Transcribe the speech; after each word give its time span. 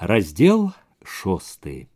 Раздел 0.00 0.72
шосты. 1.02 1.88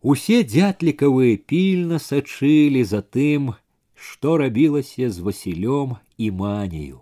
Усе 0.00 0.42
дзятлікавыя 0.44 1.36
пільна 1.36 1.98
сачылі 2.00 2.84
за 2.84 3.00
тым, 3.00 3.52
што 3.94 4.36
рабілася 4.40 5.08
з 5.08 5.24
Васілём 5.24 5.96
і 6.18 6.30
маняю. 6.30 7.00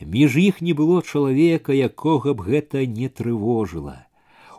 Між 0.00 0.36
іх 0.36 0.60
не 0.62 0.74
было 0.74 1.02
чалавека, 1.02 1.74
якога 1.74 2.34
б 2.34 2.46
гэта 2.46 2.86
не 2.86 3.08
трывожыла. 3.08 4.06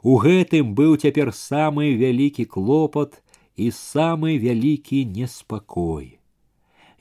У 0.04 0.20
гэтым 0.20 0.76
быў 0.76 0.96
цяпер 1.00 1.32
самы 1.32 1.96
вялікі 2.00 2.46
клопат 2.46 3.20
і 3.56 3.72
самы 3.72 4.40
вялікі 4.40 5.06
неспакой. 5.06 6.20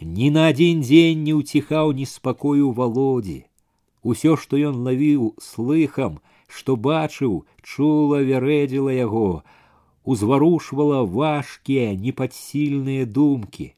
Ні 0.00 0.30
на 0.34 0.46
адзін 0.50 0.82
дзень 0.82 1.22
не 1.22 1.34
ўціхаў 1.38 1.94
неспакою 1.98 2.70
валодзі. 2.70 3.46
Усё, 4.07 4.35
што 4.41 4.55
ён 4.55 4.75
лавіў 4.87 5.23
слыхам, 5.43 6.19
што 6.47 6.75
бачыў, 6.83 7.33
чула 7.61 8.19
вярэдзіла 8.27 8.93
яго, 8.95 9.43
узварушвала 10.13 11.01
важкія 11.15 11.89
непадсільныя 12.03 13.07
думкі. 13.17 13.73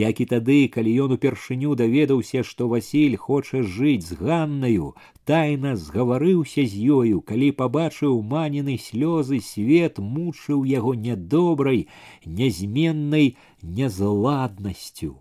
Як 0.00 0.20
і 0.20 0.26
тады, 0.32 0.58
калі 0.74 0.92
ён 1.04 1.14
упершыню 1.16 1.72
даведаўся, 1.80 2.42
што 2.44 2.68
Васіль 2.68 3.16
хоча 3.16 3.62
жыць 3.76 4.04
з 4.10 4.20
ганнаю, 4.20 4.92
тайна 5.24 5.72
згаварыўся 5.86 6.66
з 6.68 6.84
ёю, 7.00 7.24
калі 7.32 7.48
пабачыў 7.62 8.20
маніны 8.34 8.76
слёзы, 8.76 9.40
свет 9.40 9.98
мучыў 9.98 10.68
яго 10.68 10.92
нядобрай, 11.08 11.86
нязменнай 12.26 13.36
нязладнасцю. 13.80 15.16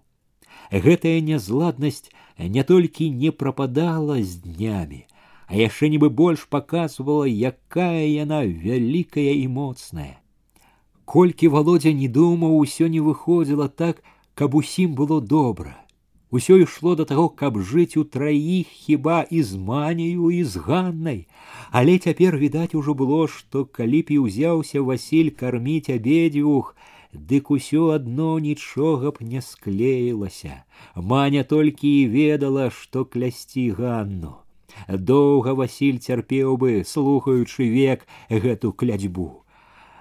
Гэтая 0.70 1.20
нязладнасць 1.24 2.12
не 2.39 2.63
толькі 2.63 3.11
не 3.11 3.31
прападала 3.31 4.23
з 4.23 4.37
днямі, 4.43 5.07
а 5.47 5.57
яшчэ 5.57 5.89
нібы 5.93 6.11
больш 6.11 6.45
паказвала, 6.51 7.27
якая 7.29 8.07
яна 8.09 8.43
вялікая 8.47 9.33
і 9.39 9.49
моцная. 9.49 10.19
Колькі 11.05 11.49
володя 11.49 11.93
не 11.93 12.09
думаў, 12.09 12.59
усё 12.59 12.89
не 12.89 13.01
выходзіла 13.01 13.69
так, 13.69 14.03
каб 14.35 14.55
усім 14.55 14.95
было 14.95 15.21
добра. 15.21 15.85
Усё 16.35 16.57
ішло 16.59 16.97
да 16.99 17.05
таго, 17.05 17.29
каб 17.29 17.59
жыць 17.63 17.97
у 18.01 18.03
траіх 18.03 18.67
хіба 18.67 19.23
і 19.31 19.43
з 19.43 19.55
маняю 19.55 20.31
і 20.35 20.43
з 20.45 20.57
ганнай, 20.57 21.27
але 21.71 21.99
цяпер 21.99 22.39
відаць 22.41 22.75
ужо 22.75 22.95
было, 22.95 23.29
што 23.29 23.63
калі 23.65 24.01
б 24.03 24.17
і 24.17 24.19
ўзяўся 24.25 24.83
Васіль 24.83 25.31
карміць 25.31 25.95
абедзвюх, 25.95 26.75
дык 27.15 27.51
усё 27.51 27.91
адно 27.97 28.39
нічога 28.39 29.11
б 29.11 29.23
не 29.23 29.41
склеілася. 29.41 30.65
Маня 30.95 31.45
толькі 31.45 31.89
і 32.03 32.07
ведала, 32.09 32.71
што 32.71 33.05
клясці 33.05 33.71
ганну. 33.79 34.35
Доўга 34.89 35.55
Васіль 35.55 35.99
цярпеў 35.99 36.57
бы, 36.59 36.83
слухаючы 36.85 37.71
век 37.71 38.07
гэту 38.29 38.73
клядзьбу. 38.73 39.45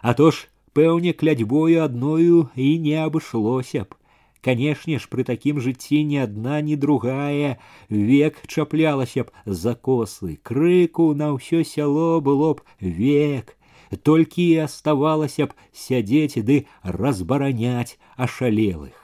А 0.01 0.13
то 0.13 0.31
ж, 0.31 0.49
пэўне 0.73 1.13
клядзьбою 1.13 1.83
адною 1.85 2.49
і 2.55 2.79
не 2.79 2.97
абышлося 3.05 3.85
б. 3.85 3.95
Канешне 4.43 4.99
ж, 4.99 5.07
пры 5.07 5.23
такім 5.23 5.61
жыцці 5.63 6.03
ні 6.03 6.17
адна, 6.25 6.59
ні 6.59 6.75
другая 6.75 7.57
век 7.87 8.41
чаплялася 8.47 9.23
б 9.23 9.31
за 9.45 9.71
косы, 9.75 10.35
крыку 10.43 11.13
на 11.15 11.31
ўсё 11.37 11.63
сяло 11.63 12.19
было 12.19 12.57
б 12.57 12.65
век 12.81 13.55
толькі 14.02 14.44
і 14.48 14.64
аставалася 14.68 15.46
б 15.46 15.56
сядзець 15.72 16.42
ды 16.48 16.66
разбараняць 16.82 17.98
ашалелых. 18.16 18.96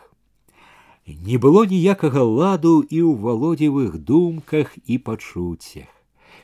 Не 1.07 1.37
было 1.37 1.65
ніякага 1.69 2.23
ладу 2.25 2.81
і 2.81 2.99
ў 3.05 3.13
валодзевых 3.21 3.99
думках 3.99 4.73
і 4.87 4.99
пачуццях. 4.99 5.91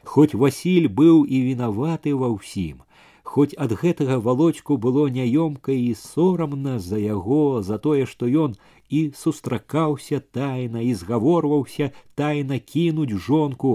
Хоць 0.05 0.35
Васіль 0.35 0.89
быў 0.89 1.25
і 1.25 1.41
вінаваты 1.49 2.13
ва 2.17 2.29
ўсім, 2.37 2.85
Хоць 3.31 3.55
ад 3.63 3.73
гэтага 3.81 4.17
володьку 4.19 4.77
было 4.85 5.03
няёмка 5.17 5.71
і 5.71 5.95
сорамна 5.95 6.81
за 6.83 6.99
яго, 6.99 7.63
за 7.63 7.77
тое, 7.79 8.03
што 8.13 8.27
ён 8.27 8.57
і 8.91 9.03
сустракаўся 9.15 10.19
тайна 10.39 10.83
і 10.83 10.95
згаворваўся 11.03 11.93
тайна 12.19 12.59
кінуць 12.59 13.15
жонку, 13.27 13.75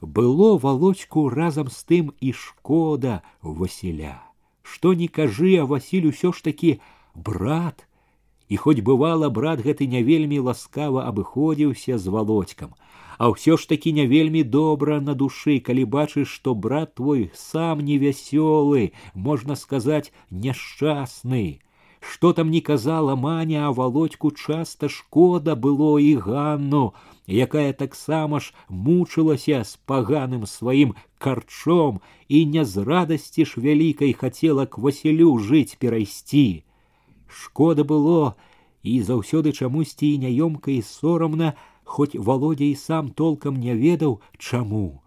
было 0.00 0.58
волочку 0.58 1.28
разом 1.28 1.68
з 1.68 1.80
тым 1.84 2.12
і 2.20 2.32
шкода 2.32 3.22
Васіля. 3.42 4.22
Што 4.62 4.94
не 4.94 5.08
кажы, 5.08 5.56
а 5.60 5.64
Васіль 5.64 6.08
усё 6.08 6.32
ж 6.32 6.44
таки 6.44 6.80
брат. 7.14 7.86
І 8.48 8.56
хоць 8.56 8.84
бывала 8.84 9.30
брат 9.30 9.60
гэты 9.64 9.86
не 9.88 10.02
вельмі 10.02 10.38
ласкава 10.38 11.08
абыходзіўся 11.08 11.98
з 11.98 12.06
володькам, 12.12 12.74
а 13.18 13.32
ўсё 13.32 13.56
ж 13.56 13.68
таки 13.68 13.92
не 13.92 14.06
вельмі 14.06 14.44
добра 14.44 15.00
на 15.00 15.14
душы, 15.14 15.60
калі 15.60 15.84
бачыш, 15.84 16.28
што 16.28 16.54
брат 16.54 16.94
твой 16.94 17.30
сам 17.34 17.80
невясёлы, 17.80 18.92
можна 19.14 19.56
сказаць, 19.56 20.12
няшчасны. 20.30 21.60
Што 22.04 22.32
там 22.36 22.50
не 22.50 22.60
казала 22.60 23.16
маня, 23.16 23.66
а 23.66 23.72
володьку 23.72 24.30
часта 24.30 24.88
шкода 24.88 25.56
было 25.56 25.96
і 25.96 26.16
ганну, 26.20 26.92
якая 27.28 27.72
таксама 27.72 28.40
ж 28.40 28.52
мучылася 28.68 29.64
з 29.64 29.76
паганым 29.88 30.46
сваім 30.46 30.94
карчом 31.18 32.00
і 32.28 32.44
не 32.46 32.64
з 32.64 32.84
радасці 32.84 33.44
ж 33.44 33.60
вялікай 33.60 34.12
хацела 34.12 34.66
к 34.66 34.78
Васілю 34.78 35.38
жыць 35.38 35.76
перайсці. 35.80 36.64
Шкода 37.28 37.84
было 37.84 38.34
і 38.82 39.00
заўсёды 39.00 39.52
чамусьці 39.52 40.06
і 40.12 40.18
няёмка 40.28 40.70
і 40.70 40.82
сорамна, 40.82 41.54
хоць 41.84 42.14
володя 42.14 42.64
і 42.64 42.74
сам 42.74 43.08
толкам 43.08 43.56
не 43.56 43.74
ведаў 43.74 44.20
чаму. 44.38 45.00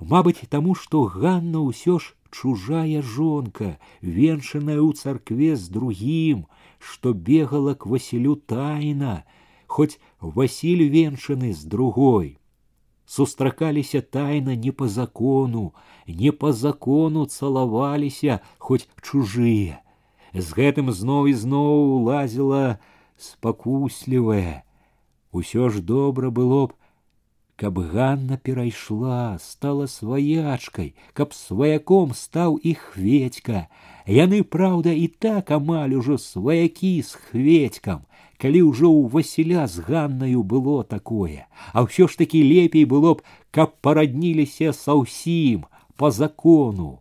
Мабыць, 0.00 0.44
таму, 0.50 0.74
што 0.74 1.04
Ганна 1.04 1.62
ўсё 1.62 1.98
ж 1.98 2.14
чужая 2.30 3.00
жонка, 3.00 3.78
венчаная 4.02 4.82
ў 4.82 4.92
царкве 4.92 5.56
з 5.56 5.70
другім, 5.72 6.44
што 6.78 7.14
бегала 7.14 7.74
к 7.74 7.86
Васілю 7.86 8.36
тайна, 8.36 9.24
хоть 9.66 9.98
Василь 10.21 10.87
венчаны 10.89 11.53
з 11.53 11.65
другой. 11.65 12.37
Сустракаліся 13.05 14.01
тайна 14.01 14.55
не 14.55 14.71
по 14.71 14.87
закону, 14.87 15.73
не 16.07 16.31
по 16.31 16.53
закону 16.53 17.25
цалаваліся, 17.25 18.39
хоць 18.57 18.87
чужыя. 19.01 19.81
З 20.33 20.47
гэтым 20.53 20.93
зноў 20.93 21.27
і 21.27 21.33
зноў 21.33 22.05
лазіла 22.05 22.77
спакуслівая. 23.17 24.63
Усё 25.33 25.69
ж 25.69 25.81
добра 25.81 26.29
было 26.29 26.67
б, 26.67 26.77
каб 27.57 27.79
Ганна 27.79 28.37
перайшла, 28.37 29.37
стала 29.41 29.87
сваячкай, 29.87 30.95
каб 31.13 31.33
сваяком 31.33 32.13
стаў 32.13 32.61
і 32.63 32.73
хведька. 32.73 33.67
Яны, 34.07 34.43
праўда, 34.43 34.93
і 34.93 35.07
так 35.07 35.51
амаль 35.51 35.97
ужо 35.97 36.17
сваякі 36.17 37.01
з 37.01 37.13
хведькам, 37.13 38.05
калі 38.40 38.60
ўжо 38.68 38.88
ў 38.92 39.08
Васіля 39.12 39.64
з 39.66 39.84
ганнаю 39.86 40.42
было 40.42 40.84
такое, 40.84 41.48
а 41.72 41.84
ўсё 41.88 42.08
ж 42.08 42.20
такі 42.20 42.42
лепей 42.44 42.84
было 42.84 43.16
б, 43.16 43.24
каб 43.50 43.76
парадніліся 43.80 44.72
са 44.76 44.96
ўсім 45.00 45.64
по 45.96 46.10
закону. 46.10 47.00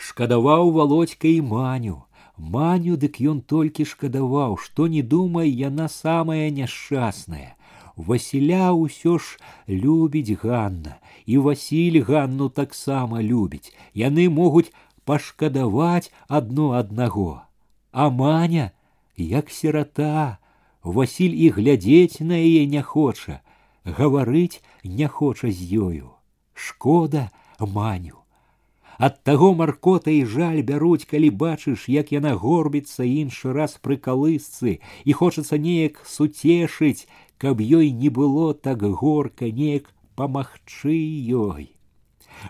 Шкадаваў 0.00 0.72
володька 0.72 1.28
і 1.28 1.40
маню. 1.44 2.04
Маню 2.40 2.96
дык 2.96 3.20
ён 3.20 3.44
толькі 3.44 3.84
шкадаваў, 3.84 4.56
што 4.56 4.88
не 4.88 5.02
думай 5.04 5.52
яна 5.52 5.92
самая 5.92 6.48
няшчасная. 6.48 7.52
Васіля 8.00 8.72
ўсё 8.72 9.20
ж 9.20 9.36
любіць 9.68 10.40
Ганна, 10.40 10.96
і 11.28 11.36
Васіль 11.44 12.00
Ганну 12.00 12.48
таксама 12.48 13.20
любіць. 13.20 13.76
Яны 13.92 14.32
могуць 14.32 14.72
пашкадаваць 15.04 16.08
адно 16.28 16.72
аднаго. 16.80 17.44
А 17.92 18.08
маня 18.08 18.72
як 19.17 19.49
сирата, 19.49 20.37
Васіль 20.83 21.33
і 21.33 21.49
глядзець 21.49 22.21
на 22.21 22.37
яе 22.37 22.67
не 22.69 22.81
хоча, 22.85 23.41
гаварыць 23.85 24.61
не 24.83 25.07
хоча 25.07 25.49
з 25.49 25.81
ёю. 25.81 26.13
Шкода 26.53 27.31
маню. 27.59 28.21
Ад 28.97 29.23
таго 29.23 29.53
маркота 29.53 30.11
і 30.11 30.25
жаль 30.25 30.61
бяруць, 30.61 31.09
калі 31.09 31.29
бачыш, 31.33 31.89
як 31.89 32.13
яна 32.15 32.35
горбіцца 32.39 33.03
іншы 33.03 33.51
раз 33.51 33.75
пры 33.81 33.97
калысцы 33.97 34.79
і 35.03 35.11
хочацца 35.11 35.57
неяк 35.57 35.99
суцешыць, 36.05 37.09
каб 37.37 37.59
ёй 37.59 37.91
не 37.91 38.09
было 38.09 38.53
так 38.53 38.85
горка, 38.85 39.51
неяк 39.51 39.91
памагчы 40.15 40.95
ёй. 41.27 41.75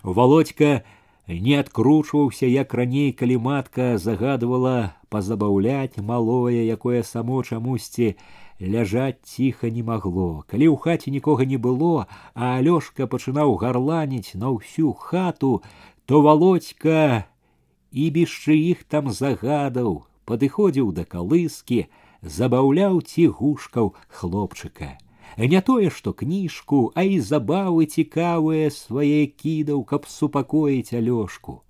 Володька 0.04 0.84
не 1.27 1.55
адкручваўся, 1.61 2.47
як 2.47 2.75
раней, 2.75 3.13
калі 3.13 3.39
матка 3.39 3.99
загадвала 3.99 4.95
пазабаўляць 5.09 5.99
малое, 5.99 6.63
якое 6.67 7.03
само 7.03 7.43
чамусьці 7.43 8.15
ляжаць 8.61 9.23
ціха 9.25 9.71
не 9.71 9.83
магло. 9.83 10.45
Калі 10.51 10.69
ў 10.69 10.77
хаце 10.77 11.11
нікога 11.11 11.47
не 11.47 11.57
было, 11.57 12.07
а 12.35 12.61
Алёшка 12.61 13.07
пачынаў 13.07 13.57
гарланіць 13.57 14.35
на 14.35 14.53
ўсю 14.53 14.93
хату, 14.93 15.63
то 16.07 16.21
володька 16.21 17.27
і 17.91 18.11
бішчы 18.11 18.55
іх 18.55 18.85
там 18.85 19.11
загадаў, 19.11 20.05
падыходзіў 20.27 20.93
да 20.93 21.05
калыскі, 21.05 21.87
забаўляў 22.23 23.01
ці 23.03 23.31
гушкаў 23.41 23.95
хлопчыка. 24.09 24.99
Не 25.39 25.61
тое, 25.61 25.91
што 25.91 26.13
кніжку, 26.13 26.93
а 26.95 27.03
і 27.03 27.21
забавы 27.21 27.87
цікавыя 27.87 28.71
свае 28.71 29.27
кідаў, 29.27 29.85
каб 29.85 30.07
супакоіць 30.07 30.93
алёшку. 30.93 31.63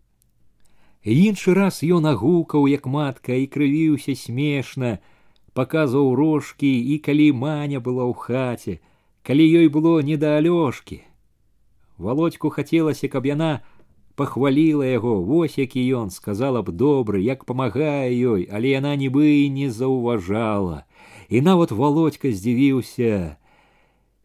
Іншы 1.05 1.55
раз 1.55 1.81
ён 1.85 2.07
агукаў, 2.07 2.67
як 2.69 2.87
матка 2.87 3.33
і 3.33 3.47
крывіўся 3.47 4.17
смешна, 4.17 4.99
паказваў 5.55 6.15
рожкі 6.15 6.69
і 6.69 6.99
калі 6.99 7.33
маня 7.33 7.81
была 7.81 8.05
ў 8.05 8.15
хаце, 8.17 8.75
калі 9.23 9.45
ёй 9.45 9.69
было 9.69 10.01
не 10.03 10.17
да 10.17 10.37
алёшкі. 10.41 11.05
Володьку 11.97 12.51
хацелася, 12.51 13.09
каб 13.09 13.27
яна 13.27 13.61
пахваліла 14.17 14.85
яго, 14.85 15.21
вось 15.25 15.57
які 15.57 15.81
ён 15.97 16.11
сказала 16.11 16.61
б 16.61 16.73
добры, 16.73 17.21
як 17.25 17.45
памагае 17.45 18.13
ёй, 18.13 18.49
але 18.53 18.77
яна 18.77 18.97
нібы 18.97 19.45
і 19.45 19.51
не 19.51 19.71
заўважала. 19.71 20.85
І 21.29 21.41
нават 21.41 21.71
володька 21.71 22.33
здзівіўся, 22.33 23.37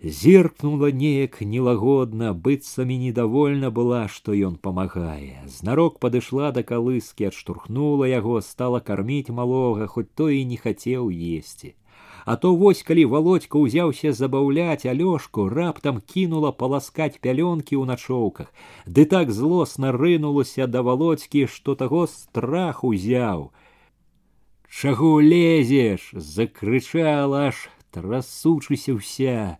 зіркнула 0.05 0.91
неяк 0.91 1.41
нелагодна, 1.41 2.33
быццамі 2.33 2.97
недовольна 2.97 3.71
была, 3.71 4.07
што 4.07 4.35
ён 4.37 4.57
памагае. 4.61 5.41
Знарок 5.49 5.97
падышла 5.99 6.51
да 6.51 6.61
калыскі, 6.61 7.31
адштурхнула 7.31 8.05
яго, 8.05 8.41
стала 8.41 8.79
карміць 8.79 9.33
малога, 9.33 9.87
хоць 9.87 10.11
той 10.13 10.41
і 10.41 10.45
не 10.45 10.57
хацеў 10.57 11.09
есці. 11.09 11.73
А 12.25 12.35
то 12.35 12.55
вось 12.55 12.81
калі 12.81 13.05
володька 13.05 13.57
ўзяўся 13.61 14.11
забаўляць 14.13 14.85
алёшку, 14.89 15.49
раптам 15.49 16.01
кінула 16.01 16.51
паласкаць 16.51 17.21
пялёнкі 17.21 17.77
ў 17.77 17.85
начоўках, 17.85 18.49
ды 18.85 19.05
так 19.05 19.29
злосна 19.29 19.93
рынулася 19.93 20.65
да 20.65 20.81
володькі, 20.81 21.45
што 21.45 21.75
таго 21.75 22.05
страх 22.09 22.83
узяў. 22.83 23.53
Чаго 24.69 25.21
лезеш, 25.21 26.09
закрычала 26.13 27.53
аж, 27.53 27.69
трасучыся 27.93 28.97
ўся 28.97 29.57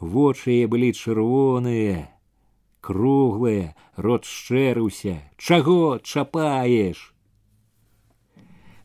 вочы 0.00 0.52
яе 0.58 0.66
былі 0.68 0.92
чырвоныя, 0.92 2.10
круглыя, 2.80 3.74
рот 3.96 4.24
шчэрыўся, 4.24 5.18
чаго 5.38 5.98
чапаеш. 6.02 7.14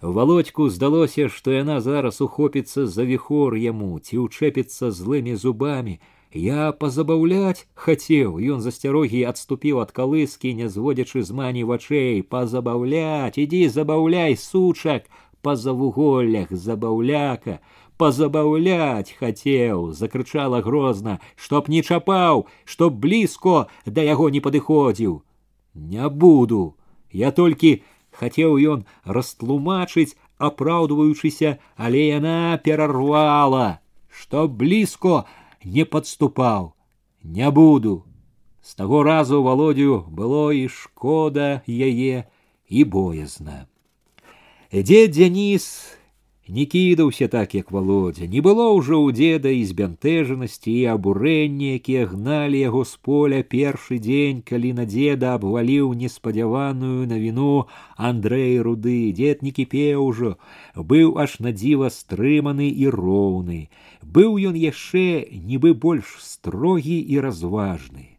Володьку 0.01 0.69
здалося, 0.69 1.27
што 1.27 1.51
яна 1.51 1.81
зараз 1.81 2.21
ухопіцца 2.21 2.88
за 2.88 3.03
віхор 3.03 3.59
яму 3.59 4.00
ці 4.00 4.24
ўчэпіцца 4.24 4.95
злымі 4.95 5.36
зубамі. 5.36 6.00
Я 6.31 6.71
пазабаўляць 6.71 7.65
хацеў, 7.74 8.38
ён 8.39 8.62
засцярогі 8.62 9.25
адступіў 9.27 9.81
ад 9.83 9.91
калыскі, 9.91 10.53
не 10.53 10.69
зводзячы 10.69 11.25
з 11.25 11.36
мані 11.36 11.65
вачэй, 11.65 12.21
пазабаўляць, 12.24 13.36
ідзі 13.36 13.68
забаўляй 13.68 14.38
сучак, 14.38 15.09
па 15.41 15.56
завуголлях 15.56 16.53
забаўляка, 16.53 17.59
позабаўляць 18.00 19.15
хацеў 19.19 19.91
закрычала 20.01 20.62
грозна 20.65 21.19
чтоб 21.36 21.68
не 21.74 21.81
чапаў 21.83 22.45
чтоб 22.63 22.95
блізко 23.06 23.68
да 23.86 24.06
яго 24.07 24.30
не 24.36 24.41
падыходзіў 24.45 25.19
не 25.75 26.09
буду 26.24 26.62
я 27.24 27.31
толькі 27.41 27.74
хацеў 28.21 28.56
ён 28.74 28.86
растлумачыць 29.18 30.15
апраўдваючыся 30.50 31.57
але 31.75 32.07
яна 32.07 32.57
перарвала 32.63 33.68
што 34.21 34.47
блізко 34.62 35.24
не 35.77 35.86
падступаў 35.86 36.71
не 37.24 37.51
буду 37.51 37.95
з 38.63 38.75
таго 38.80 39.03
разу 39.03 39.44
володю 39.44 40.06
было 40.07 40.44
і 40.56 40.68
шкода 40.80 41.51
яе 41.68 42.25
і 42.68 42.83
боязна 42.95 43.65
дзе 44.71 45.07
дзяніс 45.07 45.65
не 46.50 46.65
кідаўся 46.65 47.27
так, 47.27 47.53
як 47.56 47.71
володя, 47.71 48.25
не 48.25 48.41
было 48.41 48.74
ўжо 48.74 48.97
ў 48.97 49.13
деда 49.13 49.53
і 49.53 49.62
збянтэжанасці 49.69 50.74
і 50.74 50.86
абурэння, 50.97 51.77
якія 51.77 52.09
гналі 52.09 52.57
яго 52.57 52.81
з 52.89 52.97
поля 53.06 53.41
першы 53.45 54.01
дзень, 54.01 54.41
калі 54.41 54.74
на 54.81 54.86
деда 54.89 55.38
абваліў 55.38 55.94
неспадзяваную 55.94 57.06
навіну 57.06 57.69
Андрэй 57.95 58.57
руды, 58.65 59.13
дед 59.13 59.45
не 59.45 59.53
кіпеў 59.53 60.01
ужо, 60.09 60.36
быў 60.74 61.21
аж 61.21 61.38
на 61.39 61.53
дзіва 61.53 61.94
стрыманы 61.94 62.74
і 62.74 62.89
роўны. 62.89 63.69
Быў 64.01 64.41
ён 64.50 64.57
яшчэ 64.57 65.30
нібы 65.30 65.77
больш 65.77 66.18
строгі 66.18 66.97
і 66.97 67.21
разважны 67.21 68.12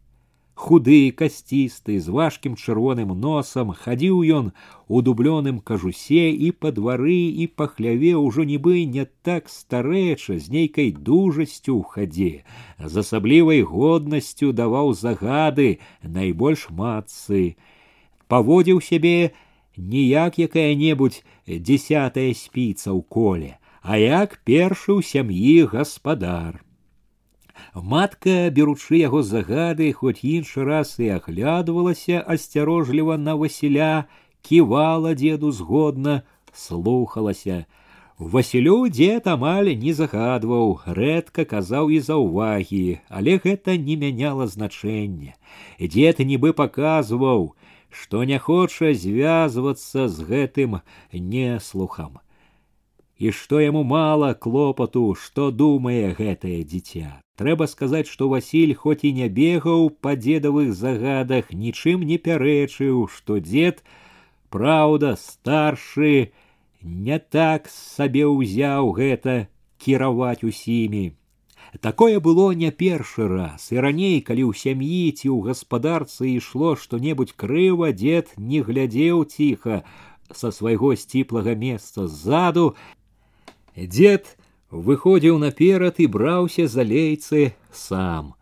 худы 0.61 1.09
касцісты 1.19 1.97
з 2.05 2.13
важкім 2.15 2.53
чырвоным 2.63 3.13
носам 3.21 3.71
хадзіў 3.83 4.17
ён 4.37 4.51
у 4.87 5.01
дублёным 5.07 5.57
кажусе 5.69 6.25
і 6.47 6.51
па 6.63 6.71
двары 6.75 7.17
і 7.45 7.47
па 7.61 7.65
хляве 7.71 8.13
ўжо 8.21 8.45
нібы 8.51 8.85
не 8.97 9.07
так 9.29 9.49
старэча 9.53 10.37
з 10.37 10.53
нейкай 10.55 10.93
дужасцю 11.09 11.73
ў 11.79 11.83
хадзе 11.95 12.33
з 12.77 12.93
асаблівай 13.03 13.65
годнасцю 13.73 14.53
даваў 14.61 14.93
загады 15.01 15.69
найбольш 16.19 16.69
матцы 16.81 17.43
паводзіў 18.29 18.85
сябе 18.91 19.17
не 19.77 20.05
як 20.13 20.37
якая-небудзь 20.47 21.23
дзясятая 21.49 22.31
спіца 22.37 22.93
ў 22.93 23.01
коле 23.17 23.57
а 23.81 23.97
як 23.97 24.37
першы 24.45 24.93
ў 24.93 25.01
сям'і 25.13 25.57
гаспадар 25.73 26.61
Матка, 27.73 28.49
беручы 28.51 28.99
яго 28.99 29.21
загады, 29.23 29.91
хоць 29.93 30.23
іншы 30.27 30.65
раз 30.67 30.95
і 30.99 31.07
аглядвалася 31.17 32.23
асцярожліва 32.27 33.17
на 33.17 33.35
Васіля, 33.35 34.05
ківала 34.41 35.13
деду 35.13 35.51
згодна, 35.51 36.21
слухалася. 36.53 37.65
Васілю 38.21 38.85
дзед 38.85 39.25
амаль 39.25 39.71
не 39.81 39.93
загадваў, 39.97 40.81
рэдка 40.85 41.45
казаў 41.45 41.89
і 41.89 41.99
заўвагі, 42.05 42.99
але 43.09 43.39
гэта 43.41 43.77
не 43.77 43.95
мяняла 43.97 44.45
значэння. 44.45 45.33
Дзед 45.79 46.19
нібы 46.19 46.53
паказваў, 46.53 47.55
што 47.89 48.23
не 48.23 48.37
хоча 48.37 48.93
звязвацца 48.93 50.05
з 50.05 50.27
гэтым 50.27 50.81
неслухам. 51.11 52.19
І 53.21 53.31
што 53.37 53.59
яму 53.61 53.83
мала 53.85 54.33
клопату, 54.33 55.13
што 55.13 55.51
думае 55.51 56.13
гэтае 56.19 56.63
дзіця. 56.65 57.21
Трэба 57.37 57.67
сказаць, 57.69 58.07
што 58.09 58.29
Васіль 58.29 58.73
хоць 58.73 59.03
і 59.05 59.11
не 59.17 59.27
бегаў 59.29 59.89
па 60.05 60.15
дзедавых 60.17 60.73
загадах, 60.73 61.51
нічым 61.53 62.01
не 62.11 62.17
пярэчыў, 62.17 63.05
што 63.13 63.37
дзед, 63.37 63.83
праўда, 64.49 65.13
старшы, 65.21 66.33
не 66.81 67.17
так 67.37 67.69
сабе 67.69 68.25
ўзяў 68.25 68.91
гэта 68.97 69.35
кіраваць 69.77 70.43
усімі. 70.43 71.13
Такое 71.79 72.19
было 72.19 72.51
не 72.51 72.71
першы 72.71 73.27
раз, 73.27 73.71
і 73.71 73.79
раней, 73.85 74.17
калі 74.21 74.49
ў 74.49 74.53
сям'і 74.57 75.13
ці 75.13 75.27
ў 75.29 75.37
гаспадарцы 75.49 76.25
ішло 76.35 76.73
што-небудзь 76.75 77.37
крыва, 77.37 77.93
дзед 77.93 78.33
не 78.37 78.65
глядзеў 78.65 79.23
ціха 79.29 79.83
са 80.33 80.51
свайго 80.51 80.95
сціплага 80.95 81.55
месца 81.55 82.07
ззаду. 82.07 82.75
Дзед 83.75 84.37
выходзіў 84.71 85.37
наперад 85.39 85.99
і 85.99 86.07
браўся 86.07 86.67
за 86.67 86.83
лейцы 86.83 87.53
сам. 87.71 88.33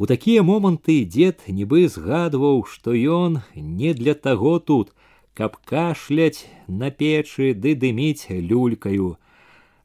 У 0.00 0.06
такія 0.06 0.42
моманты 0.42 1.04
дзед 1.04 1.44
нібы 1.48 1.88
згадваў, 1.88 2.64
што 2.64 2.96
ён 2.96 3.42
не 3.54 3.92
для 3.92 4.14
таго 4.14 4.58
тут, 4.58 4.94
каб 5.34 5.56
кашляць 5.64 6.48
на 6.66 6.90
печы 6.90 7.52
ды 7.52 7.74
дыміць 7.76 8.32
люлькаю. 8.32 9.16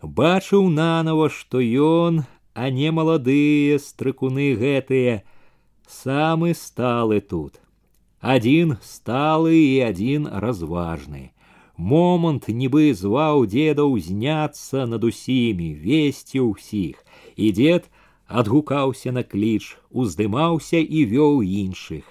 Бачыў 0.01 0.69
нанова, 0.71 1.27
што 1.29 1.59
ён, 1.59 2.23
а 2.53 2.69
не 2.69 2.91
маладыя 2.95 3.79
стрыкуны 3.79 4.55
гэтыя, 4.55 5.23
самы 5.87 6.53
сталы 6.55 7.19
тут. 7.19 7.59
Адзін 8.21 8.77
сталы 8.81 9.55
і 9.59 9.79
адзін 9.91 10.31
разважны 10.31 11.35
момант 11.79 12.47
нібы 12.47 12.93
зваў 12.95 13.45
деда 13.51 13.83
ўзняцца 13.83 14.85
над 14.87 15.03
усімі 15.03 15.73
весці 15.83 16.39
ўсіх 16.47 17.03
і 17.35 17.51
дед 17.51 17.89
адгукаўся 18.27 19.11
на 19.11 19.23
кліч 19.23 19.75
уздымаўся 19.91 20.79
і 20.79 21.03
вёў 21.11 21.43
іншых 21.43 22.07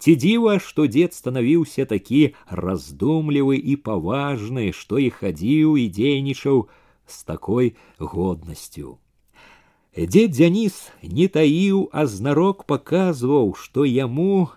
ці 0.00 0.16
дзіва 0.16 0.56
што 0.64 0.88
дзед 0.88 1.14
станавіўся 1.14 1.84
такі 1.92 2.32
раздумлівы 2.48 3.60
і 3.60 3.76
паважны 3.76 4.72
што 4.72 4.98
і 4.98 5.12
хадзіў 5.20 5.76
і 5.84 5.86
дзейнічаў 6.00 6.66
з 7.06 7.16
такой 7.28 7.72
годнасцю 8.00 8.98
дзед 9.96 10.32
дзяніс 10.34 10.90
не 11.02 11.28
таіў 11.28 11.88
а 11.92 12.08
знарок 12.10 12.64
паказваў 12.64 13.54
што 13.54 13.84
яму 13.84 14.48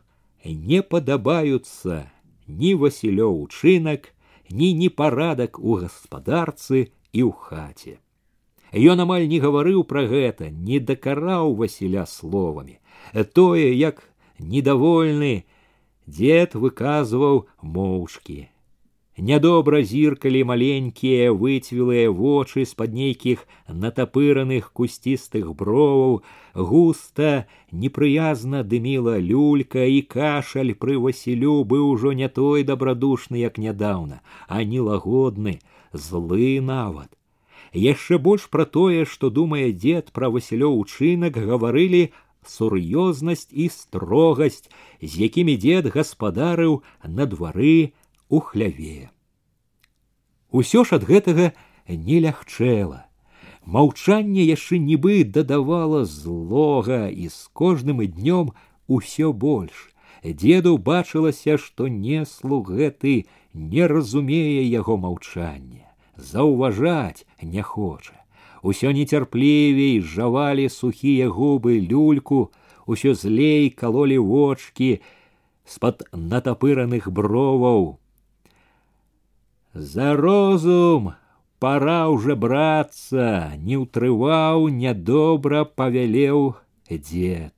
не 0.44 0.82
падабаюцца 0.82 2.04
ні 2.48 2.74
васілёў 2.84 3.42
учынак 3.44 4.13
ні 4.51 4.74
непарадак 4.74 5.60
у 5.60 5.77
гаспадарцы 5.84 6.92
і 7.13 7.22
ў 7.27 7.32
хаце. 7.32 7.96
Ён 8.74 9.04
амаль 9.04 9.27
не 9.32 9.39
гаварыў 9.39 9.84
пра 9.88 10.04
гэта, 10.12 10.51
не 10.51 10.80
дакараў 10.80 11.56
Васіля 11.56 12.06
словамі. 12.06 12.80
Тое, 13.34 13.72
як 13.72 14.04
недовольны, 14.39 15.48
дзед 16.08 16.56
выказваў 16.56 17.48
моўчкі. 17.62 18.50
Нядобра 19.18 19.82
зіркалі 19.82 20.44
маленькія 20.46 21.32
выцвілыя 21.34 22.10
вочы 22.13 22.66
з-пад 22.70 22.94
нейкіх 22.94 23.48
натапыраных 23.66 24.70
кусцістых 24.77 25.50
броваў, 25.58 26.22
густа, 26.54 27.50
непрыязна 27.72 28.62
дыміла 28.62 29.18
люлька 29.18 29.89
і 29.89 30.06
кашаль 30.06 30.77
пры 30.77 31.01
Васілю 31.01 31.66
быў 31.66 31.89
ужо 31.98 32.13
не 32.13 32.30
той 32.30 32.62
дабрадушны, 32.62 33.42
як 33.42 33.58
нядаўна, 33.58 34.22
а 34.48 34.62
не 34.63 34.86
лагодны, 34.86 35.58
злы 35.94 36.62
нават. 36.62 37.10
Яшчэ 37.74 38.22
больш 38.22 38.46
пра 38.54 38.70
тое, 38.70 39.06
што 39.10 39.34
думае 39.34 39.74
дзед 39.74 40.13
пра 40.13 40.30
Васілёў 40.30 40.77
учынак 40.77 41.42
гаварылі 41.42 42.13
сур'ёзнасць 42.46 43.50
і 43.50 43.66
строгасць, 43.74 44.70
з 45.01 45.12
якімі 45.25 45.58
дзед 45.58 45.89
гаспадарыў 45.89 46.84
на 47.01 47.25
двары, 47.25 47.98
у 48.32 48.39
хляве. 48.39 49.10
Усё 50.51 50.84
ж 50.84 50.96
ад 51.00 51.04
гэтага 51.04 51.51
не 51.88 52.20
лягчэла. 52.24 53.08
Маўчанне 53.68 54.44
яшчэ 54.48 54.80
нібы 54.80 55.24
дадавала 55.24 56.06
злога 56.06 57.08
і 57.12 57.27
з 57.27 57.51
кожным 57.51 58.00
днём 58.00 58.56
усё 58.88 59.34
больш. 59.34 59.92
Деду 60.24 60.77
бачылася, 60.77 61.58
што 61.58 61.88
неслу 61.88 62.63
гэты 62.63 63.27
не 63.54 63.88
разумее 63.88 64.63
яго 64.63 64.98
маўчання, 64.98 65.88
заўважаць 66.16 67.25
не 67.42 67.62
хоча. 67.62 68.16
Усё 68.63 68.92
нецярплівей 68.92 70.01
жавалі 70.01 70.70
сухія 70.70 71.30
губы 71.30 71.80
люльку, 71.80 72.51
усё 72.88 73.13
злей 73.13 73.70
калолі 73.70 74.18
вочки 74.18 75.01
з-пад 75.66 76.04
натапыраных 76.12 77.12
броваў, 77.12 78.00
за 79.74 80.16
розум 80.16 81.13
пора 81.60 82.10
уже 82.10 82.36
браться, 82.36 83.54
не 83.58 83.77
ўтрываў, 83.77 84.70
нядобра 84.70 85.66
павялеў 85.66 86.56
дзед. 86.89 87.54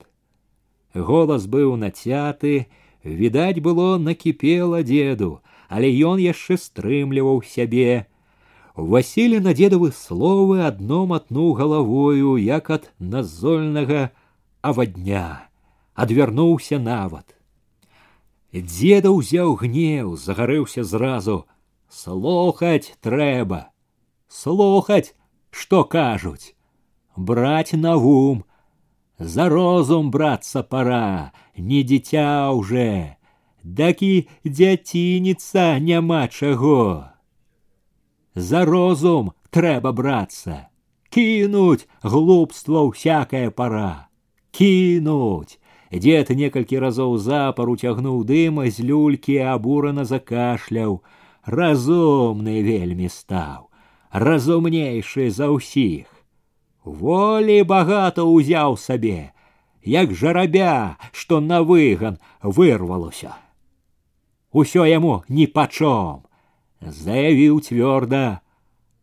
Голас 0.94 1.46
быў 1.48 1.76
нацяты, 1.78 2.68
відаць 3.04 3.60
было 3.60 3.98
накіпела 3.98 4.84
деду, 4.84 5.42
але 5.70 5.92
ён 5.92 6.20
яшчэ 6.20 6.58
стрымліваў 6.58 7.44
сябе. 7.46 8.08
Васілі 8.76 9.40
на 9.44 9.54
дзедавы 9.54 9.92
словы 9.92 10.64
адно 10.66 11.06
матнуў 11.06 11.54
галавою, 11.54 12.38
як 12.38 12.70
ад 12.70 12.92
назольнага 12.98 14.10
авадня, 14.62 15.46
адвярнуўся 15.94 16.80
нават. 16.80 17.36
Дзеда 18.50 19.14
ўзяў 19.14 19.60
гнеў, 19.62 20.16
загарэўся 20.18 20.84
зразу, 20.84 21.46
Слухаць 21.94 22.94
трэба, 23.02 23.72
слухаць, 24.30 25.16
што 25.50 25.84
кажуць, 25.84 26.54
браць 27.16 27.74
на 27.74 27.96
вум, 27.98 28.44
за 29.18 29.50
розум 29.50 30.12
брацца 30.12 30.64
пора, 30.64 31.32
не 31.58 31.84
дзіця 31.84 32.54
ўжо, 32.56 33.16
дакі 33.64 34.28
дзяцініца 34.46 35.80
няма 35.80 36.28
чаго. 36.28 37.10
За 38.36 38.66
розум 38.66 39.34
трэба 39.50 39.92
брацца, 39.92 40.70
кінуць 41.10 41.88
глупства 42.04 42.86
всякая 42.90 43.50
пора, 43.52 44.08
кінуць. 44.52 45.60
Дзед 45.90 46.30
некалькі 46.30 46.78
разоў 46.78 47.18
запар 47.18 47.70
уцягнуў 47.74 48.22
дыма 48.22 48.70
з 48.70 48.86
люлькі 48.86 49.42
абурана 49.42 50.06
закашляў, 50.06 51.02
разумны 51.46 52.62
вельмі 52.66 53.10
стаў, 53.10 53.70
разумнейшы 54.12 55.30
за 55.30 55.50
ўсіх. 55.54 56.08
Волі 56.84 57.64
багата 57.64 58.26
ўзяў 58.26 58.78
сабе, 58.78 59.32
як 59.84 60.14
жарабя, 60.14 60.98
што 61.12 61.40
на 61.40 61.62
выган 61.62 62.20
вырвалося. 62.42 63.36
Усё 64.52 64.86
яму 64.90 65.24
ніпачом, 65.30 66.26
заявіў 66.82 67.62
цвёрда, 67.62 68.42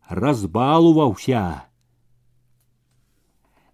разбалуваўся. 0.08 1.66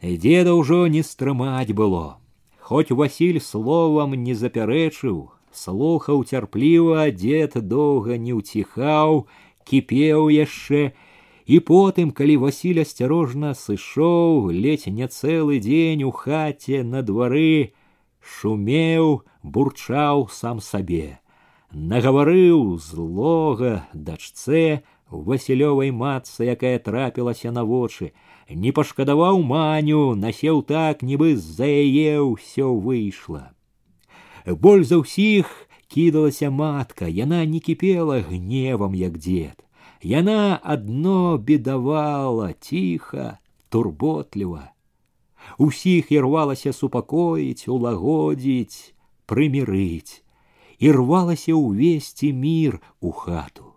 Деда 0.02 0.58
ўжо 0.58 0.88
не 0.90 1.02
стрымаць 1.06 1.72
было, 1.72 2.18
Хоць 2.62 2.94
Васіль 2.94 3.40
словам 3.40 4.14
не 4.14 4.34
запярэчыў, 4.38 5.16
слухаў 5.56 6.24
цярпліва, 6.24 7.10
дзед 7.10 7.56
доўга 7.56 8.16
не 8.16 8.32
ўціхаў, 8.36 9.26
кіпеў 9.64 10.30
яшчэ, 10.32 10.92
і 11.46 11.58
потым, 11.60 12.10
калі 12.10 12.36
Васіль 12.46 12.82
асцярожна 12.82 13.54
сышоў, 13.54 14.50
ледзь 14.50 14.88
не 14.88 15.06
цэлы 15.08 15.58
дзень 15.58 16.04
у 16.04 16.10
хаце 16.10 16.82
на 16.82 17.02
двары, 17.02 17.74
шумеў, 18.22 19.22
бурчаў 19.42 20.28
сам 20.30 20.60
сабе. 20.60 21.18
Нагаварыў 21.72 22.78
злога 22.78 23.88
дачцэ 23.92 24.82
Васілёвай 25.12 25.90
матцы, 25.90 26.44
якая 26.48 26.78
трапілася 26.78 27.52
на 27.52 27.64
вочы, 27.64 28.12
не 28.48 28.72
пашкадаваў 28.72 29.42
маню, 29.42 30.14
насеў 30.14 30.62
так, 30.62 31.02
нібы 31.02 31.36
з-за 31.36 31.68
яе 31.68 32.20
ўсё 32.20 32.72
выйшла. 32.72 33.52
Боль 34.46 34.84
за 34.84 34.98
ўсіх 35.02 35.68
кідалася 35.88 36.50
матка, 36.50 37.06
яна 37.06 37.44
не 37.46 37.60
кіпела 37.60 38.20
гневам, 38.20 38.94
як 38.94 39.18
дзед. 39.18 39.58
Яна 40.02 40.58
адно 40.62 41.38
бедавала 41.38 42.52
ціха, 42.58 43.38
турботліва. 43.68 44.72
Усіх 45.58 46.12
ірвалася 46.12 46.72
супакоіць, 46.72 47.68
улагодзіць, 47.68 48.94
прымірыць, 49.26 50.22
і 50.78 50.92
рвалася 50.92 51.54
ўвесці 51.54 52.32
мір 52.32 52.80
у 53.00 53.12
хату. 53.12 53.72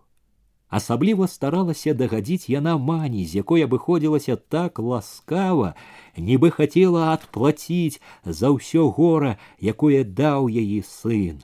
Асабліва 0.76 1.28
старалася 1.32 1.94
дагадзіць 2.00 2.50
яна 2.52 2.72
мані, 2.78 3.22
з 3.26 3.40
якой 3.40 3.62
абыходзілася 3.66 4.36
так 4.36 4.80
ласкава, 4.80 5.70
нібы 6.30 6.50
хацела 6.56 7.04
адплаціць 7.14 8.02
за 8.40 8.52
ўсё 8.56 8.90
гора, 8.98 9.38
якое 9.62 10.04
даў 10.04 10.50
яе 10.52 10.82
сын. 10.90 11.40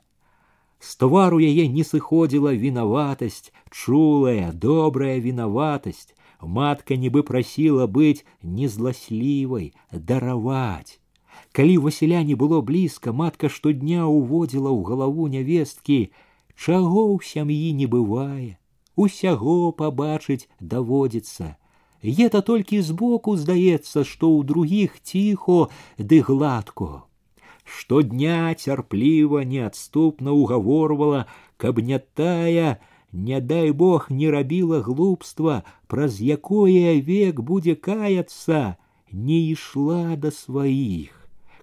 З 0.84 1.00
твару 1.04 1.40
яе 1.40 1.70
не 1.78 1.88
сыходзіла 1.88 2.52
вінаватасць, 2.66 3.56
чулая, 3.72 4.52
добрая 4.52 5.18
вінаватасць. 5.24 6.12
Матка 6.42 7.00
нібы 7.00 7.24
прасіла 7.24 7.88
быць 7.88 8.26
незласлівай, 8.44 9.74
дараваць. 9.94 11.00
Калі 11.56 11.78
Васіля 11.88 12.24
не 12.28 12.36
было 12.36 12.60
блізка, 12.60 13.14
матка 13.14 13.48
штодня 13.48 14.08
уводзіла 14.12 14.76
ў 14.76 14.82
галаву 14.92 15.30
нявесткі, 15.30 16.10
чаго 16.58 17.06
ў 17.14 17.32
сям'і 17.34 17.78
не 17.78 17.88
бывае 17.88 18.58
усяго 18.96 19.72
пабачыць 19.72 20.48
даводзіцца. 20.60 21.56
Ета 22.04 22.42
толькі 22.42 22.82
збоку 22.82 23.38
здаецца, 23.38 24.04
што 24.04 24.26
ў 24.28 24.40
другіх 24.52 24.98
ціхо 25.02 25.70
ды 25.98 26.22
гладко. 26.26 27.06
Штодня 27.64 28.54
цярпліва 28.58 29.44
неадступна 29.46 30.34
ўгаворвала, 30.34 31.26
каб 31.62 31.80
не 31.80 32.00
тая, 32.00 32.82
не 33.14 33.40
дай 33.40 33.72
бог 33.72 34.10
не 34.10 34.32
рабіла 34.34 34.82
глупства, 34.82 35.64
праз 35.88 36.20
якое 36.20 36.98
век 37.06 37.40
будзе 37.40 37.76
каяцца, 37.76 38.78
не 39.12 39.40
ішла 39.54 40.18
да 40.18 40.32
сваіх, 40.32 41.14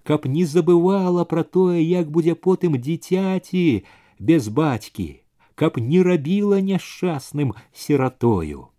каб 0.03 0.25
не 0.25 0.45
забывала 0.45 1.25
пра 1.25 1.43
тое, 1.43 1.83
як 1.83 2.09
будзе 2.09 2.35
потым 2.35 2.79
дзіцяці 2.79 3.83
без 4.19 4.47
бацькі 4.47 5.09
каб 5.55 5.77
не 5.77 6.03
рабіла 6.03 6.61
няшчасным 6.61 7.53
сиратою. 7.73 8.69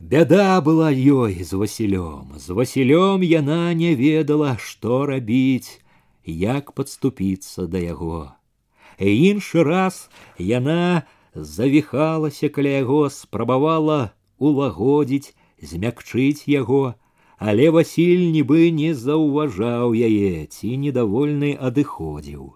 Бяда 0.00 0.60
была 0.60 0.88
ёй 0.94 1.42
з 1.42 1.52
Васілём. 1.52 2.38
З 2.38 2.54
Васілём 2.54 3.20
яна 3.22 3.74
не 3.74 3.94
ведала, 3.94 4.56
што 4.56 5.04
рабіць, 5.06 5.82
як 6.24 6.72
падступіцца 6.72 7.66
да 7.66 7.78
яго. 7.82 8.32
Іншы 8.98 9.64
раз 9.64 10.08
яна 10.38 11.02
завіхалася 11.34 12.48
каля 12.48 12.78
яго, 12.78 13.10
спрабавала 13.10 14.14
улагодзіць, 14.38 15.34
змякчыць 15.60 16.46
яго, 16.46 16.94
але 17.38 17.70
Васіль 17.70 18.30
нібы 18.30 18.70
не 18.70 18.94
заўважаў 18.94 19.94
яе 19.94 20.46
ці 20.46 20.76
недовольны 20.78 21.52
адыходзіў. 21.58 22.54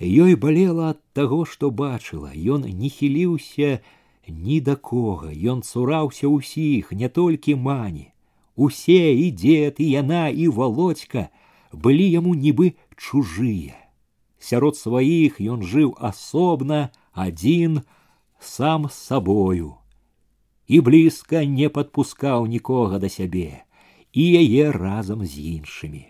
Ёй 0.00 0.34
балела 0.36 0.90
ад 0.92 1.00
таго, 1.12 1.44
што 1.44 1.70
бачыла, 1.70 2.32
ён 2.34 2.68
не 2.68 2.90
хіліўся 2.92 3.80
ні 4.28 4.60
да 4.60 4.76
кога, 4.76 5.32
ён 5.32 5.62
цураўся 5.62 6.28
ўсіх, 6.28 6.92
не 6.92 7.08
толькі 7.08 7.56
мані. 7.56 8.12
Усе 8.56 9.14
і 9.14 9.30
дзед, 9.30 9.80
і 9.80 9.88
яна, 9.90 10.28
і 10.28 10.48
володька 10.48 11.28
былі 11.72 12.04
яму 12.10 12.34
нібы 12.34 12.74
чужыя. 12.96 13.76
Сярод 14.38 14.76
сваіх 14.76 15.40
ён 15.40 15.64
жыў 15.64 15.96
асобна, 16.00 16.90
адзін 17.12 17.82
сам 18.38 18.88
з 18.88 18.94
сабою 18.94 19.74
і 20.66 20.80
блізка 20.80 21.44
не 21.44 21.68
падпускаў 21.70 22.46
нікога 22.50 22.98
да 22.98 23.08
сябе 23.08 23.62
і 24.12 24.24
яе 24.42 24.72
разам 24.72 25.24
з 25.24 25.38
іншымі. 25.56 26.09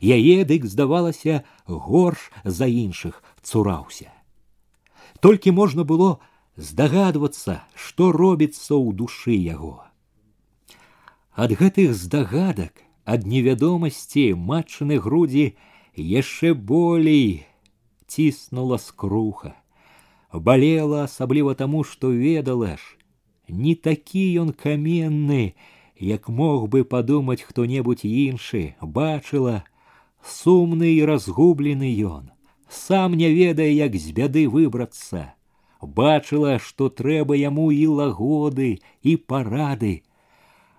Яе 0.00 0.44
дык 0.44 0.64
здавалася 0.66 1.44
горш 1.66 2.30
за 2.44 2.66
іншых 2.66 3.22
цураўся. 3.42 4.10
Толькі 5.20 5.56
можна 5.56 5.84
было 5.84 6.18
здагадвацца, 6.56 7.64
што 7.74 8.12
робіцца 8.12 8.74
ў 8.74 8.92
душы 8.92 9.34
яго. 9.34 9.82
Ад 11.34 11.50
гэтых 11.58 11.94
здагадак, 11.98 12.84
ад 13.04 13.26
невядомасці 13.26 14.34
матчыны 14.38 15.00
грудзі 15.02 15.56
яшчэ 15.96 16.54
болей 16.54 17.46
ціснула 18.06 18.78
скруха. 18.78 19.54
Балела 20.32 21.04
асабліва 21.04 21.54
таму, 21.54 21.84
што 21.84 22.10
ведала 22.10 22.76
ж, 22.76 22.82
не 23.48 23.74
такі 23.74 24.24
ён 24.42 24.50
каменны, 24.52 25.54
як 25.98 26.28
мог 26.28 26.68
бы 26.68 26.82
падумаць 26.84 27.42
хто-небудзь 27.42 28.04
іншы, 28.04 28.74
бачыла, 28.80 29.62
сумны 30.24 30.90
і 30.96 31.04
разгублены 31.04 31.92
ён, 32.00 32.32
сам 32.68 33.14
не 33.14 33.30
ведае, 33.30 33.70
як 33.76 33.96
з 33.96 34.16
бяды 34.16 34.48
выбрацца. 34.48 35.36
Бачыла, 35.84 36.58
што 36.58 36.88
трэба 36.88 37.36
яму 37.36 37.68
і 37.70 37.86
лагоды 38.00 38.80
і 39.02 39.16
парады, 39.20 40.00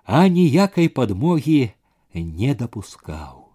а 0.03 0.27
ніякай 0.27 0.89
падмогі 0.89 1.71
не 2.13 2.53
дапускаў. 2.57 3.45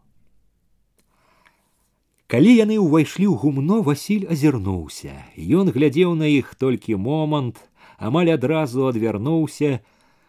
Калі 2.30 2.50
яны 2.54 2.78
ўвайшлі 2.78 3.26
ў 3.26 3.34
гумно, 3.42 3.82
Васіль 3.82 4.30
азірнуўся. 4.30 5.26
Ён 5.34 5.74
глядзеў 5.74 6.14
на 6.14 6.30
іх 6.30 6.54
толькі 6.54 6.94
момант, 6.94 7.58
амаль 7.98 8.30
адразу 8.30 8.86
адвярнуўся, 8.86 9.82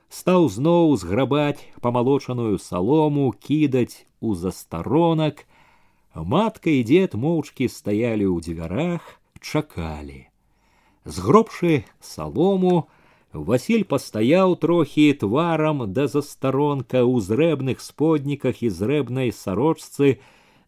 стаў 0.10 0.50
зноў 0.50 0.98
зграбаць 0.98 1.62
памалочаную 1.86 2.58
салому, 2.58 3.30
кідаць 3.38 4.10
у 4.18 4.34
застаронак. 4.34 5.46
Матка 6.15 6.71
і 6.71 6.83
дзед 6.88 7.15
моўчкі 7.15 7.69
стаялі 7.69 8.26
ў 8.26 8.41
дзвярах, 8.41 9.21
чакалі. 9.41 10.26
Згробшы 11.05 11.85
салому, 12.00 12.88
Васіль 13.37 13.85
пастаяў 13.85 14.57
трохі 14.57 15.12
тварам 15.21 15.85
да 15.93 16.07
застаронка 16.09 17.05
ў 17.05 17.21
зрэбных 17.21 17.85
сподніках 17.85 18.62
і 18.65 18.71
зрэбнай 18.73 19.33
сарочцы, 19.33 20.17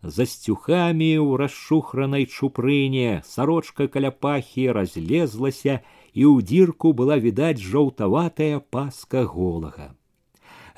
за 0.02 0.26
сцюхамі 0.28 1.11
ў 1.18 1.40
расшухранай 1.40 2.28
чупрыне 2.28 3.23
сарочка 3.25 3.88
каля 3.88 4.12
пахі 4.12 4.68
разлезлася 4.76 5.80
і 6.12 6.23
ў 6.28 6.44
дзірку 6.44 6.92
была 6.92 7.16
відаць 7.16 7.58
жоўтаватая 7.58 8.61
паска 8.61 9.25
голага. 9.25 9.94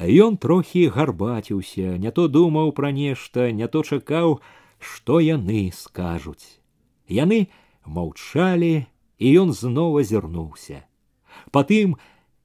Ён 0.00 0.36
трохі 0.36 0.88
гарбаціўся, 0.88 1.98
не 2.00 2.10
то 2.10 2.28
думаў 2.28 2.72
пра 2.72 2.90
нешта, 2.92 3.52
не 3.52 3.68
то 3.68 3.82
чакаў, 3.82 4.40
што 4.78 5.20
яны 5.20 5.70
скажуць. 5.76 6.60
Яны 7.08 7.48
маўчалі, 7.84 8.86
і 9.20 9.26
ён 9.42 9.52
зноў 9.52 10.00
азірнуўся. 10.00 10.80
Патым, 11.52 11.96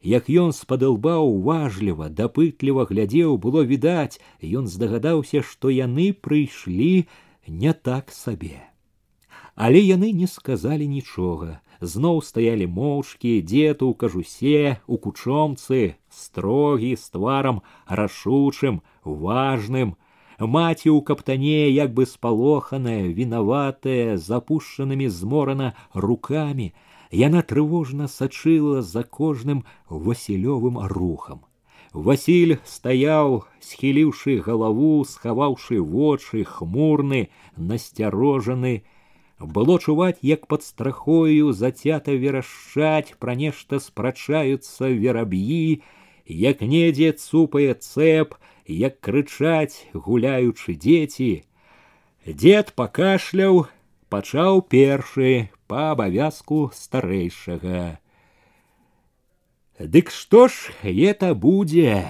як 0.04 0.30
ён 0.30 0.52
з-пад 0.54 0.84
лба 0.84 1.18
уважліва, 1.24 2.12
дапытліва 2.12 2.86
глядзеў, 2.92 3.38
было 3.42 3.64
відаць, 3.64 4.20
ён 4.44 4.68
здагадаўся, 4.68 5.42
што 5.42 5.72
яны 5.72 6.14
прыйшлі 6.14 7.08
не 7.48 7.74
так 7.74 8.12
сабе. 8.12 8.62
Але 9.56 9.80
яны 9.80 10.12
не 10.12 10.28
сказалі 10.28 10.86
нічога, 10.88 11.62
зноў 11.80 12.22
стаялі 12.22 12.68
моўчкі 12.68 13.42
дзед 13.42 13.82
у 13.82 13.94
кажусе 13.96 14.78
у 14.88 15.00
кучомцы 15.00 15.96
строгі 16.20 16.92
з 17.02 17.16
тварам 17.16 17.62
рашучым 18.02 18.82
важным 19.04 19.96
маці 20.40 20.90
ў 20.92 21.00
каптане 21.10 21.72
як 21.72 21.96
бы 21.98 22.10
спалоханая 22.12 23.02
вінаватая 23.20 24.20
запушчанымі 24.30 25.10
зморана 25.18 25.74
руками 25.94 26.70
яна 27.24 27.42
трывожна 27.52 28.08
сачыла 28.20 28.86
за 28.94 29.04
кожным 29.20 29.66
васілёвым 29.90 30.80
рухам 30.96 31.44
Васіль 31.96 32.58
стаяў, 32.68 33.46
схіліўшы 33.64 34.44
галаву, 34.44 35.06
схаваўшы 35.08 35.80
вочы, 35.80 36.44
хмурны, 36.44 37.30
насцярожаны, 37.56 38.84
было 39.40 39.80
чуваць, 39.80 40.20
як 40.22 40.44
пад 40.52 40.68
страхою 40.68 41.54
зацята 41.54 42.12
верашчаць, 42.12 43.16
пра 43.16 43.36
нешта 43.40 43.80
спрачаюцца 43.80 44.92
вераб'і, 44.92 45.84
як 46.30 46.62
недзе 46.62 47.12
цупае 47.14 47.74
цэп, 47.74 48.36
як 48.68 49.00
крычаць, 49.00 49.86
гуляючы 49.94 50.76
дзеці. 50.76 51.46
Дед 52.26 52.74
пакашляў, 52.74 53.68
пачаў 54.10 54.62
першы 54.66 55.50
па 55.68 55.92
абавязку 55.94 56.72
старэйшага. 56.74 58.00
Дык 59.80 60.10
што 60.10 60.48
ж 60.48 60.72
это 60.82 61.36
будзе? 61.36 62.08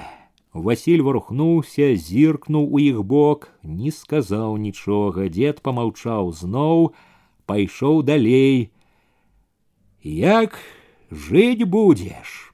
Васіль 0.55 1.01
варухнуўся, 1.03 1.95
зіркнуў 1.99 2.71
у 2.71 2.79
іх 2.79 3.03
бок, 3.03 3.51
не 3.63 3.91
сказаў 3.91 4.55
нічога, 4.55 5.27
дзед 5.27 5.59
помаўчаў 5.59 6.31
зноў, 6.31 6.95
пайшоў 7.43 8.03
далей. 8.07 8.71
Як 9.99 10.55
жыць 11.11 11.67
будзеш? 11.67 12.48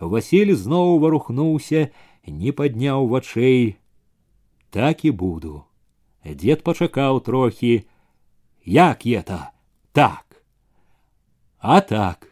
Васіль 0.00 0.54
зноў 0.54 0.98
варухнуўся, 0.98 1.88
не 2.26 2.52
падняў 2.52 3.08
вачэй. 3.08 3.76
Так 4.70 5.04
і 5.04 5.10
буду. 5.10 5.64
Дед 6.24 6.62
пачакаў 6.62 7.20
трохі. 7.20 7.84
Як 8.64 9.06
это 9.06 9.50
так? 9.92 10.44
А 11.58 11.80
так. 11.80 12.28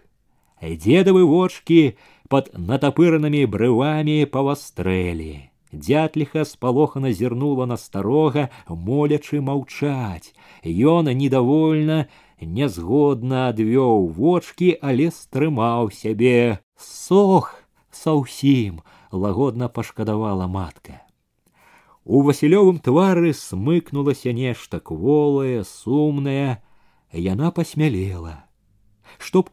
Дзедавы 0.62 1.24
вочки 1.24 1.96
под 2.28 2.50
натапыранымі 2.54 3.46
брывамі 3.46 4.24
павастрэлі. 4.26 5.48
Дятліха 5.72 6.44
спалохана 6.44 7.12
зірнула 7.12 7.66
на 7.66 7.76
старога, 7.76 8.48
молячы 8.68 9.40
маўчаць. 9.40 10.32
Ён 10.64 11.12
недовольна, 11.12 12.08
нязгодна 12.40 13.48
адвёў 13.52 14.08
вочки, 14.08 14.78
але 14.80 15.10
стрымаў 15.12 15.92
сябе. 15.92 16.64
Сох 16.82 17.54
са 17.90 18.14
ўсім, 18.14 18.80
лагодна 19.12 19.68
пашкадавала 19.68 20.46
матка. 20.46 21.02
У 22.04 22.22
васілёвым 22.24 22.78
твары 22.80 23.34
смыкнулася 23.36 24.32
нешта 24.32 24.80
кволае, 24.80 25.64
сумнае, 25.64 26.62
яна 27.12 27.50
пасмялела. 27.50 28.44
Чтоб 29.18 29.50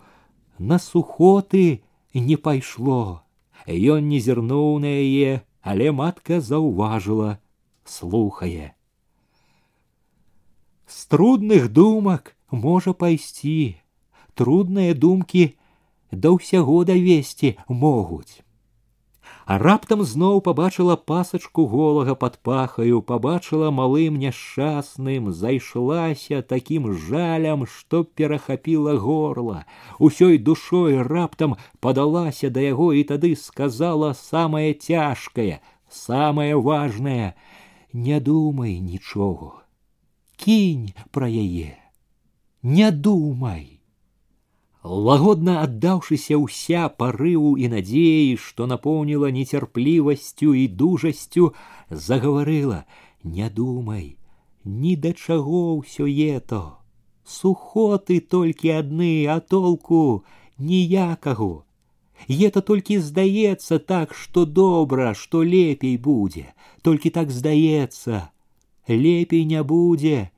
на 0.57 0.79
сухоты 0.79 1.83
не 2.13 2.37
пайшло. 2.37 3.23
Ён 3.67 4.07
не 4.07 4.19
зірнуў 4.19 4.79
на 4.79 4.87
яе, 4.87 5.43
але 5.61 5.91
матка 5.91 6.39
заўважыла, 6.39 7.39
слухае. 7.83 8.75
З 10.87 11.05
трудных 11.09 11.67
думак 11.73 12.35
можа 12.51 12.93
пайсці, 12.93 13.81
трудныя 14.37 14.93
думкі 14.93 15.57
да 16.11 16.33
ўсяго 16.37 16.83
давесці 16.87 17.55
могуць. 17.67 18.45
А 19.45 19.57
раптам 19.61 20.01
зноў 20.01 20.39
пабачыла 20.45 20.95
пасачку 21.09 21.65
голага 21.69 22.15
пад 22.21 22.37
пахаю, 22.41 23.01
пабачыла 23.05 23.69
малым 23.69 24.17
няшчасным, 24.17 25.29
зайшлася 25.41 26.41
такім 26.41 26.87
жалям, 26.93 27.67
што 27.69 28.03
перахапіла 28.03 28.97
горла. 28.97 29.65
Усёй 29.99 30.39
душой 30.39 30.97
раптам 31.01 31.55
падалася 31.79 32.49
да 32.49 32.65
яго 32.65 32.89
і 32.97 33.05
тады 33.05 33.35
сказала 33.35 34.13
самае 34.17 34.73
цяжкае, 34.73 35.61
самае 35.89 36.57
важнае: 36.57 37.35
Не 37.93 38.19
думай 38.19 38.79
нічого, 38.79 39.61
кінь 40.41 40.89
пра 41.11 41.29
яе, 41.29 41.77
не 42.63 42.89
думай 42.89 43.75
лагодна 44.85 45.61
аддаўшыся 45.65 46.37
ўся 46.37 46.87
парыву 47.01 47.55
і 47.57 47.69
надзеі, 47.73 48.37
што 48.37 48.67
напоўніла 48.69 49.31
нецярплівасцю 49.33 50.53
і 50.53 50.67
дужасцю, 50.67 51.53
загаварыла: 51.89 52.85
Не 53.23 53.49
думай, 53.49 54.17
ні 54.63 54.95
да 54.95 55.13
чаго 55.13 55.81
ўсё 55.81 56.05
ето. 56.05 56.77
Сухоты 57.25 58.19
толькі 58.21 58.69
адны, 58.77 59.25
а 59.25 59.39
толку 59.39 60.23
ніякаго. 60.59 61.65
Ета 62.29 62.61
толькі 62.61 62.99
здаецца 63.01 63.79
так, 63.79 64.13
што 64.13 64.45
добра, 64.45 65.13
што 65.13 65.41
лепей 65.43 65.97
будзе, 65.97 66.53
толькі 66.81 67.09
так 67.09 67.31
здаецца, 67.31 68.29
лепей 68.87 69.43
не 69.45 69.63
будзе, 69.63 70.29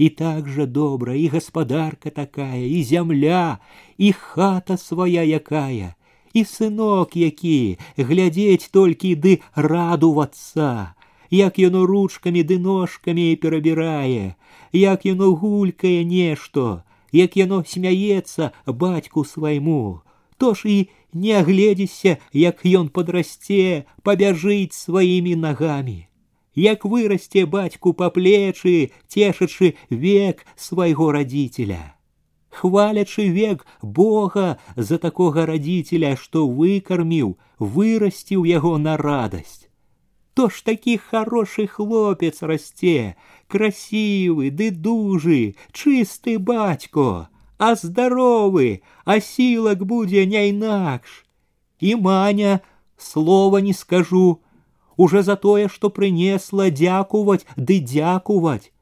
И 0.00 0.08
так 0.08 0.48
же 0.48 0.64
добра, 0.64 1.14
и 1.14 1.28
господарка 1.28 2.10
такая, 2.10 2.64
и 2.64 2.82
земля, 2.82 3.60
и 3.98 4.12
хата 4.12 4.78
своя 4.78 5.22
якая, 5.22 5.94
и 6.32 6.42
сынок 6.42 7.16
які, 7.16 7.76
глядеть 7.98 8.70
толькі 8.72 9.12
ды 9.14 9.42
радувацца, 9.54 10.96
як 11.28 11.60
яно 11.60 11.84
ручкамі 11.84 12.40
ды 12.48 12.56
ножкамі 12.58 13.36
перабірае, 13.36 14.36
як 14.72 15.04
яно 15.04 15.36
гулькае 15.36 16.00
нешто, 16.08 16.82
як 17.12 17.36
яно 17.36 17.60
смяецца 17.60 18.52
бацьку 18.64 19.28
свайму, 19.28 20.00
то 20.38 20.54
ж 20.54 20.64
і 20.64 20.78
не 21.12 21.36
агледзіся, 21.36 22.16
як 22.32 22.64
ён 22.64 22.88
падрасце, 22.88 23.84
пабяжыць 24.00 24.72
сваімі 24.72 25.36
нагамі 25.36 26.06
як 26.54 26.84
вырасце 26.84 27.46
бацьку 27.46 27.92
па 27.92 28.10
плечы, 28.10 28.90
цешачы 29.08 29.74
век 29.90 30.44
свайго 30.56 31.12
радзіцеля. 31.12 31.96
Хвалячы 32.50 33.28
век 33.30 33.64
Бога 33.80 34.58
за 34.76 34.98
такога 34.98 35.46
радзіцеля, 35.46 36.16
што 36.16 36.46
выкарміў, 36.48 37.38
вырасціў 37.58 38.44
яго 38.44 38.76
на 38.78 38.96
радасць. 38.96 39.68
То 40.34 40.48
ж 40.48 40.64
такі 40.64 40.96
хорошы 40.96 41.66
хлопец 41.66 42.42
расце, 42.42 43.14
красивы 43.46 44.50
ды 44.50 44.70
дужы, 44.70 45.54
чысты 45.72 46.38
бацько, 46.38 47.28
а 47.58 47.74
здаровы, 47.74 48.82
а 49.04 49.20
сілак 49.20 49.84
будзе 49.84 50.26
не 50.26 50.48
інакш. 50.48 51.26
І 51.80 51.96
маня 51.96 52.60
слова 52.96 53.60
не 53.60 53.74
скажу, 53.74 54.40
уже 55.00 55.22
за 55.22 55.36
тое, 55.36 55.68
што 55.68 55.88
прынесла 55.88 56.68
дзякуваць 56.70 57.46
ды 57.56 57.78
дзякуваць, 57.80 58.72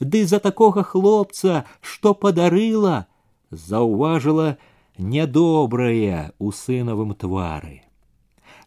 ды 0.00 0.24
за 0.26 0.40
такога 0.42 0.82
хлопца, 0.82 1.64
што 1.80 2.14
падарыла, 2.14 3.06
заўважыла 3.50 4.56
нядобрае 4.98 6.32
у 6.38 6.50
сынавым 6.50 7.14
твары. 7.14 7.82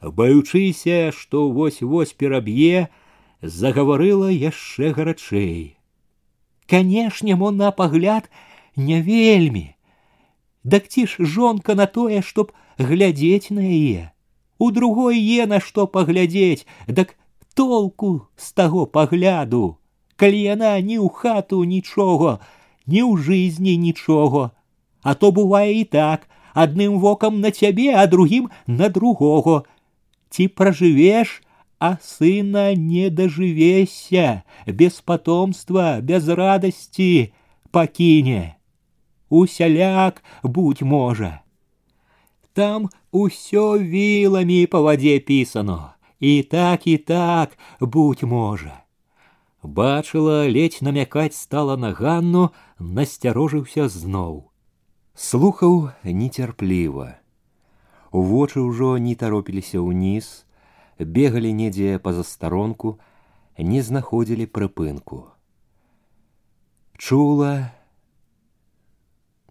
Баючыся, 0.02 1.12
што 1.12 1.50
вось-вось 1.58 2.14
пераб'е, 2.14 2.88
загаварыла 3.42 4.32
яшчэ 4.32 4.94
гарачэй. 4.96 5.76
Канешне, 6.72 7.36
мо 7.36 7.52
на 7.52 7.74
пагляд 7.76 8.32
не 8.76 9.02
вельмі. 9.02 9.76
Дак 10.64 10.88
ці 10.88 11.06
ж 11.12 11.28
жонка 11.36 11.76
на 11.76 11.92
тое, 11.92 12.22
чтоб 12.22 12.56
глядзець 12.80 13.52
на 13.52 13.68
яе 13.68 14.12
у 14.62 14.72
другой 14.72 15.18
е 15.18 15.48
на 15.50 15.60
што 15.60 15.88
паглядзець, 15.88 16.68
дак 16.88 17.16
толку 17.54 18.28
з 18.38 18.52
таго 18.54 18.86
пагляду, 18.86 19.78
калі 20.16 20.42
яна 20.42 20.78
ні 20.80 20.98
ў 21.02 21.10
хату 21.10 21.64
нічога, 21.66 22.38
ні 22.86 23.02
ў 23.02 23.18
жызні 23.18 23.78
нічога, 23.78 24.52
а 25.02 25.18
то 25.18 25.32
бывае 25.34 25.82
і 25.82 25.86
так, 25.86 26.30
адным 26.54 27.00
вокам 27.00 27.42
на 27.42 27.52
цябе, 27.52 27.94
а 27.96 28.06
другім 28.08 28.50
на 28.68 28.90
другого. 28.90 29.66
Ці 30.30 30.48
пражывеш, 30.48 31.42
а 31.80 31.98
сына 31.98 32.76
не 32.76 33.10
дажывеся, 33.10 34.44
без 34.68 35.02
потомства, 35.02 36.00
без 36.02 36.28
радасці 36.30 37.34
пакіне. 37.72 38.56
Усяляк 39.30 40.24
будь 40.44 40.82
можа. 40.82 41.42
Там 42.56 42.90
усё 43.12 43.78
вилами 43.78 44.66
по 44.66 44.82
воде 44.82 45.20
писано, 45.20 45.96
и 46.20 46.44
так 46.44 46.86
и 46.86 46.98
так 46.98 47.52
будь 47.80 48.24
можа. 48.24 48.84
Бачыла, 49.64 50.48
ледь 50.48 50.82
намякаць 50.82 51.36
стала 51.36 51.78
на 51.78 51.94
Ганну, 51.94 52.52
насцярожыўся 52.80 53.88
зноў. 53.88 54.52
Слухаў 55.16 55.92
нецярпліва. 56.04 57.22
У 58.12 58.22
вочы 58.24 58.60
ўжо 58.60 58.98
не 58.98 59.16
таропіліся 59.16 59.80
ўніз, 59.80 60.44
бегалі 61.00 61.54
недзе 61.54 62.00
па 62.00 62.12
застаронку, 62.12 63.00
не 63.58 63.82
знаходзілі 63.86 64.50
прыпынку. 64.50 65.30
Чула, 66.98 67.72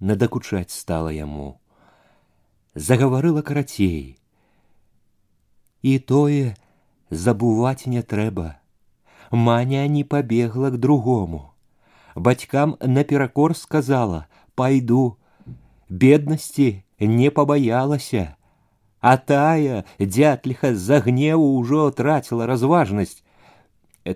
надакучаць 0.01 0.75
стала 0.75 1.15
яму 1.15 1.61
загаварыла 2.75 3.43
карацей. 3.43 4.19
І 5.83 5.99
тое 5.99 6.57
забываць 7.11 7.87
не 7.87 8.03
трэба. 8.03 8.57
Маня 9.31 9.87
не 9.89 10.05
пабегла 10.05 10.71
к 10.71 10.79
другому. 10.79 11.53
Бацькам 12.15 12.77
наперакор 12.81 13.57
сказала: 13.57 14.27
пойду, 14.55 15.17
беднасці 15.89 16.83
не 17.01 17.31
пабаялася, 17.31 18.37
а 19.01 19.17
тая 19.17 19.85
дзятліха 19.99 20.75
з-за 20.75 21.01
гневу 21.01 21.57
ўжо 21.59 21.91
траціла 21.91 22.47
разважнасць. 22.47 23.23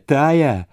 Тая, 0.06 0.66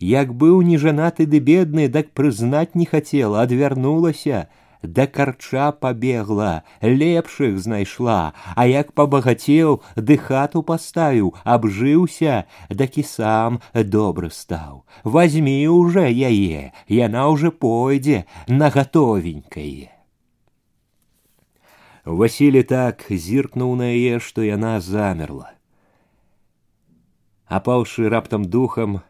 як 0.00 0.32
быў 0.34 0.62
нежанаты 0.62 1.26
ды 1.26 1.40
бедны, 1.40 1.88
дак 1.88 2.12
прызнаць 2.12 2.74
не 2.74 2.86
хацела, 2.86 3.42
адвярнулася, 3.42 4.48
да 4.86 5.06
карча 5.06 5.72
побегла, 5.72 6.64
лепшых 6.82 7.58
знайшла, 7.58 8.34
а 8.54 8.66
як 8.66 8.92
пабагацеў, 8.92 9.80
ды 9.96 10.16
хату 10.16 10.62
паставіў, 10.62 11.34
абжыўся, 11.44 12.44
дак 12.68 12.98
і 12.98 13.02
сам 13.02 13.60
добры 13.72 14.30
стаў. 14.30 14.84
Возьми 15.04 15.66
уже 15.68 16.10
яе, 16.12 16.72
яна 16.88 17.28
уже 17.28 17.50
пойдзе 17.50 18.24
на 18.46 18.70
гатовенькае. 18.70 19.90
Васілі 22.04 22.62
так 22.62 23.06
зіркнуў 23.08 23.76
на 23.80 23.88
яе, 23.96 24.20
што 24.20 24.44
яна 24.44 24.80
замерла. 24.80 25.56
Апаўшы 27.48 28.08
раптам 28.08 28.44
духам, 28.44 29.00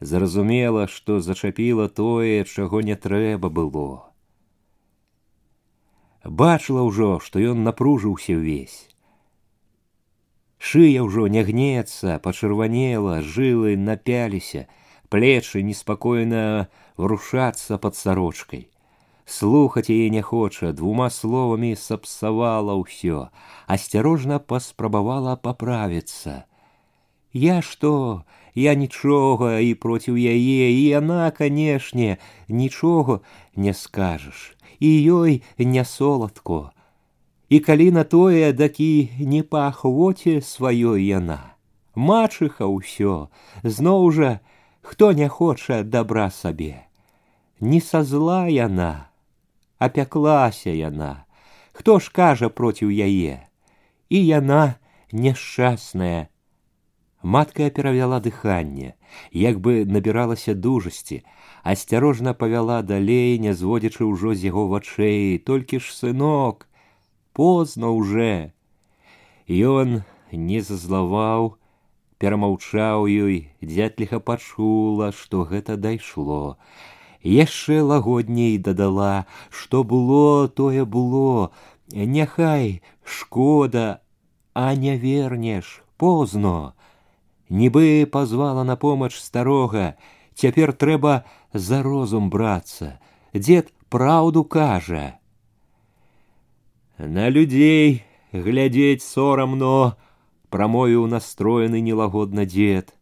зразумела, 0.00 0.88
што 0.88 1.20
зачапіла 1.20 1.88
тое, 1.88 2.44
чаго 2.44 2.80
не 2.80 2.96
трэба 2.96 3.50
было 3.50 4.07
бачыла 6.24 6.82
ўжо, 6.88 7.20
што 7.20 7.38
ён 7.38 7.64
напружыўся 7.64 8.34
ўвесь. 8.40 8.88
Шыя 10.58 11.04
ўжо 11.04 11.28
не 11.28 11.44
гнецца, 11.44 12.18
пачырванела, 12.24 13.20
жылы 13.20 13.76
напяліся, 13.76 14.66
плечы 15.12 15.60
неспакойна 15.62 16.68
врушацца 16.96 17.76
пад 17.76 17.96
сарочкай. 17.96 18.68
Слухаць 19.26 19.88
яе 19.92 20.08
не 20.10 20.22
хоча, 20.22 20.72
двума 20.72 21.08
словамі 21.10 21.76
сапсавала 21.76 22.76
ўсё, 22.80 23.28
асцярожна 23.68 24.40
паспрабавала 24.40 25.36
паправіцца. 25.36 26.44
Я 27.32 27.60
што, 27.60 28.24
я 28.54 28.74
нічога 28.74 29.60
і 29.60 29.72
проціў 29.74 30.16
яе, 30.16 30.72
і 30.72 30.82
яна, 30.88 31.28
канешне, 31.30 32.16
нічога 32.48 33.20
не 33.56 33.72
скажаш 33.72 34.54
і 34.80 34.90
ёй 35.12 35.42
не 35.58 35.84
соладко. 35.84 36.70
І 37.48 37.60
калі 37.60 37.90
на 37.90 38.04
тое 38.04 38.52
дакі 38.52 39.10
не 39.20 39.42
па 39.42 39.68
ахвоце 39.68 40.40
сваёй 40.40 41.04
яна. 41.06 41.54
Мачыха 41.94 42.66
ўсё, 42.66 43.30
зноў 43.62 44.10
жа, 44.10 44.40
хто 44.82 45.12
не 45.12 45.28
хоча 45.28 45.82
добра 45.82 46.30
сабе. 46.30 46.86
Не 47.60 47.80
са 47.80 48.02
зла 48.02 48.48
яна, 48.50 49.08
апяклася 49.78 50.70
яна, 50.70 51.24
хто 51.72 51.98
ж 52.02 52.10
кажа 52.10 52.48
проціў 52.50 52.90
яе, 52.90 53.46
і 54.10 54.18
яна 54.26 54.74
няшчасная. 55.12 56.28
Матка 57.22 57.70
перавяла 57.70 58.20
дыханне, 58.20 58.94
як 59.32 59.60
бы 59.60 59.86
набіралася 59.86 60.54
дужасці, 60.54 61.22
Асцярожна 61.63 62.33
павяла 62.33 62.81
далей, 62.81 63.37
не 63.39 63.53
зводзячы 63.53 64.05
ўжо 64.05 64.33
з 64.35 64.49
яго 64.49 64.67
вачэй, 64.67 65.37
толькі 65.39 65.79
ж 65.79 65.93
сынок, 65.93 66.67
позна 67.33 67.89
уже. 67.89 68.51
Ён 69.47 70.03
не 70.31 70.61
зазлаваў, 70.61 71.57
перамаўчаў 72.19 73.07
ёй, 73.07 73.49
дзятліха 73.61 74.19
пачула, 74.19 75.11
што 75.11 75.43
гэта 75.43 75.77
дайшло. 75.77 76.57
Яшчэ 77.23 77.81
лагодней 77.83 78.57
дадала, 78.57 79.25
што 79.49 79.83
было, 79.83 80.47
тое 80.47 80.85
было, 80.85 81.51
няхай 81.91 82.81
шкода, 83.03 84.01
а 84.53 84.75
не 84.75 84.97
вернеш, 84.97 85.83
позно. 85.97 86.75
Нібы 87.49 88.07
пазвала 88.11 88.63
на 88.63 88.75
помач 88.77 89.17
старога, 89.17 89.95
цяпер 90.35 90.71
трэба 90.71 91.25
за 91.52 91.82
розум 91.82 92.30
брацца. 92.30 92.98
Дзед 93.34 93.72
праўду 93.88 94.44
кажа. 94.44 95.18
На 96.98 97.28
людзей 97.28 98.02
глядзець 98.32 99.02
сорамно, 99.02 99.96
прамовіў 100.50 101.06
настроены 101.06 101.80
нелагодна 101.80 102.46
дзед. 102.46 102.94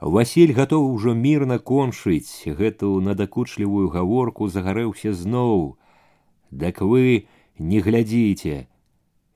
Васіль 0.00 0.52
гатовы 0.56 0.90
ўжо 0.96 1.14
мірна 1.14 1.58
кончыць 1.58 2.48
гэту 2.48 3.00
надакучлівую 3.04 3.90
гаворку 3.94 4.48
загарэўся 4.48 5.12
зноў. 5.12 5.76
Дак 6.50 6.80
вы 6.80 7.28
не 7.58 7.80
глядзіце. 7.84 8.66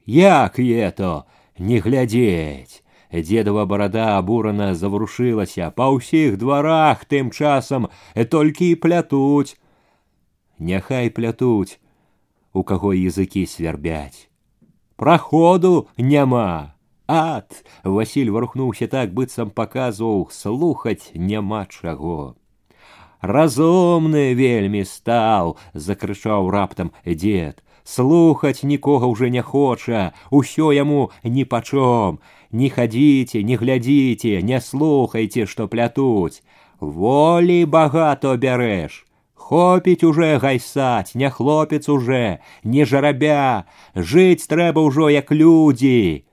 Як 0.07 0.59
ето 0.59 1.27
не 1.59 1.79
глядзець. 1.81 2.83
Дедова 3.13 3.65
барада 3.67 4.19
абурана 4.19 4.75
заварушылася, 4.75 5.71
па 5.71 5.91
ўсіх 5.95 6.37
дварах 6.37 7.05
тым 7.05 7.31
часам 7.31 7.89
толькі 8.15 8.71
і 8.75 8.81
плятуць. 8.81 9.55
Няхай 10.59 11.11
плятуць, 11.11 11.79
у 12.53 12.63
каго 12.63 12.95
языкі 12.95 13.47
свярбяць. 13.47 14.31
Праходу 14.97 15.89
няма. 15.99 16.75
Ад, 17.07 17.65
Васіль 17.85 18.31
варухнуўся 18.31 18.89
так, 18.89 19.13
быццам 19.13 19.51
паказваў, 19.51 20.29
слухаць 20.31 21.13
няма 21.15 21.67
чаго. 21.69 22.35
Разумны 23.21 24.35
вельмі 24.35 24.85
стаў, 24.85 25.57
закрычаў 25.75 26.51
раптам 26.51 26.93
дзед. 27.05 27.61
Слухаць 27.85 28.65
нікога 28.65 29.09
ўжо 29.13 29.29
не 29.29 29.43
хоча, 29.43 30.13
усё 30.31 30.73
яму 30.73 31.11
ніпачом. 31.25 32.21
Не 32.51 32.69
хадзіце, 32.71 33.43
не 33.43 33.57
глядзіце, 33.57 34.43
не 34.43 34.61
слухайце, 34.61 35.47
што 35.47 35.69
плятуць. 35.69 36.43
Волі 36.81 37.65
багато 37.65 38.37
бярэш. 38.37 39.05
Хопіць 39.35 40.05
уже 40.05 40.39
гайсаць, 40.39 41.15
не 41.15 41.29
хлопец 41.31 41.89
уже, 41.89 42.41
не 42.65 42.85
жарабя, 42.85 43.67
жыць 43.95 44.49
трэба 44.49 44.81
ўжо 44.81 45.11
як 45.13 45.33
людзі. 45.33 46.25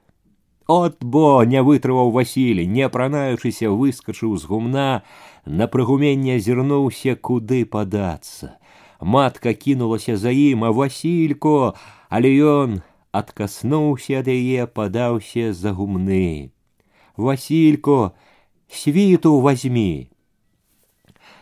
От 0.72 1.04
бо 1.04 1.44
не 1.44 1.60
вытрываў 1.60 2.14
Васілі, 2.16 2.64
не 2.68 2.88
апранаючыся 2.88 3.68
выскачыў 3.68 4.38
з 4.40 4.48
гумна, 4.48 5.04
на 5.46 5.68
прыгуменне 5.68 6.38
азірнуўся 6.40 7.18
куды 7.20 7.66
падацца. 7.66 8.56
Матка 9.02 9.54
кінулася 9.54 10.16
за 10.16 10.32
ім, 10.32 10.64
а 10.64 10.72
Васілько, 10.72 11.76
але 12.08 12.32
ён 12.40 12.80
адкаснуўся 13.16 14.24
ад 14.24 14.28
яе, 14.32 14.68
падаўся 14.68 15.54
за 15.54 15.74
гумны. 15.74 16.52
Васілько, 17.18 18.14
світу 18.70 19.40
возьми. 19.40 20.10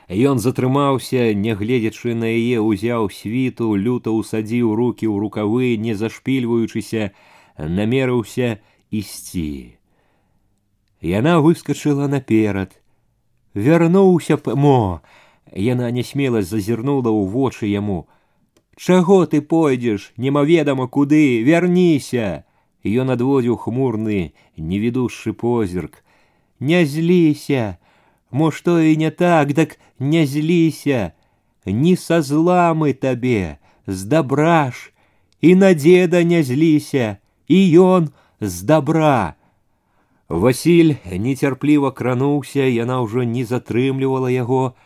Ён 0.09 0.39
затрымаўся, 0.41 1.33
нягледзячы 1.37 2.15
на 2.17 2.25
яе 2.25 2.57
узяў 2.57 3.13
світу, 3.13 3.75
люта 3.77 4.09
ўсадзіў 4.09 4.73
руки 4.73 5.05
ў 5.05 5.21
рукавы, 5.21 5.77
не 5.77 5.93
зашпільваючыся, 5.93 7.13
намерыўся, 7.61 8.57
ісці. 8.89 9.77
Яна 11.01 11.37
выскочыла 11.45 12.09
наперад. 12.09 12.81
Вярнуўся 13.53 14.41
мо. 14.57 15.01
Яна 15.53 15.93
нясмела 15.93 16.41
зазірнула 16.41 17.13
ў 17.13 17.29
вочы 17.29 17.69
яму. 17.69 18.09
Чаго 18.75 19.25
ты 19.25 19.41
пойдзеш, 19.41 20.13
немаведама 20.15 20.87
куды, 20.87 21.43
вярніся. 21.43 22.45
Ён 22.83 23.11
адводзіў 23.11 23.57
хмурны, 23.59 24.31
невідушшы 24.55 25.33
позірк. 25.33 26.03
Не 26.59 26.85
зліся, 26.85 27.77
Мо 28.31 28.51
што 28.51 28.79
і 28.79 28.95
не 28.97 29.09
так, 29.11 29.53
дак 29.53 29.79
не 29.99 30.25
зліся, 30.25 31.11
Ні 31.65 31.95
са 31.95 32.21
зламы 32.21 32.93
табе, 32.93 33.57
з 33.87 34.05
добра 34.05 34.71
ж, 34.71 34.91
і 35.41 35.55
на 35.55 35.73
деда 35.73 36.23
не 36.23 36.43
зліся, 36.43 37.17
і 37.47 37.79
ён 37.79 38.09
з 38.41 38.61
добра. 38.63 39.35
Васіль 40.29 40.95
нецярпліва 41.05 41.91
крануўся, 41.91 42.63
яна 42.63 43.01
ўжо 43.01 43.25
не 43.25 43.43
затрымлівала 43.45 44.29
яго, 44.29 44.77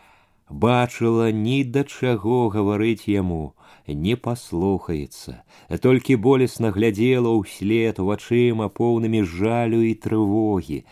бачыла 0.48 1.30
ні 1.30 1.64
да 1.64 1.84
чаго 1.84 2.48
гаварыць 2.48 3.08
яму, 3.08 3.52
не 3.88 4.16
паслухаецца, 4.16 5.40
толькі 5.86 6.16
болесна 6.26 6.70
глядзела 6.76 7.32
ўслед 7.38 7.98
вачыма 7.98 8.68
поўнымі 8.68 9.24
жалю 9.24 9.80
і 9.86 9.94
трывогі, 10.06 10.84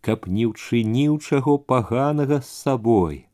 каб 0.00 0.26
не 0.26 0.46
ўчыніў 0.50 1.18
чаго 1.18 1.58
паганага 1.58 2.40
з 2.40 2.50
сабой. 2.50 3.26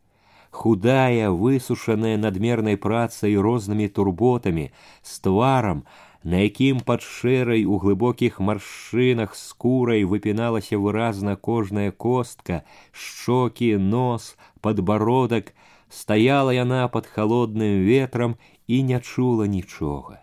Худая, 0.52 1.32
высушаная 1.32 2.16
надмернай 2.20 2.76
працай 2.76 3.36
рознымі 3.36 3.88
турботамі, 3.88 4.70
з 5.00 5.20
тварам, 5.24 5.84
на 6.22 6.42
якім 6.44 6.80
пад 6.86 7.02
шэрай 7.02 7.64
у 7.64 7.78
глыбокіх 7.82 8.38
маршчынах 8.38 9.34
скурай 9.34 10.04
выпіналася 10.04 10.78
выразна 10.78 11.34
кожная 11.36 11.90
костка, 11.90 12.62
шчокі, 12.92 13.76
нос, 13.76 14.36
подбородак, 14.60 15.52
стаяла 15.88 16.52
яна 16.54 16.86
под 16.88 17.06
холодным 17.06 17.82
ветрам 17.88 18.36
і 18.66 18.82
не 18.82 19.00
чула 19.00 19.46
нічога. 19.46 20.20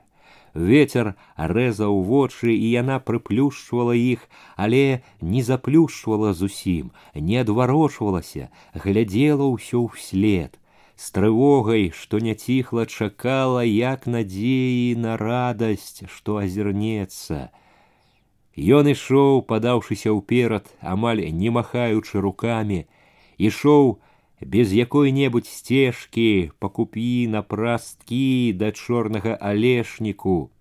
Ветер 0.54 1.14
рэзаў 1.38 2.02
вочы, 2.04 2.54
і 2.54 2.68
яна 2.70 3.00
прыплюшчвала 3.00 3.94
іх, 3.94 4.26
але 4.56 5.02
не 5.22 5.44
заплюшчвала 5.44 6.34
зусім, 6.34 6.90
не 7.14 7.38
адварочвалася, 7.44 8.50
глядзела 8.74 9.46
ўсё 9.54 9.86
ўслед 9.90 10.58
с 11.00 11.12
трывогай, 11.16 11.92
што 11.96 12.20
не 12.20 12.36
ціхла 12.36 12.84
чакала, 12.86 13.64
як 13.64 14.04
надзеі 14.04 15.00
на 15.00 15.16
радасць, 15.16 16.04
што 16.12 16.36
азірнецца. 16.44 17.56
Ён 18.60 18.92
ішоў, 18.92 19.40
падаўшыся 19.48 20.12
ўперад, 20.12 20.68
амаль 20.84 21.24
не 21.32 21.54
махаючы 21.56 22.20
рукамі, 22.20 22.84
ішоў 23.40 24.04
без 24.44 24.74
якой-небудзь 24.74 25.52
сцежкі, 25.52 26.52
пакупі 26.60 27.28
на 27.28 27.42
прасткі 27.42 28.54
да 28.56 28.72
чорнага 28.72 29.36
алешніку. 29.36 30.52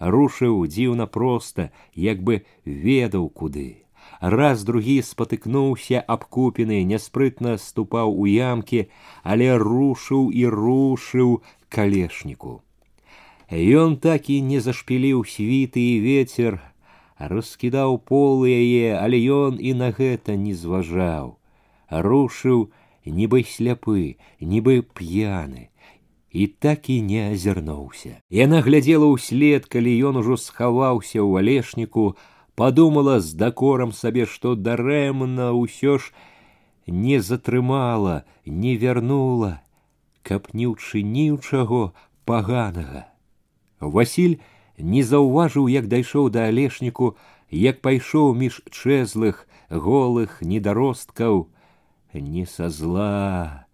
Рушыў 0.00 0.66
дзіўна 0.66 1.06
проста, 1.06 1.70
як 1.94 2.22
бы 2.22 2.42
ведаў 2.64 3.30
куды 3.30 3.84
раз 4.20 4.64
другі 4.64 5.02
спатыкнуўся 5.02 6.00
абкупены, 6.00 6.82
няспрытна 6.84 7.56
ступаў 7.58 8.14
у 8.16 8.26
ямкі, 8.26 8.88
але 9.22 9.56
рушыў 9.58 10.30
і 10.30 10.46
рушыў 10.48 11.42
калешніку. 11.68 12.62
Ён 13.50 13.96
так 14.00 14.30
і 14.30 14.40
не 14.40 14.60
зашпіліў 14.60 15.24
світы 15.28 15.80
і 15.80 16.00
ветер, 16.00 16.60
раскідаў 17.18 17.98
полы 17.98 18.50
яе, 18.50 18.96
але 18.98 19.20
ён 19.20 19.60
і 19.60 19.74
на 19.74 19.92
гэта 19.92 20.36
не 20.36 20.54
зважаў. 20.54 21.36
Рушыў, 21.90 22.72
нібы 23.08 23.44
сляпы, 23.44 24.16
нібы 24.40 24.82
п'яны, 24.82 25.68
і 26.34 26.46
так 26.46 26.90
і 26.90 27.00
не 27.02 27.30
азірнуўся. 27.32 28.18
Яна 28.30 28.60
глядзела 28.60 29.06
ўслед, 29.12 29.66
калі 29.70 29.92
ён 30.10 30.18
ужо 30.24 30.36
схаваўся 30.36 31.22
ў 31.22 31.44
алешніку, 31.44 32.16
подумала 32.54 33.20
з 33.20 33.34
дакорам 33.34 33.92
сабе, 33.92 34.26
што 34.26 34.54
дарэмна 34.54 35.52
ўсё 35.54 35.98
ж 35.98 36.10
не 36.86 37.20
затрымала, 37.20 38.24
не 38.46 38.76
вярнула, 38.76 39.62
каб 40.22 40.50
не 40.52 40.66
ўчыніў 40.66 41.38
чаго 41.38 41.94
паганага. 42.24 43.06
Васіль 43.80 44.40
не 44.78 45.02
заўважыў, 45.02 45.68
як 45.68 45.86
дайшоў 45.86 46.30
да 46.34 46.48
алешніку, 46.50 47.14
як 47.50 47.80
пайшоў 47.80 48.34
між 48.34 48.62
чэзлых, 48.70 49.46
голых 49.70 50.42
недаросткаў, 50.42 51.48
не 52.12 52.46
са 52.46 52.70
зла, 52.70 53.66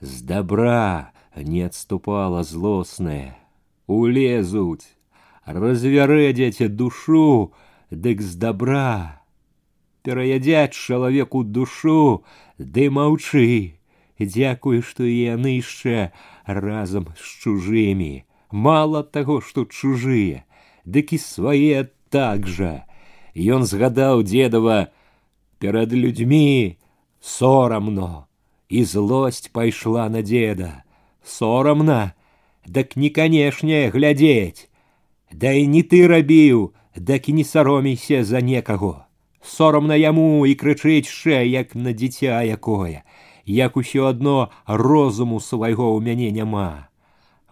з 0.00 0.22
добра 0.22 1.12
не 1.36 1.64
адступала 1.66 2.42
злосная, 2.42 3.36
улезуць, 3.86 4.86
развярэдзяць 5.46 6.68
душу, 6.68 7.52
дык 7.90 8.20
з 8.20 8.36
добра. 8.36 9.22
Пераядзяць 10.02 10.74
чалавеку 10.74 11.44
душу, 11.44 12.24
ды 12.58 12.90
маўчы, 12.90 13.78
Дзякуй, 14.26 14.82
што 14.82 15.04
і 15.04 15.34
яны 15.34 15.58
яшчэ 15.58 16.12
разам 16.46 17.10
з 17.18 17.26
чужымі. 17.42 18.24
Мала 18.52 19.02
таго, 19.02 19.40
што 19.40 19.64
чужыя, 19.64 20.44
дык 20.84 21.16
і 21.16 21.18
свае 21.18 21.88
так 22.12 22.46
жа. 22.46 22.84
Ён 23.34 23.64
згадаў 23.64 24.22
дзедава 24.22 24.92
перад 25.58 25.92
людзьмі 25.96 26.76
сорамно, 27.20 28.26
і 28.68 28.84
злосць 28.84 29.48
пайшла 29.48 30.08
на 30.08 30.22
деда. 30.22 30.82
Сорамна, 31.24 32.12
дак 32.66 32.96
не 32.96 33.10
канешне 33.10 33.90
глядзець. 33.90 34.68
Да 35.32 35.52
і 35.52 35.66
не 35.66 35.82
ты 35.82 36.06
рабіў, 36.06 36.72
дак 36.96 37.28
і 37.28 37.32
не 37.32 37.44
саромейся 37.44 38.24
за 38.24 38.40
некаго. 38.40 39.04
Сорамна 39.42 39.96
яму 39.96 40.46
і 40.46 40.54
крычыць 40.54 41.08
ше, 41.08 41.42
як 41.46 41.74
на 41.74 41.92
дзіця 41.92 42.42
якое, 42.42 43.02
як 43.46 43.76
усё 43.76 44.06
адно 44.06 44.50
розуму 44.66 45.40
свайго 45.40 45.96
ў 45.96 46.04
мяне 46.04 46.30
няма. 46.30 46.88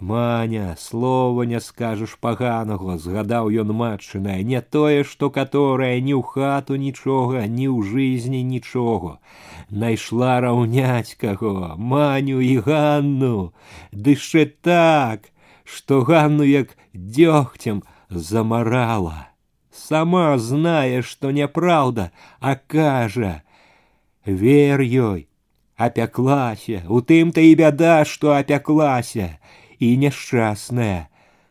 Маня, 0.01 0.77
слова 0.79 1.43
не 1.43 1.61
скажаш 1.61 2.17
паганага, 2.25 2.97
згадаў 2.97 3.51
ён 3.63 3.73
матчынае, 3.77 4.41
не 4.49 4.63
тое, 4.65 5.05
што 5.05 5.29
каторае 5.29 6.01
ні 6.01 6.17
ў 6.17 6.25
хату 6.25 6.81
нічога, 6.81 7.45
ні 7.45 7.69
ў 7.69 7.85
жызні 7.85 8.41
нічога. 8.41 9.21
Найшла 9.69 10.41
раўняць 10.41 11.21
каго, 11.21 11.77
маню 11.77 12.41
і 12.41 12.57
Ганну, 12.65 13.53
дыше 13.93 14.49
так, 14.65 15.29
што 15.69 16.01
Ганну 16.01 16.49
як 16.49 16.73
дзёгцем 16.97 17.85
замарала. 18.09 19.29
Сама 19.69 20.39
знае, 20.39 21.05
што 21.05 21.29
няпраўда, 21.29 22.09
а 22.41 22.57
кажа: « 22.57 24.25
Вер 24.25 24.81
ёй, 24.81 25.29
апяклася, 25.77 26.89
у 26.89 27.05
тым-то 27.05 27.45
і 27.45 27.53
бяда, 27.61 28.09
што 28.09 28.33
апяклася 28.33 29.37
і 29.79 29.97
няшчасная, 29.97 31.09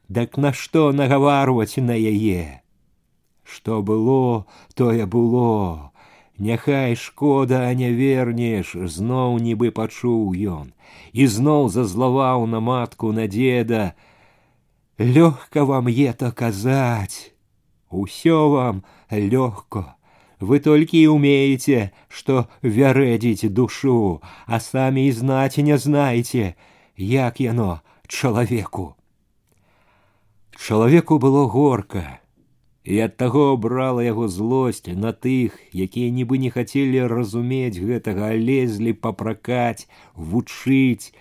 дак 0.10 0.38
нашто 0.38 0.92
нагаварваць 0.94 1.78
на 1.78 1.98
яе. 1.98 2.62
Што 3.44 3.82
было, 3.82 4.46
тое 4.76 5.06
было. 5.06 5.92
Няхай 6.38 6.96
шкода, 6.96 7.68
а 7.68 7.74
не 7.74 7.90
вернеш, 7.92 8.72
зноў 8.74 9.40
нібы 9.44 9.72
пачуў 9.76 10.32
ён, 10.32 10.72
і 11.12 11.28
зноў 11.28 11.68
зазлаваў 11.74 12.46
на 12.46 12.62
матку 12.62 13.12
на 13.12 13.28
деда. 13.28 13.94
Лёгка 14.98 15.66
вам 15.66 15.88
ето 15.88 16.32
казаць. 16.32 17.34
Усё 17.90 18.50
вам 18.50 18.84
лёгко. 19.12 19.96
Вы 20.40 20.60
толькі 20.64 21.02
і 21.02 21.12
умееце, 21.12 21.92
што 22.08 22.48
вярэдзіць 22.64 23.52
душу, 23.52 24.22
а 24.48 24.60
самі 24.64 25.04
і 25.08 25.12
знаць 25.12 25.58
не 25.58 25.78
знаеце, 25.78 26.56
як 26.96 27.42
яно 27.44 27.82
чалавеку. 28.08 28.96
Чалавеку 30.56 31.20
было 31.20 31.48
горка, 31.48 32.20
і 32.84 33.00
ад 33.06 33.18
таго 33.18 33.56
брала 33.58 34.04
яго 34.04 34.28
злосць 34.28 34.88
на 34.88 35.12
тых, 35.14 35.56
якія 35.74 36.10
нібы 36.12 36.40
не 36.44 36.50
хацелі 36.50 37.06
разумець 37.12 37.78
гэтага, 37.78 38.32
лезлі 38.36 38.94
папракаць, 38.94 39.88
вучыць, 40.16 41.14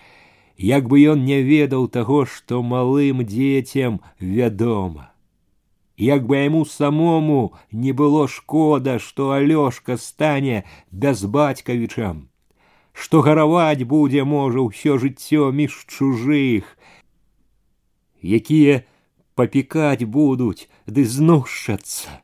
як 0.57 0.89
бы 0.91 0.99
ён 1.13 1.23
не 1.23 1.41
ведаў 1.43 1.87
таго, 1.87 2.25
што 2.25 2.63
малым 2.63 3.23
дзецям 3.23 4.01
вядома. 4.19 5.11
Як 5.97 6.25
бы 6.25 6.39
яму 6.39 6.65
самому 6.65 7.53
не 7.71 7.91
было 7.91 8.27
шкода, 8.27 8.99
што 8.99 9.31
Алёшка 9.35 9.97
стане 9.97 10.63
бязбацькавічам 10.91 12.29
Што 12.94 13.20
гараваць 13.26 13.84
будзе 13.90 14.24
можа 14.24 14.64
ўсё 14.70 14.96
жыццё 15.02 15.50
між 15.50 15.84
чужых, 15.90 16.64
якія 18.22 18.82
папікаць 19.34 20.06
будуць 20.06 20.70
ды 20.86 21.04
знушчацца. 21.04 22.22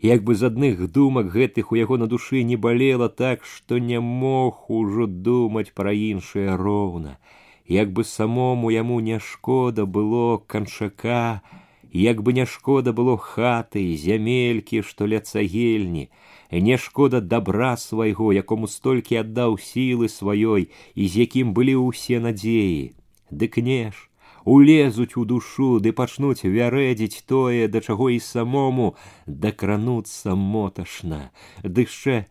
Як 0.00 0.22
бы 0.22 0.38
з 0.38 0.46
адных 0.46 0.86
думак 0.94 1.26
гэтых 1.34 1.72
у 1.74 1.76
яго 1.76 1.98
на 1.98 2.06
душы 2.06 2.44
не 2.46 2.54
балела 2.54 3.08
так, 3.08 3.44
што 3.44 3.78
не 3.82 3.98
мог 4.00 4.70
ужо 4.70 5.10
думаць 5.10 5.74
пра 5.74 5.90
іншае 5.90 6.54
роўна, 6.54 7.18
як 7.66 7.90
бы 7.92 8.04
самому 8.04 8.70
яму 8.70 9.00
не 9.00 9.18
шкода 9.18 9.86
было 9.86 10.38
канчака, 10.38 11.42
як 11.90 12.22
бы 12.22 12.32
не 12.32 12.46
шкода 12.46 12.92
было 12.92 13.18
хаты, 13.18 13.82
зямелькі, 13.96 14.82
што 14.86 15.10
ля 15.10 15.18
цагельні, 15.18 16.10
не 16.51 16.77
шкода 16.77 17.21
добра 17.21 17.77
свайго, 17.77 18.33
якому 18.33 18.67
столькі 18.67 19.21
аддаў 19.23 19.57
сілы 19.57 20.09
сваёй 20.09 20.69
і 20.95 21.03
з 21.07 21.13
якім 21.25 21.53
былі 21.53 21.75
ўсе 21.81 22.19
надзеі. 22.19 22.93
Дык 23.31 23.57
не 23.57 23.89
ж, 23.89 24.09
улезуць 24.45 25.17
у 25.17 25.25
душу 25.25 25.79
ды 25.79 25.91
пачнуць 25.91 26.45
вярэдзіць 26.45 27.25
тое, 27.25 27.67
да 27.67 27.81
чаго 27.81 28.09
і 28.09 28.19
самому 28.19 28.95
дакрануцца 29.25 30.35
моташна, 30.35 31.31
дышчэ 31.63 32.25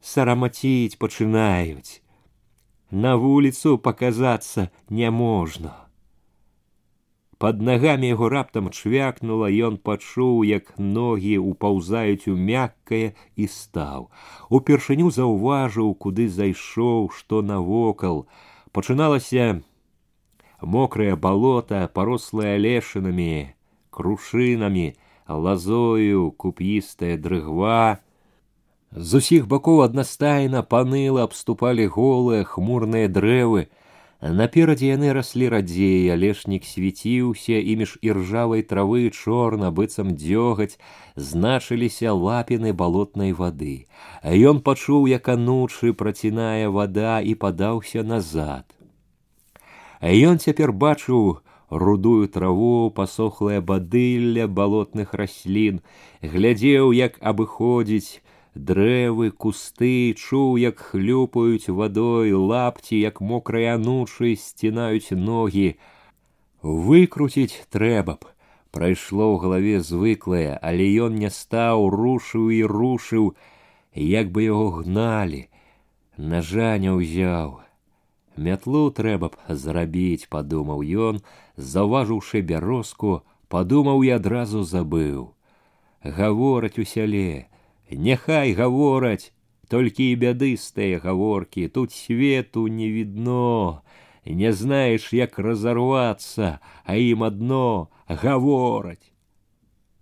сарамаціць 0.00 0.98
пачынаюць. 1.02 2.02
На 2.90 3.16
вуліцу 3.16 3.78
паказацца 3.78 4.70
няможна. 4.90 5.74
Под 7.40 7.60
нагамі 7.60 8.08
яго 8.08 8.28
раптам 8.32 8.70
чвякнула, 8.72 9.52
ён 9.52 9.76
пачуў, 9.76 10.40
як 10.48 10.72
ногі 10.80 11.36
ўпаўзаюць 11.44 12.32
у 12.32 12.36
мяккае 12.36 13.12
і 13.36 13.48
стаў. 13.52 14.08
Упершыню 14.48 15.12
заўважыў, 15.12 15.92
куды 16.00 16.28
зайшоў, 16.32 17.10
што 17.12 17.42
навокал. 17.42 18.24
Пачыналася 18.72 19.60
мокрае 20.62 21.16
балота, 21.16 21.84
парослае 21.92 22.56
лешынамі, 22.56 23.52
крушынамі, 23.90 24.96
лазою, 25.28 26.32
куп'істая 26.32 27.16
дрыгва. 27.20 28.00
З 28.96 29.20
усіх 29.20 29.44
бакоў 29.44 29.82
аднастайна 29.84 30.62
паныла 30.62 31.28
абступалі 31.28 31.86
голыя 31.92 32.48
хмурныя 32.48 33.12
дрэвы, 33.12 33.68
Наперадзе 34.20 34.88
яны 34.96 35.12
раслі 35.12 35.48
радзей, 35.52 36.08
алешнік 36.08 36.64
свяціўся 36.64 37.60
і 37.60 37.76
між 37.84 37.98
іржавай 38.00 38.64
травы 38.64 39.10
чорна 39.12 39.68
быццам 39.70 40.16
дзёгаць 40.16 40.80
значыліся 41.16 42.16
лапіны 42.16 42.72
балотнай 42.72 43.36
вады. 43.36 43.86
А 44.22 44.32
ён 44.32 44.64
пачуў, 44.64 45.04
як 45.06 45.28
анучы 45.28 45.92
працінае 45.92 46.72
вада 46.72 47.20
і 47.20 47.36
падаўся 47.36 48.02
назад. 48.02 48.64
А 50.00 50.08
ён 50.08 50.40
цяпер 50.40 50.72
бачыў 50.72 51.44
рудую 51.68 52.28
траву, 52.28 52.90
пасохлае 52.90 53.60
бадылля 53.60 54.48
балотных 54.48 55.12
раслін, 55.12 55.84
глядзеў, 56.22 56.92
як 56.96 57.20
абыходзіць 57.20 58.24
дрэвы, 58.54 59.30
кусты, 59.30 60.14
чуў, 60.16 60.56
як 60.56 60.80
хлюпаюць 60.80 61.68
вадой 61.68 62.32
лапці, 62.32 62.96
як 62.96 63.20
мокрая 63.20 63.76
анучы 63.76 64.36
сцінаюць 64.36 65.12
ногі. 65.12 65.76
Выкруціць 66.62 67.68
трэба 67.70 68.16
б. 68.16 68.32
Прайшло 68.72 69.32
ў 69.32 69.36
галаве 69.40 69.76
звыклае, 69.80 70.58
але 70.60 70.84
ён 71.00 71.16
не 71.16 71.30
стаў, 71.30 71.88
рушыў 71.88 72.50
і 72.52 72.62
рушыў, 72.68 73.32
як 73.94 74.32
бы 74.32 74.44
яго 74.48 74.82
гналі. 74.82 75.48
Нажа 76.16 76.76
не 76.76 76.92
ўзяў. 76.92 77.60
Мятлу 78.36 78.90
трэба 78.92 79.32
б 79.32 79.56
зрабіць, 79.56 80.28
падумаў 80.28 80.84
ён, 80.84 81.24
заўважыўшы 81.56 82.44
бярозку, 82.44 83.24
падумаў 83.48 84.04
і 84.04 84.12
адразу 84.20 84.60
забыў. 84.60 85.32
Гавораць 86.04 86.76
у 86.76 86.84
сяле, 86.84 87.48
Няхай 87.90 88.52
гавораць, 88.52 89.32
толькі 89.68 90.10
і 90.12 90.16
бядыстыя 90.22 90.98
гаворкі, 90.98 91.68
тут 91.68 91.92
свету 91.92 92.66
не 92.66 92.88
видно, 92.90 93.82
не 94.24 94.52
знаеш, 94.52 95.12
як 95.12 95.38
разорваться, 95.38 96.58
а 96.84 96.96
ім 96.96 97.22
адно 97.22 97.90
гавораць. 98.08 99.12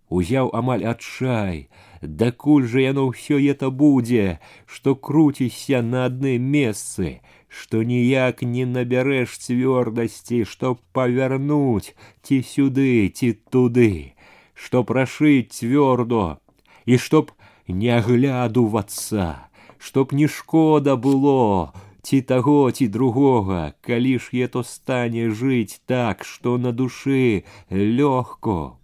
Узяў 0.09 0.51
амаль 0.55 0.85
адчай, 0.85 1.69
дакуль 2.01 2.67
жа 2.69 2.81
яно 2.85 3.09
ўсё 3.09 3.41
это 3.41 3.71
будзе, 3.71 4.39
што 4.67 4.95
круцішся 4.95 5.81
на 5.83 6.05
адным 6.09 6.45
месцы, 6.57 7.21
што 7.49 7.83
ніяк 7.83 8.43
не 8.43 8.65
набярэш 8.69 9.37
цвёрдасці, 9.45 10.45
што 10.45 10.77
павярнуць 10.93 11.97
ці 12.23 12.43
сюды, 12.43 13.09
ці 13.09 13.33
туды, 13.51 14.13
што 14.55 14.85
прашыць 14.85 15.57
цвёрдо, 15.57 16.39
і 16.85 16.99
чтоб 16.99 17.33
не 17.69 17.91
аглядувацца, 17.91 19.49
чтоб 19.79 20.13
не 20.13 20.29
шкода 20.29 20.97
было, 20.97 21.73
ці 22.05 22.21
таго 22.21 22.71
ці 22.71 22.89
другога, 22.89 23.75
калі 23.81 24.19
ж 24.21 24.45
е 24.45 24.47
то 24.49 24.63
стане 24.63 25.31
жыць 25.33 25.81
так, 25.87 26.25
што 26.25 26.59
на 26.59 26.73
душы 26.73 27.45
лёгко. 27.71 28.77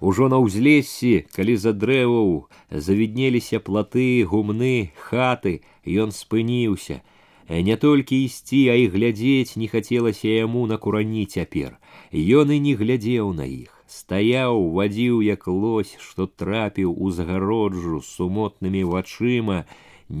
Ужо 0.00 0.28
на 0.28 0.38
ўзлессі, 0.38 1.26
калі 1.34 1.56
за 1.56 1.72
дрэваў 1.72 2.50
завіднеліся 2.70 3.58
платы, 3.58 4.22
гумны, 4.22 4.92
хаты, 4.94 5.62
ён 5.86 6.12
спыніўся. 6.12 7.02
Не 7.48 7.76
толькі 7.76 8.24
ісці, 8.24 8.68
а 8.72 8.74
і 8.80 8.88
глядзець 8.88 9.56
не 9.56 9.68
хацелася 9.68 10.28
яму 10.28 10.66
на 10.66 10.78
курані 10.78 11.26
цяпер. 11.26 11.78
Ён 12.12 12.52
і 12.52 12.58
не 12.60 12.74
глядзеў 12.74 13.32
на 13.32 13.44
іх 13.44 13.77
стаяў 13.94 14.60
вадзіў 14.76 15.22
як 15.26 15.46
лось 15.48 15.94
што 16.06 16.26
трапіў 16.42 16.94
у 17.06 17.10
загароджу 17.18 18.00
сумотнымі 18.08 18.84
вачыма 18.94 19.58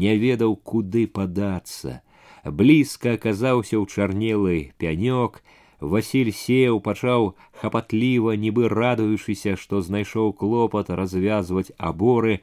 не 0.04 0.16
ведаў 0.24 0.56
куды 0.72 1.04
падацца 1.18 2.00
блізка 2.60 3.14
аказаўся 3.18 3.76
ў 3.80 3.84
чарнелы 3.96 4.56
пянёк 4.82 5.40
василь 5.94 6.32
сеў 6.40 6.80
пачаў 6.88 7.30
хапатліва 7.62 8.36
нібы 8.44 8.68
радуючыся 8.72 9.56
што 9.64 9.80
знайшоў 9.88 10.34
клопат 10.42 10.92
развязваць 11.02 11.70
аборы 11.92 12.40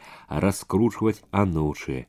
раскручваць 0.47 1.21
анучы 1.43 2.05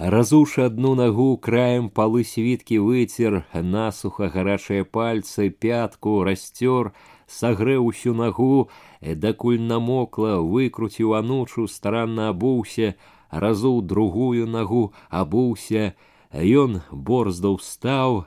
Разушы 0.00 0.62
одну 0.62 0.94
ногу, 0.94 1.36
краем 1.36 1.90
полы 1.90 2.24
свитки 2.24 2.78
вытер, 2.78 3.44
насуха 3.52 4.30
гарачыя 4.30 4.86
пальцы, 4.86 5.50
пятку, 5.50 6.24
растер, 6.24 6.94
сагрэў 7.26 7.86
усю 7.92 8.14
ногу, 8.14 8.70
дакуль 9.00 9.60
намокла, 9.60 10.40
выкруціў 10.40 11.14
анучу, 11.18 11.66
старанна 11.66 12.30
абуўся, 12.30 12.94
разуў 13.30 13.82
другую 13.82 14.46
ногу, 14.46 14.92
абуўся, 15.08 15.94
ён 16.32 16.82
борздаў 16.90 17.60
стаў. 17.60 18.24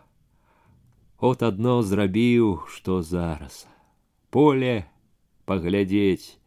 От 1.19 1.43
адно 1.43 1.81
зрабіў, 1.81 2.63
што 2.67 3.01
зараз. 3.01 3.67
Поле 4.29 4.87
паглядзець, 5.45 6.39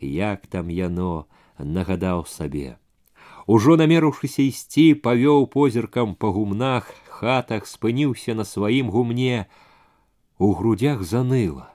як 0.00 0.46
там 0.46 0.70
яно, 0.70 1.26
нагадаў 1.58 2.24
сабе. 2.26 2.78
Ужо 3.46 3.74
намерыўшыся 3.76 4.44
ісці, 4.46 4.94
павёў 5.02 5.48
позіркам 5.50 6.14
па 6.14 6.30
гумнах, 6.30 6.88
хатах 7.10 7.66
спыніўся 7.66 8.34
на 8.38 8.44
сваім 8.44 8.90
гумне. 8.90 9.46
У 10.38 10.54
грудях 10.54 11.02
заныла. 11.02 11.70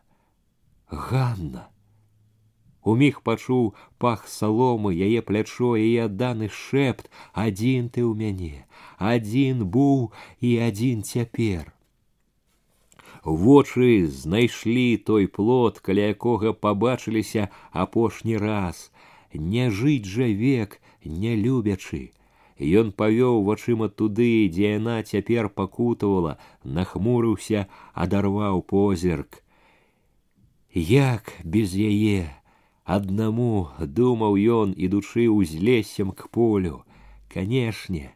Ганна. 0.89 1.69
Уміг 2.87 3.19
пачуў 3.27 3.63
пах 3.99 4.27
саломы, 4.31 4.91
яе 4.95 5.21
плячо, 5.29 5.75
яе 5.75 6.05
адданы 6.07 6.47
шэпт, 6.47 7.09
адзін 7.45 7.89
ты 7.91 8.03
ў 8.07 8.15
мяне, 8.15 8.63
адзін 8.99 9.65
быў 9.67 10.11
і 10.39 10.51
адзін 10.67 11.03
цяпер. 11.03 11.73
Вочы 13.27 14.07
знайшлі 14.07 14.97
той 15.03 15.27
плод, 15.27 15.79
каля 15.83 16.07
якога 16.15 16.53
пабачыліся 16.53 17.49
апошні 17.71 18.37
раз. 18.39 18.87
Не 19.33 19.67
жыць 19.67 20.07
жа 20.07 20.31
век, 20.31 20.79
не 21.03 21.35
любячы. 21.35 22.15
Ён 22.59 22.89
павёў 22.91 23.43
вачыма 23.45 23.87
туды, 23.89 24.49
дзе 24.49 24.77
яна 24.81 25.03
цяпер 25.03 25.49
пакутавала, 25.49 26.37
нахмурыўся, 26.63 27.67
адарваў 27.93 28.65
позірк. 28.65 29.43
Як 30.73 31.33
без 31.43 31.77
яе 31.77 32.33
аднаму 32.83 33.69
думаў 33.77 34.37
ён, 34.37 34.73
ідучы 34.73 35.29
ўзлесем 35.29 36.11
к 36.11 36.29
полю. 36.33 36.81
Канешне, 37.29 38.15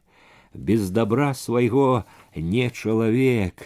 без 0.54 0.90
добра 0.90 1.34
свайго 1.34 2.06
не 2.36 2.70
чалавек. 2.72 3.62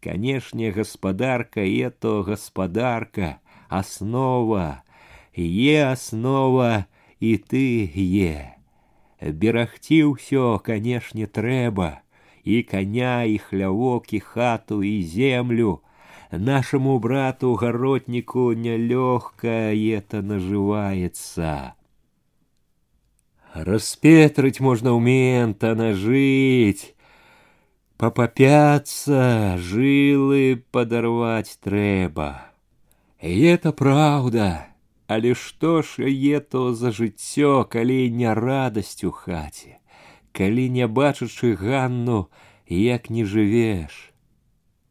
Канешне, 0.00 0.72
гаспадарка 0.72 1.60
е 1.60 1.90
то 1.90 2.22
гаспадарка, 2.22 3.40
аснова, 3.68 4.82
е 5.36 5.84
аснова, 5.84 6.86
і 7.20 7.36
ты 7.36 7.92
е. 7.94 8.55
Берагці 9.20 10.02
ўсё, 10.10 10.58
канешне, 10.58 11.26
трэба, 11.26 12.02
і 12.44 12.62
коня, 12.62 13.22
і 13.22 13.38
хлявок, 13.38 14.12
і 14.12 14.20
хату, 14.20 14.82
і 14.82 15.02
землю. 15.02 15.80
Нашему 16.32 16.98
брату 16.98 17.54
гаротніку 17.54 18.54
нялёгка 18.54 19.76
это 19.76 20.22
наживается. 20.22 21.74
Распетрыть 23.54 24.58
можно 24.58 24.92
умент, 24.96 25.62
а 25.62 25.74
нажить. 25.74 26.94
Попопяться, 27.98 29.56
жилы 29.58 30.64
подорвать 30.72 31.58
трэба. 31.62 32.46
И 33.20 33.42
это 33.42 33.72
правда. 33.72 34.66
Але 35.06 35.34
што 35.34 35.82
ж 35.82 36.08
яе 36.08 36.40
то 36.40 36.72
за 36.74 36.90
жыццё, 36.90 37.64
калі 37.68 37.98
не 38.10 38.32
радасць 38.34 39.04
у 39.04 39.10
хаце, 39.10 39.76
калі 40.32 40.68
не 40.76 40.88
бачачы 40.88 41.52
ганну, 41.62 42.28
як 42.68 43.10
не 43.10 43.24
жывеш. 43.24 44.12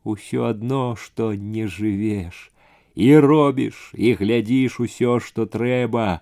Усё 0.04 0.46
адно, 0.50 0.96
што 0.96 1.34
не 1.34 1.66
жывеш, 1.68 2.52
і 2.96 3.10
робіш 3.18 3.94
і 3.98 4.14
глядзіш 4.22 4.80
усё, 4.86 5.20
што 5.20 5.46
трэба, 5.46 6.22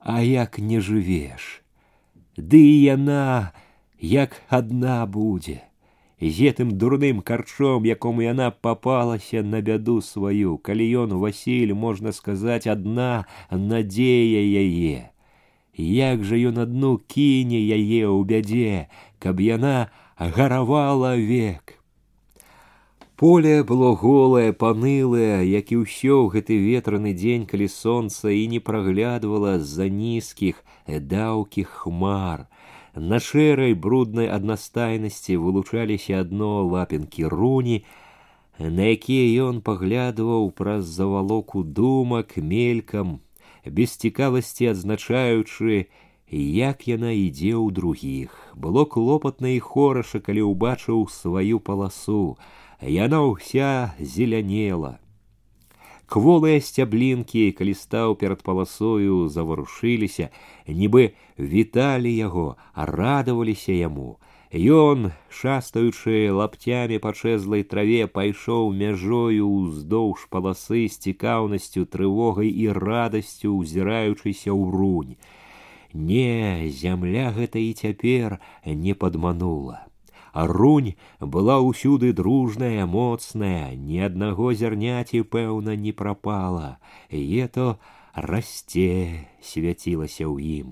а 0.00 0.22
як 0.22 0.58
не 0.58 0.80
жывеш. 0.80 1.62
Ды 2.36 2.60
яна 2.84 3.52
як 4.00 4.40
адна 4.48 5.04
будзе 5.06 5.62
гэтым 6.20 6.72
дурным 6.78 7.20
карчом, 7.20 7.84
якому 7.84 8.22
яна 8.22 8.50
попалася 8.50 9.42
на 9.42 9.60
бяду 9.60 10.00
сваю, 10.00 10.56
калі 10.58 10.84
ён 11.04 11.18
Васіль, 11.20 11.74
можна 11.74 12.12
сказаць, 12.12 12.66
адна 12.66 13.26
надзея 13.50 14.40
яе. 14.40 15.12
Як 15.76 16.24
жа 16.24 16.36
ён 16.36 16.64
адну 16.64 16.96
кіне 16.96 17.60
яе 17.60 18.08
ў 18.08 18.24
бядзе, 18.24 18.88
каб 19.20 19.40
яна 19.40 19.92
гаравала 20.16 21.16
век. 21.16 21.76
Поле 23.16 23.64
было 23.64 23.96
голае, 23.96 24.52
панылае, 24.52 25.44
як 25.48 25.72
і 25.72 25.84
ўсё 25.84 26.28
ў 26.28 26.36
гэты 26.36 26.56
ветраны 26.60 27.12
дзень, 27.16 27.48
калі 27.48 27.68
сонца 27.68 28.28
і 28.28 28.44
не 28.48 28.60
праглядвала 28.60 29.56
з-за 29.56 29.88
нізкіх 29.88 30.60
даўкіх 30.86 31.68
хмар. 31.84 32.44
На 32.94 33.20
шэрай 33.20 33.74
бруднай 33.74 34.28
аднастайнасці 34.32 35.36
вылучаліся 35.36 36.24
адно 36.24 36.64
лапінкі 36.64 37.28
руні, 37.28 37.84
на 38.58 38.88
якія 38.96 39.48
ён 39.50 39.60
паглядваў 39.60 40.48
праз 40.56 40.88
завалоку 40.88 41.62
думак 41.62 42.36
мелькам, 42.40 43.20
без 43.66 43.96
цікавасці 44.00 44.72
адзначаючы, 44.72 45.86
як 46.30 46.88
яна 46.88 47.12
ідзе 47.12 47.54
ў 47.54 47.70
другіх. 47.70 48.32
Было 48.56 48.86
клопатна 48.86 49.52
і 49.54 49.60
хораша, 49.60 50.18
калі 50.18 50.48
ўбачыў 50.50 51.06
сваю 51.12 51.60
паласу. 51.60 52.38
Яна 52.80 53.22
ўся 53.28 53.94
зелянела. 54.00 54.98
Кволыя 56.10 56.60
сцяблінкі, 56.62 57.50
калі 57.58 57.74
стаў 57.74 58.14
перад 58.20 58.42
паласою, 58.46 59.26
заварушыліся, 59.26 60.30
нібы 60.68 61.14
віталі 61.38 62.12
яго, 62.14 62.54
радаваліся 62.74 63.74
яму. 63.74 64.18
Ён, 64.54 65.10
шастаючы 65.28 66.30
лапцямі 66.30 67.00
па 67.02 67.10
чэзлай 67.10 67.66
траве, 67.66 68.06
пайшоў 68.06 68.70
мяжою 68.82 69.50
ўздоўж 69.50 70.30
паласы 70.30 70.86
з 70.86 71.10
цікаўнасцю, 71.10 71.84
трывогай 71.90 72.54
і 72.54 72.70
радасцю, 72.70 73.56
узіраючыся 73.58 74.54
ў 74.54 74.62
рунь. 74.70 75.18
Не, 75.90 76.70
зямля 76.70 77.34
гэта 77.34 77.58
і 77.58 77.74
цяпер 77.74 78.38
не 78.64 78.94
падманула 78.94 79.86
а 79.86 79.89
рунь 80.32 80.94
была 81.20 81.58
ўсюды 81.60 82.12
дружная, 82.12 82.86
моцная, 82.86 83.74
ні 83.74 84.00
аднаго 84.08 84.52
зярняці, 84.52 85.22
пэўна, 85.24 85.76
не 85.76 85.92
прапала, 85.92 86.78
ето 87.10 87.78
расце 88.14 89.28
свяцілася 89.40 90.28
ў 90.28 90.36
ім. 90.60 90.68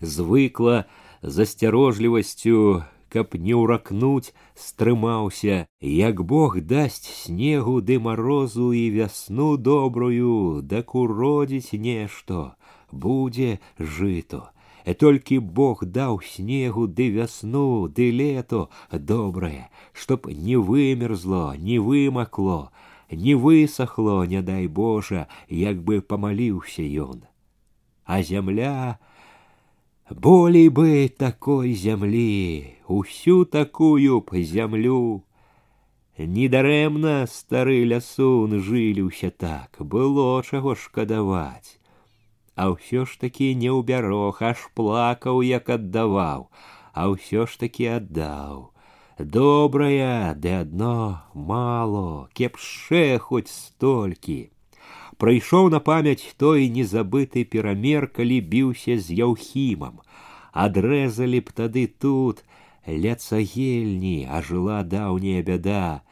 Звыкла 0.00 0.86
з 1.22 1.42
асцярожлівасцю, 1.42 2.84
каб 3.10 3.34
не 3.34 3.54
ўракнуць, 3.54 4.34
стрымаўся, 4.54 5.66
як 5.80 6.22
Бог 6.22 6.60
дасць 6.60 7.06
снегу 7.26 7.80
ды 7.80 7.98
марозу 7.98 8.72
і 8.72 8.90
вясну 8.90 9.56
добрую, 9.56 10.62
дак 10.62 10.94
уродзіць 10.94 11.78
нешто, 11.78 12.54
будзе 12.90 13.58
жыто 13.78 14.50
Э 14.86 14.94
толькі 14.94 15.38
Бог 15.42 15.82
даў 15.84 16.20
снегу 16.22 16.86
ды 16.86 17.10
вясну, 17.10 17.88
ды 17.88 18.10
лето 18.14 18.68
добрае, 18.92 19.68
чтоб 19.92 20.28
не 20.30 20.56
вымерзло, 20.56 21.56
не 21.58 21.80
вымакло, 21.80 22.70
не 23.10 23.34
высохло, 23.34 24.22
не 24.24 24.42
дай 24.42 24.68
Божа, 24.68 25.26
як 25.48 25.82
бы 25.82 26.00
помоліўся 26.00 26.82
ён. 26.82 27.26
А 28.04 28.22
зямля, 28.22 29.00
болей 30.08 30.68
бы 30.68 31.10
такой 31.10 31.74
зямлі, 31.74 32.78
усю 32.86 33.44
такую 33.44 34.20
б 34.20 34.44
зямлю. 34.44 35.24
Недарэмна 36.16 37.26
стары 37.26 37.82
лясун 37.84 38.62
жыліўся 38.62 39.32
так, 39.34 39.74
было 39.80 40.40
чаго 40.46 40.76
шкадаваць 40.78 41.76
а 42.56 42.72
ўсё 42.72 43.04
ж 43.04 43.20
таки 43.20 43.54
не 43.54 43.70
ўбярог, 43.70 44.40
аж 44.40 44.64
плакаў, 44.74 45.44
як 45.44 45.68
аддаваў, 45.68 46.48
а 46.96 47.00
ўсё 47.12 47.44
ж 47.44 47.60
таки 47.60 47.84
аддаў. 47.86 48.72
Добрая, 49.18 50.34
ды 50.34 50.60
адно 50.60 51.24
мало, 51.32 52.28
кепше 52.32 53.18
хоць 53.20 53.52
столькі. 53.52 54.52
Прыйшоў 55.16 55.68
на 55.72 55.80
памяць 55.80 56.36
той 56.36 56.68
незабыты 56.68 57.44
перамер, 57.44 58.08
калі 58.08 58.40
біўся 58.40 58.96
з 59.00 59.16
яўхімам. 59.16 60.00
Адрэзалі 60.52 61.40
б 61.40 61.52
тады 61.52 61.84
тут, 61.88 62.44
ля 62.88 63.16
цагельні, 63.16 64.28
а 64.28 64.40
жыла 64.44 64.82
даўняя 64.84 65.40
бяда, 65.44 66.04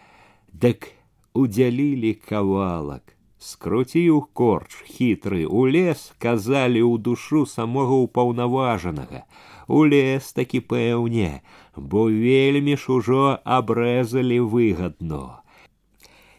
дык 0.52 0.88
удзялілі 1.32 2.14
кавалак. 2.28 3.16
скруціў 3.44 4.20
корч 4.40 4.76
хітры 4.88 5.44
у 5.46 5.64
лес 5.76 6.04
казалі 6.24 6.80
ў 6.80 7.02
душу 7.08 7.44
самога 7.50 7.98
ўпаўнаважанага 8.04 9.24
у 9.68 9.84
лес 9.92 10.32
такі 10.38 10.60
пэўне 10.72 11.30
бо 11.76 12.06
вельмі 12.08 12.76
ж 12.76 12.92
ужо 12.96 13.24
абрэзалі 13.58 14.38
выгадно 14.54 15.22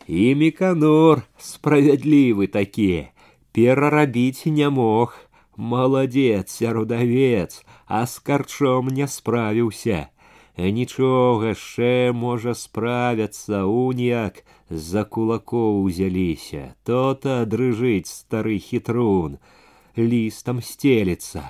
і 0.08 0.26
міканор 0.42 1.22
справядлівы 1.52 2.48
такі 2.58 2.90
перарабіць 3.58 4.50
не 4.58 4.70
мог 4.80 5.16
маладзец 5.58 6.46
сярудавец 6.58 7.64
а 7.88 8.06
з 8.06 8.20
карчом 8.20 8.92
не 9.00 9.08
справіўся 9.08 10.02
нічога 10.58 11.52
яшчэ 11.52 12.12
можа 12.16 12.54
справяцца 12.56 13.66
уніяк 13.66 14.44
за 14.70 15.04
кулакоў 15.04 15.84
узяліся 15.84 16.64
то-то 16.88 17.44
дрыжыць 17.46 18.08
стары 18.08 18.58
хітрун 18.70 19.38
лістам 19.98 20.62
стелецца 20.62 21.44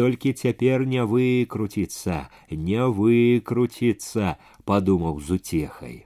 толькі 0.00 0.32
цяпер 0.32 0.86
не 0.88 1.04
выкруціцца 1.04 2.18
не 2.50 2.88
выкруціцца 2.98 4.36
падумаў 4.64 5.20
з 5.20 5.40
уцехай 5.40 5.96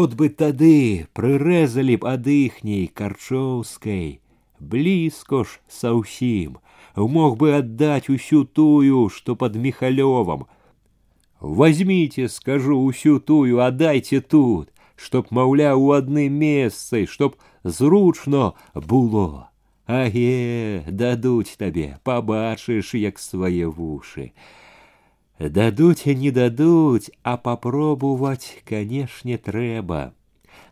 от 0.00 0.16
бы 0.18 0.28
тады 0.28 1.06
прырэзалі 1.12 1.96
б 2.02 2.12
ад 2.16 2.26
іхняй 2.32 2.86
карчоўскай 3.00 4.20
блізко 4.58 5.44
ж 5.44 5.60
са 5.68 5.92
ўсім 5.94 6.58
мог 6.96 7.36
бы 7.40 7.52
аддаць 7.60 8.08
усю 8.08 8.44
тую 8.44 9.08
што 9.12 9.36
под 9.36 9.56
міхалёвам 9.56 10.48
возьмите 11.40 12.28
скажу 12.28 12.78
усю 12.82 13.20
тую 13.20 13.60
аддайце 13.60 14.20
тут 14.20 14.70
чтоб 14.96 15.30
маўля 15.30 15.76
у 15.76 15.90
адным 15.92 16.32
месцы 16.32 17.06
чтоб 17.06 17.36
зручно 17.64 18.54
было 18.74 19.50
аге 19.86 20.82
дадуць 20.88 21.56
табе 21.56 21.98
пабачыш 22.02 22.94
як 22.94 23.18
свае 23.18 23.68
вушы 23.68 24.32
дадуць 25.38 26.06
не 26.06 26.30
дадуць 26.30 27.10
а 27.22 27.36
попробовать 27.36 28.62
канешне 28.64 29.36
трэба 29.36 30.14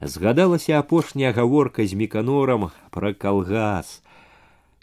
згадалася 0.01 0.79
апошняя 0.79 1.33
гаворка 1.33 1.87
з 1.87 1.95
міканорам 1.95 2.71
пра 2.91 3.13
калгас 3.13 4.01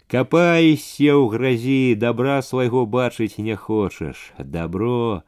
капайся 0.06 1.12
ў 1.18 1.28
гразі 1.34 1.94
добра 1.98 2.40
свайго 2.46 2.86
бачыць 2.86 3.36
не 3.36 3.56
хочаш 3.56 4.32
добро 4.38 5.22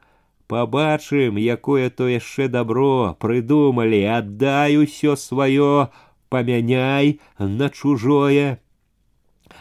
Побачым, 0.49 1.37
якое 1.41 1.89
то 1.89 2.07
яшчэ 2.07 2.47
добро 2.53 3.17
прыдумалі, 3.19 4.01
аддай 4.17 4.77
усё 4.77 5.15
сваё, 5.17 5.89
памяняй 6.29 7.19
на 7.39 7.69
чужое. 7.69 8.59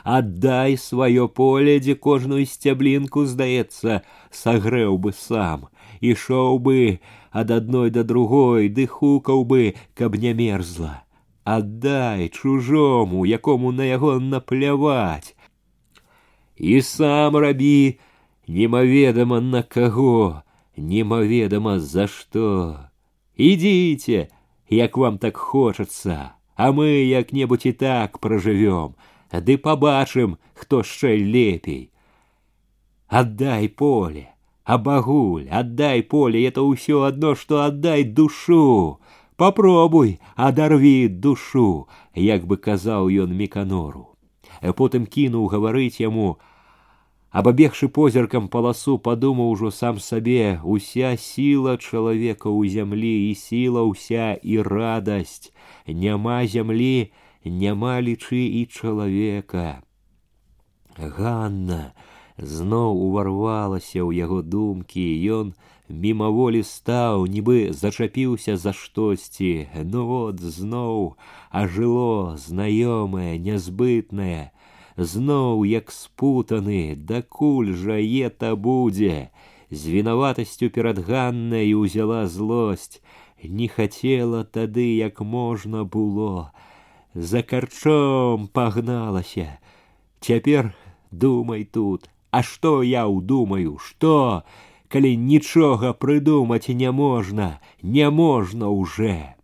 Аддай 0.05 0.77
сваё 0.77 1.29
поле, 1.29 1.81
дзе 1.81 1.95
кожную 1.95 2.45
сцяблінку, 2.45 3.25
здаецца, 3.25 4.03
сагрэў 4.29 4.99
бы 4.99 5.17
сам, 5.17 5.69
ішоў 6.05 6.61
бы 6.61 7.01
ад 7.33 7.51
адной 7.51 7.89
да 7.91 8.05
другой, 8.05 8.69
ды 8.69 8.87
хукаў 8.87 9.45
бы, 9.49 9.75
каб 9.95 10.21
не 10.21 10.35
мерзла. 10.37 11.03
Аддай 11.45 12.29
чужому, 12.29 13.25
якому 13.25 13.73
на 13.73 13.89
яго 13.89 14.21
напляваць. 14.21 15.35
І 16.57 16.81
сам 16.81 17.37
рабі 17.37 17.99
немаведама 18.47 19.41
на 19.41 19.63
каго, 19.63 20.43
немаведама 20.79 21.79
за 21.79 22.07
что. 22.07 22.91
Идите, 23.37 24.31
як 24.69 24.97
вам 24.97 25.19
так 25.19 25.37
хочется, 25.37 26.35
а 26.57 26.73
мы 26.73 26.87
як-небудзь 27.07 27.67
і 27.67 27.73
так 27.73 28.19
проживем, 28.19 28.95
ды 29.33 29.59
побачым, 29.59 30.39
хто 30.55 30.79
яшчэ 30.79 31.17
лепей. 31.17 31.91
Отдай 33.09 33.69
поле, 33.69 34.31
а 34.65 34.79
багуль, 34.79 35.49
отдай 35.51 36.03
поле, 36.03 36.47
это 36.47 36.63
ўсё 36.63 37.03
одно, 37.03 37.35
что 37.35 37.63
отдай 37.63 38.05
душу. 38.05 38.99
Попробуй, 39.37 40.21
адарві 40.37 41.09
душу, 41.09 41.89
як 42.15 42.47
бы 42.47 42.57
казаў 42.57 43.11
ён 43.11 43.35
меканору. 43.35 44.15
Потым 44.63 45.07
кінуў 45.11 45.51
гаварыць 45.51 45.99
яму, 45.99 46.39
Абабегшы 47.35 47.89
позіркам 47.91 48.45
паласу 48.47 48.93
падумаў 49.07 49.49
ужо 49.53 49.71
сам 49.75 49.97
сабе 50.03 50.61
уся 50.75 51.09
сіла 51.19 51.75
чалавека 51.83 52.47
ў 52.47 52.71
зямлі 52.75 53.15
і 53.31 53.33
сіла 53.41 53.83
ўся 53.89 54.29
і 54.39 54.63
радасць 54.69 55.51
няма 56.05 56.37
зямлі 56.53 57.11
няма 57.45 57.99
лічы 58.07 58.45
і 58.61 58.63
чалавека 58.71 59.83
Ганна 61.19 61.81
зноў 62.39 63.03
уварвалася 63.09 63.99
ў 64.07 64.15
яго 64.23 64.39
думкі 64.55 65.11
ён 65.41 65.53
мімаволі 65.91 66.63
стаў 66.63 67.27
нібы 67.27 67.75
зачапіўся 67.75 68.57
за 68.57 68.73
штосьці 68.73 69.53
ну 69.91 70.07
вот 70.07 70.39
зноў 70.39 71.19
ажыло 71.51 72.39
знаёмае 72.47 73.43
нязбытнае 73.43 74.55
зноў 74.99 75.65
як 75.65 75.91
спутаны 75.91 76.95
дакуль 76.97 77.73
жа 77.75 77.99
ета 77.99 78.55
будзе 78.55 79.31
з 79.71 79.83
вінаватасцю 79.95 80.71
перад 80.71 81.01
ганнай 81.09 81.75
узяла 81.75 82.27
злосць 82.27 83.01
не 83.43 83.69
хацела 83.69 84.45
тады 84.45 84.87
як 84.97 85.21
можна 85.21 85.85
было 85.85 86.53
за 87.15 87.43
карчом 87.43 88.49
пагналася 88.49 89.59
цяпер 90.21 90.75
думай 91.11 91.65
тут 91.65 92.09
а 92.31 92.43
што 92.43 92.83
я 92.83 93.07
ўдумаю 93.07 93.79
што 93.79 94.43
калі 94.89 95.17
нічога 95.17 95.93
прыдумаць 95.93 96.69
не 96.69 96.91
можна 96.91 97.59
не 97.83 98.11
можна 98.11 98.71
уже 98.71 99.35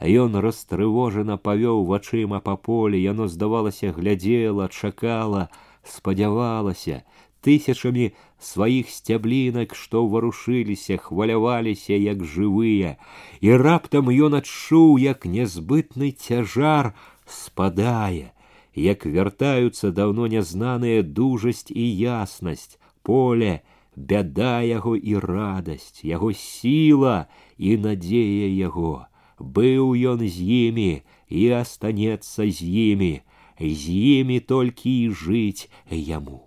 Ён 0.00 0.36
растрывожана 0.40 1.36
павёў 1.36 1.84
вачыма 1.84 2.40
па 2.40 2.56
полі, 2.56 3.00
яно 3.00 3.28
здавалася, 3.28 3.92
глядзела, 3.92 4.68
чакала, 4.68 5.48
спадзявалася 5.84 7.02
тысячамі 7.40 8.12
сваіх 8.40 8.90
сцяблінак, 8.92 9.74
што 9.74 10.04
варушыліся, 10.08 10.96
хваляваліся 10.96 11.96
як 11.96 12.24
жывыя, 12.24 12.96
і 13.40 13.56
раптам 13.64 14.12
ён 14.12 14.40
адчуў, 14.40 14.96
як 15.00 15.24
нязбытны 15.24 16.12
цяжар 16.12 16.92
спадае, 17.26 18.32
як 18.74 19.04
вяртаюцца 19.04 19.92
даўно 19.92 20.28
нязнаныя 20.32 21.02
дужасць 21.02 21.68
і 21.72 21.84
яснасць, 21.84 22.78
поле, 23.02 23.60
бяда 23.96 24.60
яго 24.64 24.96
і 24.96 25.16
радасць, 25.20 26.04
яго 26.04 26.32
сіла 26.32 27.28
і 27.58 27.76
надзея 27.76 28.48
яго 28.48 29.10
быў 29.38 29.96
ён 30.12 30.22
з 30.28 30.36
імі 30.40 31.02
і 31.28 31.48
астанецца 31.62 32.46
з 32.46 32.60
імі, 32.62 33.12
з 33.60 33.82
імі 34.20 34.40
толькі 34.40 34.90
і 35.02 35.10
жыць 35.10 35.68
яму. 35.90 36.46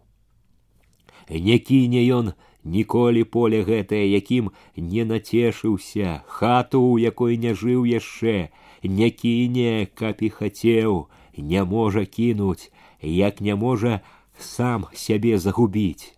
Не 1.29 1.57
кіне 1.59 2.03
ён 2.13 2.33
ніколі 2.63 3.23
поле 3.23 3.63
гэтае, 3.63 4.03
якім 4.11 4.51
не 4.77 5.05
нацешыўся, 5.05 6.23
хату, 6.27 6.81
у 6.81 6.97
якой 6.97 7.37
не 7.37 7.53
жыў 7.53 7.85
яшчэ, 7.85 8.49
не 8.83 9.09
кіне, 9.09 9.87
каб 9.93 10.21
і 10.21 10.29
хацеў, 10.29 11.07
не 11.37 11.63
можа 11.63 12.05
кінуць, 12.05 12.71
як 13.01 13.41
не 13.41 13.55
можа 13.55 14.01
сам 14.37 14.85
сябе 14.93 15.37
загубіць. 15.37 16.15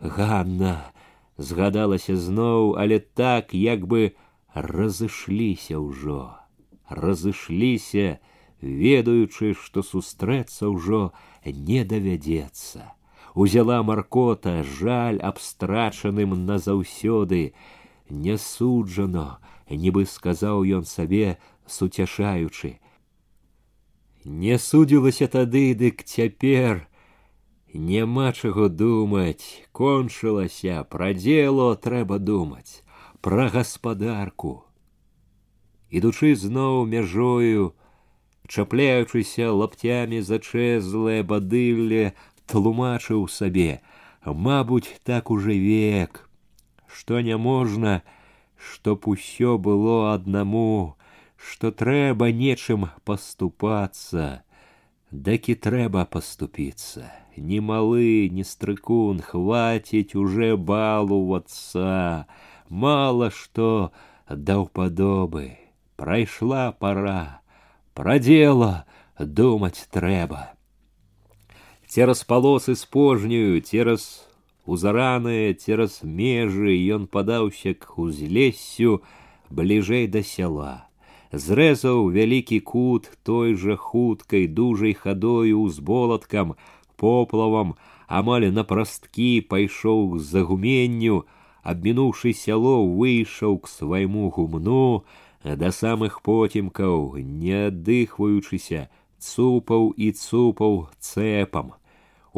Ганна 0.00 0.92
згадалася 1.38 2.16
зноў, 2.16 2.74
але 2.78 2.98
так, 2.98 3.54
як 3.54 3.86
бы 3.86 4.12
разышліся 4.54 5.78
ўжо, 5.78 6.36
разышліся, 6.88 8.18
ведаючы, 8.60 9.54
што 9.54 9.82
сустрэцца 9.82 10.68
ўжо 10.68 11.12
не 11.44 11.84
давядзецца. 11.84 12.94
Узяла 13.34 13.82
маркота 13.82 14.64
жаль 14.64 15.20
абстрачаным 15.22 16.34
назаўсёды, 16.46 17.54
не 18.10 18.36
суджано, 18.38 19.38
нібы 19.70 20.06
сказаў 20.06 20.64
ён 20.64 20.84
сабе, 20.84 21.38
суцяшаючы. 21.66 22.80
Не 24.24 24.58
судзілася 24.58 25.28
тады, 25.28 25.74
дык 25.74 26.02
цяпер 26.02 26.88
няма 27.72 28.32
чаго 28.32 28.68
думаць, 28.68 29.62
кончылася, 29.72 30.82
пра 30.88 31.12
дзело 31.14 31.76
трэба 31.76 32.18
думаць 32.18 32.81
пра 33.22 33.48
гаспадарку. 33.52 34.64
Ідучы 35.90 36.34
зноў 36.36 36.84
мяжою, 36.86 37.74
чапляючыся 38.48 39.52
лаптямі 39.52 40.20
зачэзлае 40.20 41.22
бадылле, 41.22 42.12
тлумачыў 42.46 43.28
сабе, 43.28 43.80
Мабуць, 44.24 44.92
так 45.04 45.30
уже 45.30 45.56
век, 45.56 46.28
што 46.86 47.20
не 47.20 47.36
можна, 47.36 48.02
чтоб 48.58 49.08
усё 49.08 49.56
было 49.56 50.12
аднаму, 50.12 50.96
што 51.36 51.70
трэба 51.70 52.28
нечым 52.32 52.90
паступацца, 53.04 54.42
Дакі 55.10 55.54
трэба 55.56 56.04
паступіцца. 56.04 57.08
Ні 57.40 57.60
малы, 57.64 58.28
ні 58.28 58.44
стрыкун, 58.44 59.22
хваціць 59.24 60.12
уже 60.12 60.52
балувацца. 60.56 62.26
Мала 62.72 63.30
што 63.30 63.92
даўпадобы. 64.28 65.56
Прайшла 65.96 66.70
пора, 66.72 67.42
пра 67.94 68.18
дзела 68.22 68.86
думаць 69.18 69.88
трэба. 69.90 70.54
Цераз 71.88 72.22
палосы 72.24 72.76
спожнюю, 72.76 73.60
цераз 73.62 74.26
узараныя, 74.64 75.54
цераз 75.54 76.02
межы 76.02 76.76
ён 76.94 77.08
падаўся 77.08 77.74
к 77.74 77.98
узлессю 77.98 79.00
бліжэй 79.50 80.06
да 80.06 80.22
сяла 80.22 80.88
зрэзаў 81.32 82.08
вялікі 82.12 82.60
кут 82.60 83.10
той 83.22 83.54
жа 83.54 83.76
хуткай 83.76 84.46
дужай 84.46 84.94
хадою 84.94 85.68
з 85.68 85.80
болаткам 85.80 86.54
поплавам 86.96 87.74
амаль 88.08 88.48
на 88.50 88.64
прасткі 88.64 89.44
пайшоў 89.48 90.14
к 90.14 90.20
загуменню 90.24 91.24
абмінуўшы 91.62 92.32
сяло 92.32 92.76
выйшаў 92.84 93.58
к 93.64 93.72
свайму 93.72 94.30
гумну 94.36 95.04
да 95.42 95.72
самых 95.72 96.22
поцімкаў 96.22 97.18
не 97.18 97.66
аддыхваючыся 97.72 98.86
цупаў 99.18 99.92
і 99.96 100.12
цупаў 100.12 100.88
цэпам 100.98 101.76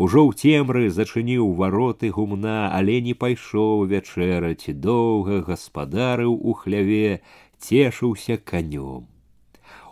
Ужо 0.00 0.22
ў 0.24 0.32
цемры 0.32 0.88
зачыніў 0.88 1.50
вароты 1.60 2.08
гумна, 2.08 2.70
але 2.72 3.00
не 3.04 3.12
пайшоў 3.12 3.84
вячэраць, 3.90 4.72
доўга 4.72 5.42
гаспадарыў 5.48 6.32
у 6.32 6.54
хляве, 6.54 7.20
цешыўся 7.58 8.38
канём. 8.38 9.04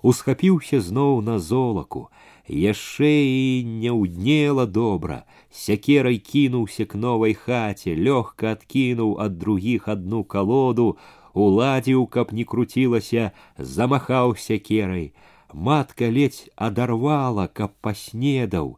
Усхапіўся 0.01 0.81
зноў 0.81 1.21
на 1.27 1.37
золаку, 1.39 2.09
яшчэ 2.49 3.11
і 3.29 3.65
не 3.65 3.93
ўднела 3.93 4.67
добра, 4.67 5.25
сякерай 5.51 6.19
кінуўся 6.19 6.87
к 6.87 6.97
новай 6.97 7.35
хаце, 7.35 7.95
лёгка 7.95 8.57
адкінуў 8.57 9.21
ад 9.21 9.39
другіх 9.39 9.89
адну 9.89 10.25
калоду, 10.25 10.97
уладзіў, 11.35 12.07
каб 12.07 12.33
не 12.33 12.45
круцілася, 12.45 13.33
замахаў 13.59 14.37
сякерай. 14.37 15.13
Матка 15.53 16.09
ледзь 16.09 16.49
адарвала, 16.57 17.47
каб 17.49 17.73
паснедаў. 17.81 18.77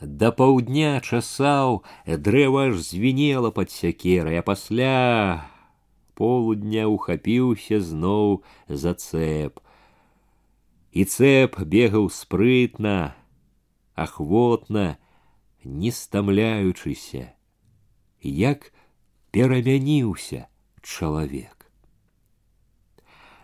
Да 0.00 0.30
паўдня 0.30 1.02
часаў 1.02 1.82
дрэва 2.06 2.70
аж 2.70 2.82
звінела 2.82 3.50
пад 3.50 3.70
сякерай, 3.70 4.38
а 4.38 4.42
пасля 4.42 5.46
полудня 6.14 6.86
ухапіўся 6.86 7.80
зноў 7.82 8.42
за 8.68 8.94
цэп. 8.94 9.58
І 10.92 11.04
цэп 11.04 11.60
бегаў 11.62 12.08
спрытна, 12.10 13.14
ахвотна, 13.94 14.96
не 15.64 15.90
стамляючыся, 15.92 17.34
як 18.22 18.72
перамяніўся 19.30 20.48
чалавек. 20.82 21.58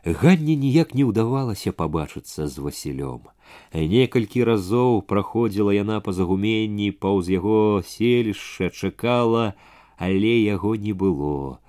Ганне 0.04 0.54
ніяк 0.60 0.92
не 0.92 1.04
ўдавалася 1.08 1.72
пабачыцца 1.72 2.44
з 2.44 2.60
Васілём. 2.60 3.28
Некалькі 3.72 4.44
разоў 4.44 5.00
праходзіла 5.00 5.72
яна 5.72 6.00
па 6.04 6.12
загуменні 6.12 6.92
паўз 6.92 7.32
яго 7.32 7.80
селішча 7.80 8.68
чакала, 8.68 9.54
але 9.96 10.34
яго 10.44 10.76
не 10.76 10.92
было 10.92 11.60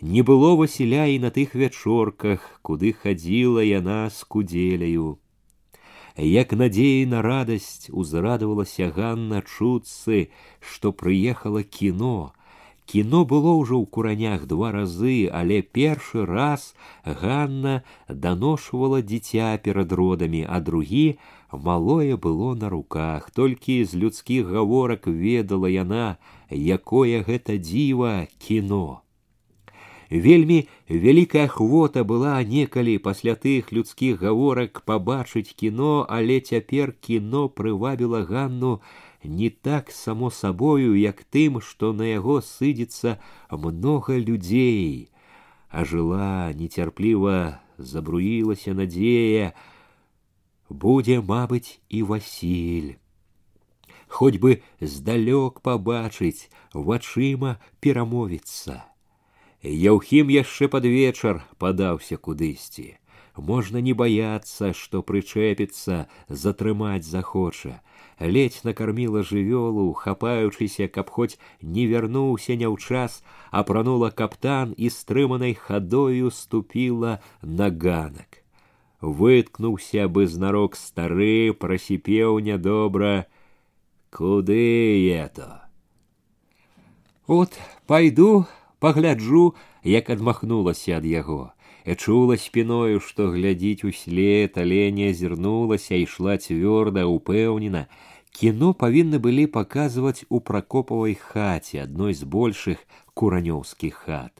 Не 0.00 0.22
было 0.22 0.56
Васіля 0.56 1.06
і 1.06 1.18
на 1.18 1.30
тых 1.30 1.54
вячорках, 1.56 2.60
куды 2.62 2.92
хадзіла 2.92 3.64
яна 3.64 4.10
з 4.10 4.24
кудзеляю. 4.24 5.18
Як 6.16 6.52
надзеі 6.52 7.06
на 7.06 7.22
радасць 7.22 7.88
узрадавалася 7.88 8.92
Ганна 8.92 9.40
чуцца, 9.40 10.28
што 10.60 10.92
прыехала 10.92 11.62
кіно. 11.62 12.32
Кіно 12.84 13.24
было 13.24 13.56
ўжо 13.56 13.80
ў 13.80 13.86
куранях 13.88 14.46
два 14.46 14.70
разы, 14.70 15.28
але 15.32 15.60
першы 15.64 16.28
раз 16.28 16.76
Ганна 17.04 17.82
даношвала 18.08 19.00
дзіця 19.00 19.56
перад 19.64 19.92
родамі, 19.92 20.44
а 20.44 20.60
другі 20.60 21.18
малое 21.52 22.16
было 22.16 22.54
на 22.54 22.68
руках, 22.68 23.32
толькі 23.32 23.84
з 23.84 23.96
людскіх 23.96 24.46
гаворак 24.52 25.08
ведала 25.08 25.72
яна, 25.72 26.16
якое 26.52 27.24
гэта 27.24 27.56
дзіва 27.56 28.28
кіно 28.38 29.05
вельмі 30.11 30.67
вялікая 30.89 31.45
ахвота 31.47 32.03
была 32.03 32.35
некалі 32.43 32.97
пасля 32.97 33.35
тых 33.35 33.71
людскіх 33.71 34.19
гаворак 34.21 34.81
пабачыць 34.85 35.55
кіно, 35.55 36.05
але 36.09 36.39
цяпер 36.39 36.91
кіно 36.99 37.47
прывабіла 37.47 38.23
ганну 38.27 38.81
не 39.23 39.49
так 39.49 39.91
само 39.91 40.31
сабою, 40.31 40.95
як 40.99 41.23
тым, 41.23 41.61
што 41.61 41.93
на 41.93 42.03
яго 42.03 42.41
сыдзецца 42.41 43.17
многа 43.51 44.17
людзей. 44.17 45.09
А 45.69 45.85
жыла 45.85 46.51
нецярпліва 46.53 47.61
забруілася 47.77 48.73
надзея, 48.73 49.53
будзе, 50.69 51.21
мабыць, 51.21 51.79
і 51.89 52.03
Васіль. 52.03 52.97
Хоць 54.07 54.39
бы 54.43 54.61
здалёк 54.81 55.61
пабачыць, 55.63 56.51
вачыма 56.73 57.59
перамовіцца. 57.79 58.83
Яўхім 59.65 60.33
яшчэ 60.33 60.67
пад 60.67 60.85
вечар 60.89 61.45
падаўся 61.61 62.17
кудысьці. 62.17 62.97
Можна 63.37 63.79
не 63.79 63.93
баяцца, 63.93 64.73
што 64.73 65.01
прычэпіцца, 65.01 66.07
затрымаць 66.27 67.05
захоча. 67.05 67.79
Ледзь 68.19 68.61
накарміла 68.63 69.23
жывёлу, 69.23 69.93
хапаючыся, 69.93 70.87
каб 70.87 71.09
хоць 71.09 71.39
не 71.61 71.87
вярнуўся 71.87 72.57
няўчас, 72.59 73.23
апранула 73.51 74.11
каптан 74.11 74.75
і 74.77 74.89
стрыманай 74.89 75.55
хадою 75.55 76.29
ступіла 76.29 77.19
на 77.41 77.69
ганак. 77.71 78.43
Выткнуўся 79.01 80.07
бы 80.07 80.27
знарок 80.27 80.75
стары, 80.75 81.53
прасіпеў 81.53 82.39
нядобра: « 82.39 84.09
Куды 84.11 85.09
это? 85.09 85.65
От 87.25 87.57
пайду 87.87 88.45
пагляджу, 88.79 89.55
як 89.83 90.09
адмахнулася 90.09 90.97
ад 90.97 91.05
яго. 91.05 91.53
Чула 91.97 92.37
спіною, 92.37 92.99
што 92.99 93.31
глядзіць 93.33 93.83
услед, 93.83 94.57
але 94.57 94.91
не 94.91 95.09
азірнулася, 95.09 95.95
ішла 95.97 96.37
цвёрда, 96.37 97.05
упэўнена. 97.09 97.87
Кіно 98.31 98.73
павінны 98.73 99.19
былі 99.19 99.45
паказваць 99.47 100.23
у 100.29 100.39
пракопавай 100.39 101.17
хаце 101.17 101.83
адной 101.83 102.13
з 102.13 102.23
большых 102.23 102.85
куранёўскіх 103.13 103.97
хат. 104.05 104.31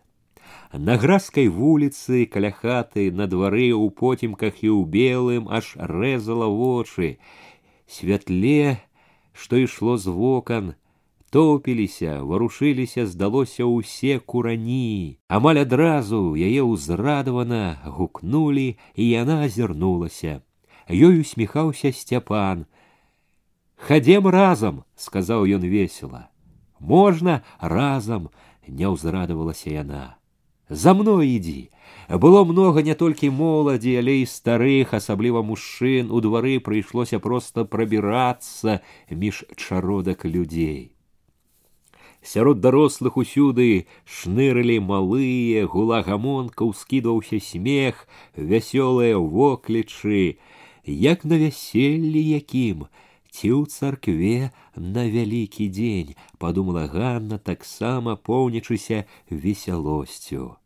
На 0.73 0.95
граскай 0.97 1.49
вуліцы, 1.49 2.25
каля 2.25 2.51
хаты, 2.51 3.11
на 3.11 3.27
двары 3.27 3.73
у 3.75 3.89
поцімках 3.89 4.63
і 4.63 4.69
ў 4.71 4.87
белым 4.87 5.49
аж 5.51 5.75
рэзала 5.75 6.47
вочы. 6.47 7.19
Святле, 7.87 8.79
што 9.33 9.59
ішло 9.59 9.97
з 9.97 10.07
вокан, 10.07 10.75
топіліся, 11.35 12.19
варушыліся, 12.27 13.07
здалося 13.07 13.63
ўсе 13.63 14.19
курані. 14.19 15.17
Амаль 15.31 15.63
адразу 15.63 16.35
яе 16.35 16.59
ўзрадавана 16.59 17.79
гукнулі, 17.87 18.75
і 18.99 19.03
яна 19.07 19.47
азірнулася. 19.47 20.43
Ёй 20.91 21.23
усміхаўся 21.23 21.95
сцяпан. 21.95 22.67
Хадзем 23.79 24.27
разам, 24.27 24.83
сказаў 24.99 25.47
ён 25.47 25.63
весела. 25.63 26.27
Можна 26.83 27.41
разам, 27.63 28.27
не 28.67 28.91
ўзрадавалася 28.91 29.71
яна. 29.71 30.19
За 30.67 30.93
мной 30.93 31.39
ідзі. 31.39 31.71
Было 32.11 32.43
многа 32.43 32.83
не 32.83 32.95
толькі 32.95 33.31
моладзі, 33.31 33.95
але 34.03 34.19
і 34.19 34.27
старых, 34.27 34.91
асабліва 34.91 35.43
мужчын, 35.43 36.11
у 36.11 36.19
двары 36.19 36.59
прыйшлося 36.59 37.23
проста 37.23 37.63
прабірацца 37.63 38.83
між 39.11 39.47
чародак 39.55 40.27
людзей. 40.27 40.91
Сярод 42.25 42.61
дарослых 42.61 43.17
усюды 43.17 43.87
шнырылі 44.05 44.77
малыя, 44.85 45.65
гула 45.65 46.03
гамонка 46.05 46.67
ўскідваўся 46.69 47.41
смех, 47.41 48.05
вясёлыя 48.37 49.17
воклічы, 49.17 50.37
як 50.85 51.25
на 51.25 51.41
вяселлі 51.41 52.21
якім, 52.21 52.85
ці 53.31 53.47
ў 53.57 53.65
царкве 53.65 54.53
на 54.75 55.07
вялікі 55.09 55.65
дзень, 55.71 56.15
подумала 56.37 56.85
Ганна 56.85 57.37
таксама 57.37 58.15
поўнічыся 58.15 59.05
весялосцю. 59.29 60.61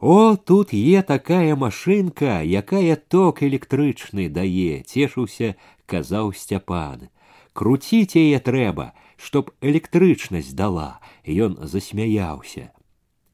О, 0.00 0.36
тут 0.36 0.72
е 0.72 1.02
такая 1.02 1.56
машинка, 1.56 2.40
якая 2.40 2.96
ток 2.96 3.42
электрычны 3.42 4.30
дае, 4.32 4.80
цешыўся, 4.88 5.56
казаў 5.84 6.32
сцяпан. 6.32 7.12
Круціць 7.52 8.16
яе 8.16 8.40
трэба, 8.40 8.96
чтоб 9.16 9.52
электрычнасць 9.60 10.56
дала, 10.56 11.00
ён 11.26 11.56
засмяяўся. 11.62 12.72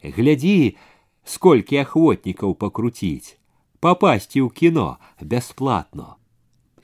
Глядзі, 0.03 0.77
сколькі 1.25 1.83
ахвотнікаў 1.83 2.55
пакруціць. 2.55 3.39
попасці 3.81 4.43
ў 4.43 4.51
кіно 4.51 4.99
бясплатно. 5.21 6.17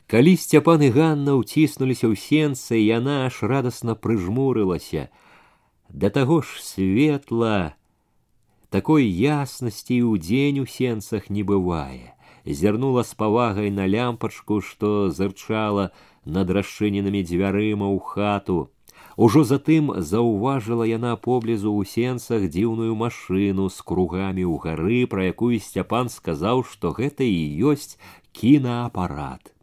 Калі 0.06 0.36
сцяпан 0.36 0.84
і 0.86 0.90
Ганна 0.94 1.34
ўціснуліся 1.40 2.06
ў 2.06 2.14
сенцы, 2.14 2.76
яна 2.78 3.26
аж 3.26 3.42
радасна 3.42 3.96
прыжмурылася. 3.96 5.08
Да 5.88 6.12
таго 6.14 6.42
ж 6.46 6.60
светла, 6.60 7.74
такой 8.68 9.08
яснасці 9.08 9.98
ў 10.04 10.20
дзень 10.20 10.60
у 10.62 10.66
сенцах 10.68 11.26
не 11.32 11.42
бывае. 11.42 12.12
Зірнула 12.44 13.02
з 13.08 13.18
павагай 13.18 13.74
на 13.74 13.88
лямпачку, 13.88 14.60
што 14.60 15.10
зырчала 15.10 15.90
над 16.22 16.54
расчыненымі 16.54 17.24
дзвярыма 17.24 17.88
ў 17.88 17.98
хату. 17.98 18.70
Ужо 19.17 19.41
затым 19.49 19.89
заўважыла 19.97 20.85
яна 20.85 21.15
поблізу 21.17 21.73
ў 21.73 21.89
сенцах 21.89 22.43
дзіўную 22.53 22.93
машыну 22.93 23.65
з 23.73 23.81
кругамі 23.81 24.45
ў 24.45 24.61
гары, 24.61 24.99
пра 25.09 25.25
якую 25.33 25.57
сцяпан 25.57 26.13
сказаў, 26.13 26.61
што 26.61 26.93
гэта 26.93 27.25
і 27.25 27.41
ёсць 27.73 27.97
кінаапарат. 28.37 29.57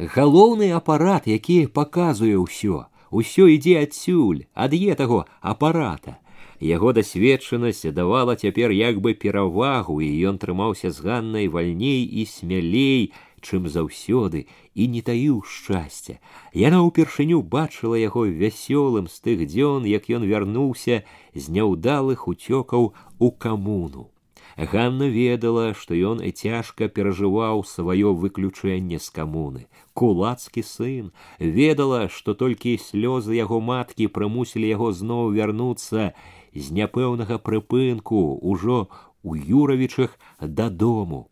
Галоўны 0.00 0.72
апарат, 0.72 1.28
які 1.28 1.68
паказуе 1.68 2.40
ўсё, 2.40 2.88
усё 3.12 3.52
ідзе 3.52 3.76
адсюль, 3.84 4.48
ад 4.56 4.72
е 4.72 4.96
таго 4.96 5.28
апарата. 5.44 6.16
Яго 6.64 6.96
дасведчанасць 6.96 7.92
давала 7.92 8.40
цяпер 8.40 8.72
як 8.72 9.04
бы 9.04 9.12
перавагу, 9.12 10.00
і 10.00 10.08
ён 10.32 10.40
трымаўся 10.40 10.88
з 10.96 11.04
ганнай 11.04 11.52
вальней 11.52 12.08
і 12.08 12.24
смялей, 12.24 13.12
чым 13.43 13.67
заўсёды 13.67 14.47
і 14.73 14.87
не 14.87 15.01
таіў 15.01 15.43
шчасця. 15.43 16.17
Яна 16.53 16.79
ўпершыню 16.87 17.43
бачыла 17.43 17.99
яго 17.99 18.25
вясёлым 18.25 19.11
з 19.11 19.19
тых 19.19 19.45
дзён, 19.45 19.85
як 19.85 20.09
ён 20.09 20.23
вярнуўся 20.23 21.03
з 21.35 21.43
няўдалых 21.51 22.27
уцёкаў 22.27 22.93
у 23.19 23.31
камуну. 23.31 24.13
Ганна 24.57 25.09
ведала, 25.09 25.73
што 25.73 25.97
ён 25.97 26.21
і 26.21 26.29
цяжка 26.31 26.87
перажываў 26.87 27.65
сваё 27.65 28.13
выключэнне 28.13 28.99
з 29.01 29.09
камуны. 29.09 29.65
Кулацкі 29.93 30.61
сын 30.61 31.11
ведала, 31.39 32.07
што 32.07 32.37
толькі 32.37 32.77
слёзы 32.77 33.33
яго 33.33 33.59
маткі 33.59 34.07
прымусілі 34.07 34.69
яго 34.69 34.93
зноў 34.93 35.33
вярнуцца 35.33 36.13
з 36.53 36.65
няпэўнага 36.69 37.41
прыпынку 37.41 38.37
ўжо 38.45 38.87
у 39.23 39.35
юравічах 39.35 40.19
дадому. 40.39 41.29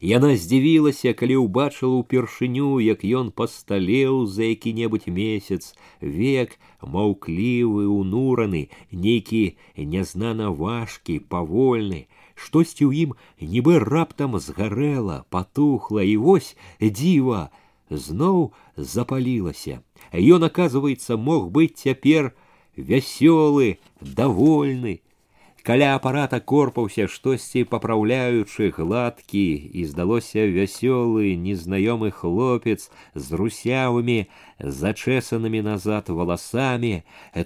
Яна 0.00 0.32
здзівілася, 0.32 1.12
калі 1.12 1.36
ўбачыла 1.44 2.00
ўпершыню, 2.00 2.80
як 2.80 3.04
ён 3.04 3.28
пасталеў 3.36 4.24
за 4.24 4.48
які-небудзь 4.48 5.12
месяц, 5.12 5.76
век 6.00 6.56
маўклівы, 6.80 7.84
унураны, 7.84 8.72
нейкі 8.88 9.60
нязнана 9.76 10.48
важкі, 10.48 11.20
павольны, 11.28 12.08
штосьці 12.32 12.88
ў 12.88 12.92
ім 13.04 13.10
нібы 13.44 13.76
раптам 13.84 14.40
згарэла, 14.40 15.28
патухла 15.28 16.00
і 16.00 16.16
вось 16.16 16.56
дзіва 16.80 17.52
зноў 17.90 18.56
запалілася. 18.76 19.84
Ён, 20.16 20.48
аказваецца, 20.48 21.20
мог 21.20 21.52
быць 21.52 21.76
цяпер 21.76 22.32
вясёлы, 22.72 23.76
давольны, 24.00 25.03
каля 25.64 25.94
апарата 25.94 26.40
корпаўся 26.40 27.06
штосьці 27.06 27.64
папраўляючы 27.72 28.70
гладкі 28.76 29.44
і 29.80 29.84
здалося 29.84 30.46
вясёлы 30.48 31.36
незнаёмы 31.36 32.10
хлопец 32.10 32.88
з 33.14 33.26
русявымі 33.40 34.18
зачэсанымі 34.58 35.60
назад 35.68 36.08
валасамі 36.08 36.94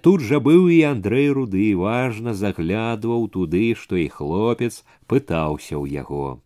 тут 0.06 0.22
жа 0.30 0.38
быў 0.38 0.70
і 0.70 0.78
андрэй 0.94 1.28
руды 1.34 1.66
важна 1.74 2.34
заглядваў 2.38 3.28
туды 3.34 3.74
што 3.74 3.98
і 3.98 4.08
хлопец 4.08 4.86
пытаўся 5.10 5.74
ў 5.74 5.98
яго 5.98 6.38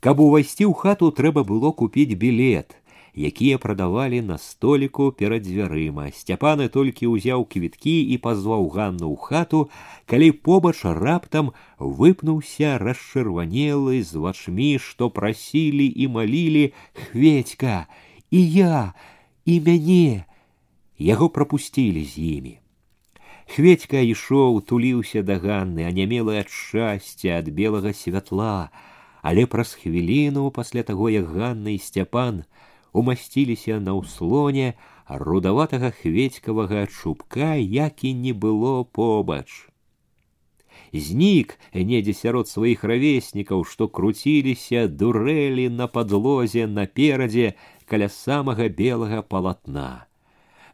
каб 0.00 0.24
увайсці 0.24 0.64
ў 0.64 0.74
хату 0.74 1.12
трэба 1.12 1.44
было 1.44 1.76
купіць 1.76 2.16
білет 2.16 2.80
якія 3.14 3.58
прадавалі 3.58 4.22
на 4.22 4.38
століку 4.38 5.10
перад 5.12 5.42
дзвярыма. 5.42 6.10
Сцяпаны 6.14 6.68
толькі 6.68 7.10
ўзяў 7.10 7.44
квіткі 7.44 7.96
і 8.14 8.16
пазваў 8.22 8.70
ганну 8.70 9.10
ў 9.10 9.16
хату, 9.18 9.60
калі 10.06 10.30
побач 10.46 10.84
раптам 10.84 11.52
выпнуўся 11.78 12.78
расчырванелы 12.78 14.02
з 14.02 14.14
вачмі, 14.14 14.78
што 14.78 15.10
прасілі 15.10 15.86
і 15.90 16.08
малілі 16.08 16.72
хведька, 16.94 17.86
і 18.30 18.40
я, 18.40 18.94
і 19.44 19.60
мяне. 19.60 20.24
Яго 20.98 21.28
прапусцілі 21.28 22.04
з 22.04 22.14
імі. 22.18 22.54
Хведька 23.50 23.98
ішоў, 23.98 24.62
туліўся 24.62 25.26
да 25.26 25.40
ганны, 25.42 25.82
анямелы 25.82 26.38
ад 26.38 26.52
шчасця 26.54 27.42
ад 27.42 27.50
белага 27.50 27.90
святла, 27.90 28.70
але 29.26 29.42
праз 29.50 29.74
хвіліну 29.74 30.50
пасля 30.54 30.86
таго, 30.86 31.10
як 31.10 31.26
ганна 31.26 31.74
і 31.74 31.78
сцяпан 31.82 32.44
умасціліся 32.94 33.80
на 33.80 33.94
ўслоне 33.98 34.74
рудаватага 35.08 35.90
хведькавага 35.90 36.86
чубка, 36.86 37.54
як 37.54 38.04
і 38.04 38.14
не 38.14 38.32
было 38.32 38.84
побач. 38.84 39.70
Знік 40.92 41.54
недзе 41.74 42.14
сярод 42.14 42.48
сваіх 42.48 42.82
равеснікаў, 42.84 43.62
што 43.64 43.86
круціліся, 43.88 44.88
дурэлі 44.88 45.68
на 45.70 45.86
падлозе 45.86 46.66
наперадзе 46.66 47.54
каля 47.86 48.08
самага 48.08 48.68
белага 48.68 49.22
палатна. 49.22 50.06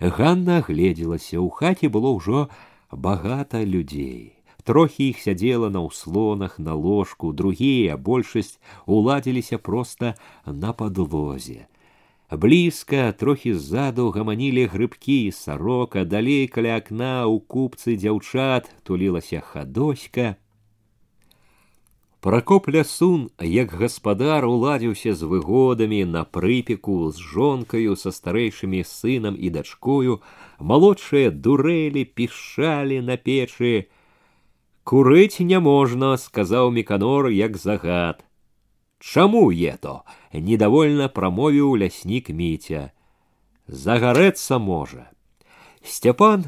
Ганна 0.00 0.60
гледзелася, 0.60 1.40
у 1.40 1.48
хаце 1.48 1.88
было 1.88 2.16
ўжо 2.16 2.48
багата 2.92 3.64
людзей. 3.64 4.32
Трохі 4.64 5.12
іх 5.12 5.20
сядзела 5.22 5.70
на 5.70 5.84
ўслонах, 5.84 6.58
на 6.58 6.74
ложку, 6.74 7.32
другія, 7.32 7.96
большасць 7.96 8.58
уладзіліся 8.84 9.58
проста 9.58 10.16
на 10.44 10.72
падлозе. 10.72 11.68
Блізка, 12.30 13.12
трохі 13.12 13.54
ззаду 13.54 14.10
гаманілі 14.10 14.66
грыбкі 14.66 15.18
і 15.26 15.32
сарока, 15.32 16.02
далей 16.04 16.50
каля 16.50 16.82
акна 16.82 17.22
ў 17.22 17.38
купцы 17.38 17.94
дзяўчат 17.94 18.66
тулілася 18.82 19.38
хадоська. 19.38 20.34
Пракоп 22.26 22.66
лясун, 22.66 23.30
як 23.38 23.70
гаспадар 23.78 24.42
уладзіўся 24.50 25.14
з 25.14 25.22
выгодамі 25.30 26.02
на 26.10 26.26
прыпеку 26.26 27.14
з 27.14 27.22
жонкаю 27.22 27.94
са 27.94 28.10
старэйшымі 28.10 28.82
сынам 28.82 29.38
і 29.38 29.46
дачкою, 29.54 30.18
малодшыя 30.58 31.30
дурэлі 31.30 32.02
пішалі 32.02 32.98
на 33.06 33.14
печы. 33.14 33.86
Курыць 34.82 35.38
няможна, 35.38 36.16
сказаў 36.18 36.74
міканор 36.74 37.30
як 37.30 37.54
загад. 37.54 38.26
Чаму 39.00 39.52
ето? 39.52 40.02
недовольно 40.32 41.08
промовіў 41.08 41.76
ляснік 41.76 42.30
міця. 42.30 42.92
Загарэцца 43.68 44.58
можа. 44.58 45.10
Сцяпан 45.82 46.46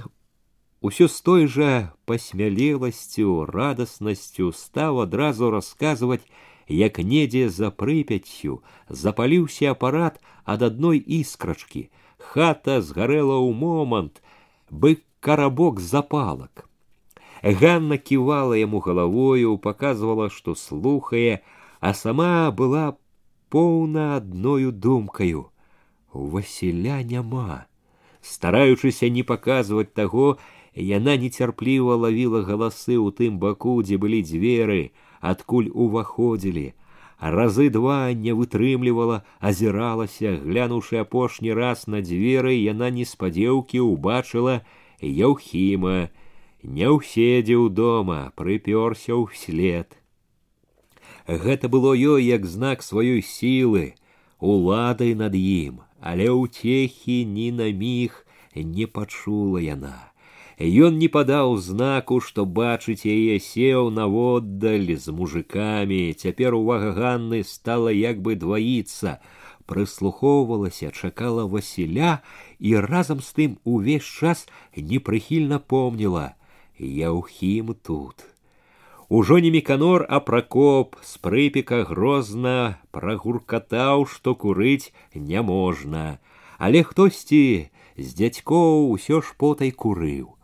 усё 0.80 1.08
з 1.08 1.20
той 1.22 1.46
жа 1.46 1.92
пасмялеласцю, 2.04 3.46
радаснасцю 3.46 4.52
стаў 4.52 5.02
адразу 5.06 5.50
расказваць, 5.50 6.26
як 6.68 6.98
недзе 6.98 7.48
за 7.48 7.70
прыпяццю 7.70 8.60
запаліўся 8.88 9.72
апарат 9.72 10.20
ад 10.44 10.62
адной 10.62 10.98
іскрачкі. 10.98 11.88
Хата 12.18 12.80
згарэла 12.82 13.38
ў 13.40 13.50
момант, 13.54 14.22
бы 14.70 15.00
карабок 15.20 15.80
запалак. 15.80 16.68
Ганна 17.42 17.96
ківала 17.98 18.58
яму 18.58 18.80
галавою, 18.80 19.56
паказвала, 19.58 20.28
што 20.28 20.54
слухае, 20.54 21.40
а 21.82 21.94
сама 21.94 22.50
была 22.50 22.96
поўна 23.48 24.16
адною 24.16 24.72
думкаю 24.72 25.48
Васіля 26.12 27.02
няма 27.02 27.66
стараючыся 28.20 29.08
не 29.08 29.22
паказваць 29.22 29.92
таго 30.00 30.38
яна 30.88 31.14
нецярпліва 31.22 31.96
лавіла 32.06 32.42
галасы 32.48 32.96
ў 32.96 33.14
тым 33.20 33.38
баку 33.44 33.78
дзе 33.86 33.98
былі 34.02 34.20
дзверы 34.30 34.82
адкуль 35.32 35.70
уваходзілі 35.86 36.66
разы 37.20 37.68
два 37.74 37.98
не 38.14 38.34
вытрымлівала 38.40 39.22
азіралася 39.52 40.34
глянуўшы 40.44 41.02
апошні 41.02 41.54
раз 41.60 41.86
на 41.94 42.02
дзверы 42.08 42.54
яна 42.54 42.90
неспадзеўкі 42.98 43.82
ўбачыла 43.86 44.60
яўхіма 45.02 45.96
не 46.62 46.90
ўседзеў 46.94 47.68
дома 47.80 48.20
прыпёрся 48.38 49.18
ўслед 49.18 49.98
Гэта 51.26 51.68
было 51.68 51.94
ёй 51.94 52.24
як 52.24 52.46
знак 52.46 52.82
сваёй 52.82 53.22
сілы, 53.22 53.94
уладай 54.40 55.14
над 55.14 55.34
ім, 55.34 55.82
але 56.00 56.30
ўцехі 56.30 57.24
ні 57.24 57.52
на 57.52 57.72
міг 57.72 58.24
не 58.54 58.86
пачула 58.86 59.60
яна. 59.60 60.08
Ён 60.58 60.98
не 60.98 61.06
падаў 61.06 61.54
знаку, 61.62 62.18
што 62.18 62.42
бачыць 62.44 63.06
яе 63.06 63.38
сеў 63.38 63.90
наводдаль 63.94 64.90
з 64.98 65.14
мужикамі. 65.14 66.10
Цяпер 66.18 66.54
увага 66.58 66.90
Ганны 66.98 67.44
стала 67.46 67.94
як 67.94 68.18
бы 68.18 68.34
дваіцца, 68.34 69.22
прыслухоўвалася, 69.70 70.90
чакала 70.90 71.46
Васіля 71.46 72.18
і 72.58 72.74
разам 72.82 73.22
з 73.22 73.30
тым 73.38 73.50
увесь 73.62 74.02
час 74.02 74.48
непрыхільна 74.74 75.62
помніла: 75.62 76.34
Яўхім 76.78 77.76
тут. 77.86 78.31
Ужо 79.12 79.38
не 79.38 79.50
меканор, 79.50 80.04
а 80.08 80.20
пракоп 80.20 80.96
з 81.00 81.16
прыпека 81.24 81.84
грозна 81.88 82.78
прагуркатаў, 82.92 84.04
што 84.04 84.34
курыць 84.34 84.92
няможна. 85.14 86.20
Але 86.58 86.82
хтосьці 86.84 87.70
з 87.96 88.08
дзядзькоў 88.18 88.90
усё 88.92 89.22
ж 89.24 89.32
потай 89.40 89.72
курыў. 89.72 90.34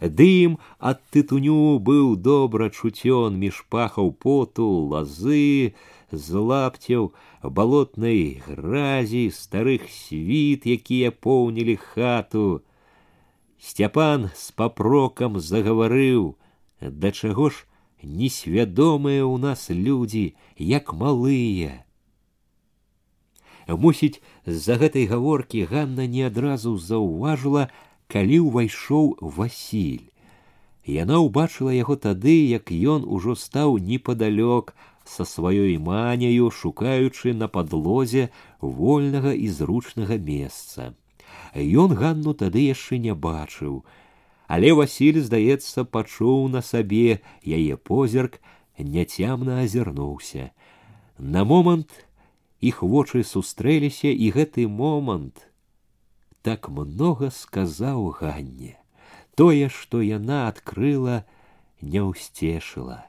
Дым 0.00 0.56
ад 0.80 1.04
тытуню 1.12 1.78
быў 1.88 2.16
добра 2.16 2.70
чуцён 2.70 3.36
між 3.36 3.60
пахаў 3.68 4.12
поту, 4.24 4.68
лазы, 4.92 5.74
з 6.10 6.44
лапцяў, 6.48 7.12
балотнай 7.42 8.40
гразі, 8.46 9.28
старых 9.36 9.84
світ, 9.90 10.64
якія 10.64 11.10
поўнілі 11.12 11.76
хату. 11.76 12.62
Сцяпан 13.60 14.30
з 14.32 14.50
папрокам 14.52 15.40
загаварыў, 15.40 16.36
да 16.80 17.12
чаго 17.12 17.50
ж 17.50 17.64
несвядомыя 18.03 19.23
ў 19.25 19.35
нас 19.39 19.69
людзі, 19.69 20.35
як 20.57 20.93
малыя. 20.93 21.83
Мусіць, 23.67 24.21
з-за 24.45 24.79
гэтай 24.81 25.05
гаворкі 25.05 25.65
Ганна 25.69 26.07
не 26.07 26.25
адразу 26.25 26.77
заўважыла, 26.77 27.69
калі 28.09 28.39
ўвайшоў 28.49 29.21
Васіль. 29.21 30.09
Яна 30.89 31.21
ўбачыла 31.21 31.75
яго 31.75 31.95
тады, 31.95 32.49
як 32.49 32.73
ён 32.73 33.05
ужо 33.05 33.35
стаў 33.37 33.77
непадалёк 33.77 34.73
са 35.05 35.25
сваёй 35.25 35.77
маняю, 35.77 36.49
шукаючы 36.49 37.33
на 37.37 37.47
падлозе 37.47 38.29
вольнага 38.61 39.33
і 39.33 39.47
зручнага 39.53 40.17
месца. 40.17 40.93
Ён 41.53 41.93
Ганну 41.93 42.33
тады 42.33 42.65
яшчэ 42.65 42.97
не 42.97 43.13
бачыў, 43.13 43.85
але 44.48 44.72
Васіль, 44.72 45.20
здаецца, 45.24 45.84
пачуў 45.84 46.48
на 46.48 46.60
сабе 46.62 47.20
яе 47.42 47.76
позірк, 47.76 48.40
няцямна 48.78 49.62
азірнуўся. 49.64 50.50
На 51.18 51.44
момант 51.44 51.90
іх 52.60 52.82
вочы 52.82 53.24
сустрэліся, 53.24 54.08
і 54.08 54.30
гэты 54.36 54.68
момант 54.68 55.48
так 56.42 56.68
многа 56.68 57.30
сказаў 57.30 58.12
Ганне. 58.20 58.76
Тое, 59.34 59.68
што 59.72 60.04
яна 60.04 60.46
адкрыла, 60.48 61.24
не 61.80 62.04
ўсцешыла. 62.04 63.08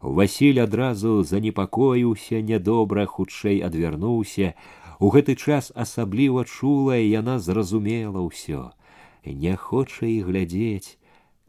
Васіль 0.00 0.60
адразу 0.60 1.24
занепакоіўся 1.24 2.44
нядобра, 2.44 3.06
хутчэй 3.06 3.64
адвярнуўся. 3.64 4.52
У 5.00 5.08
гэты 5.10 5.36
час 5.40 5.72
асабліва 5.74 6.44
чулая 6.44 7.00
яна 7.00 7.40
зразумела 7.40 8.20
ўсё 8.20 8.76
не 9.24 9.56
хоча 9.56 10.06
і 10.06 10.20
глядзець, 10.22 10.98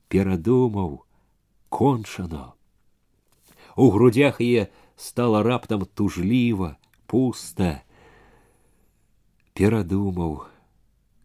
перадумаў, 0.08 1.04
кончано. 1.70 2.54
У 3.76 3.89
грудях 3.91 4.41
яе 4.41 4.70
стала 4.95 5.43
раптам 5.43 5.86
тужліва, 5.93 6.78
пуста. 7.06 7.84
Перадумаў, 9.54 10.48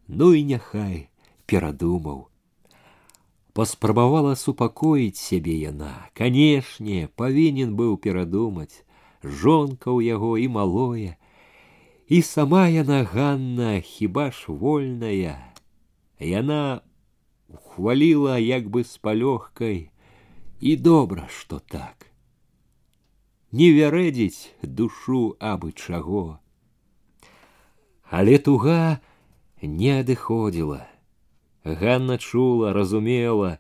ну 0.09 0.33
і 0.35 0.45
няхай 0.45 1.09
перадумаў. 1.47 2.29
Паспрабавала 3.53 4.33
супакоіць 4.37 5.21
сябе 5.21 5.57
яна, 5.61 6.09
канешне, 6.17 7.09
павінен 7.21 7.77
быў 7.77 7.99
перадумаць, 8.01 8.85
жонка 9.21 9.93
ў 9.93 10.17
яго 10.17 10.37
і 10.41 10.49
малое, 10.49 11.21
і 12.09 12.23
сама 12.25 12.69
яна 12.73 13.05
Ганна 13.05 13.81
хіба 13.85 14.31
ж 14.33 14.49
вольная, 14.49 15.37
Яна 16.19 16.83
ухваліла 17.49 18.39
як 18.39 18.69
бы 18.71 18.85
з 18.85 18.97
палёгкай, 18.99 19.91
і 20.61 20.77
добра, 20.77 21.27
што 21.29 21.59
так. 21.59 22.07
Не 23.53 23.69
вярэдзіць 23.75 24.55
душу 24.63 25.37
абы 25.41 25.73
чаго. 25.73 26.39
Але 28.09 28.39
туга 28.39 29.01
не 29.61 30.01
адыходзіла. 30.01 30.87
Ганна 31.65 32.19
чула, 32.19 32.73
разумела, 32.73 33.59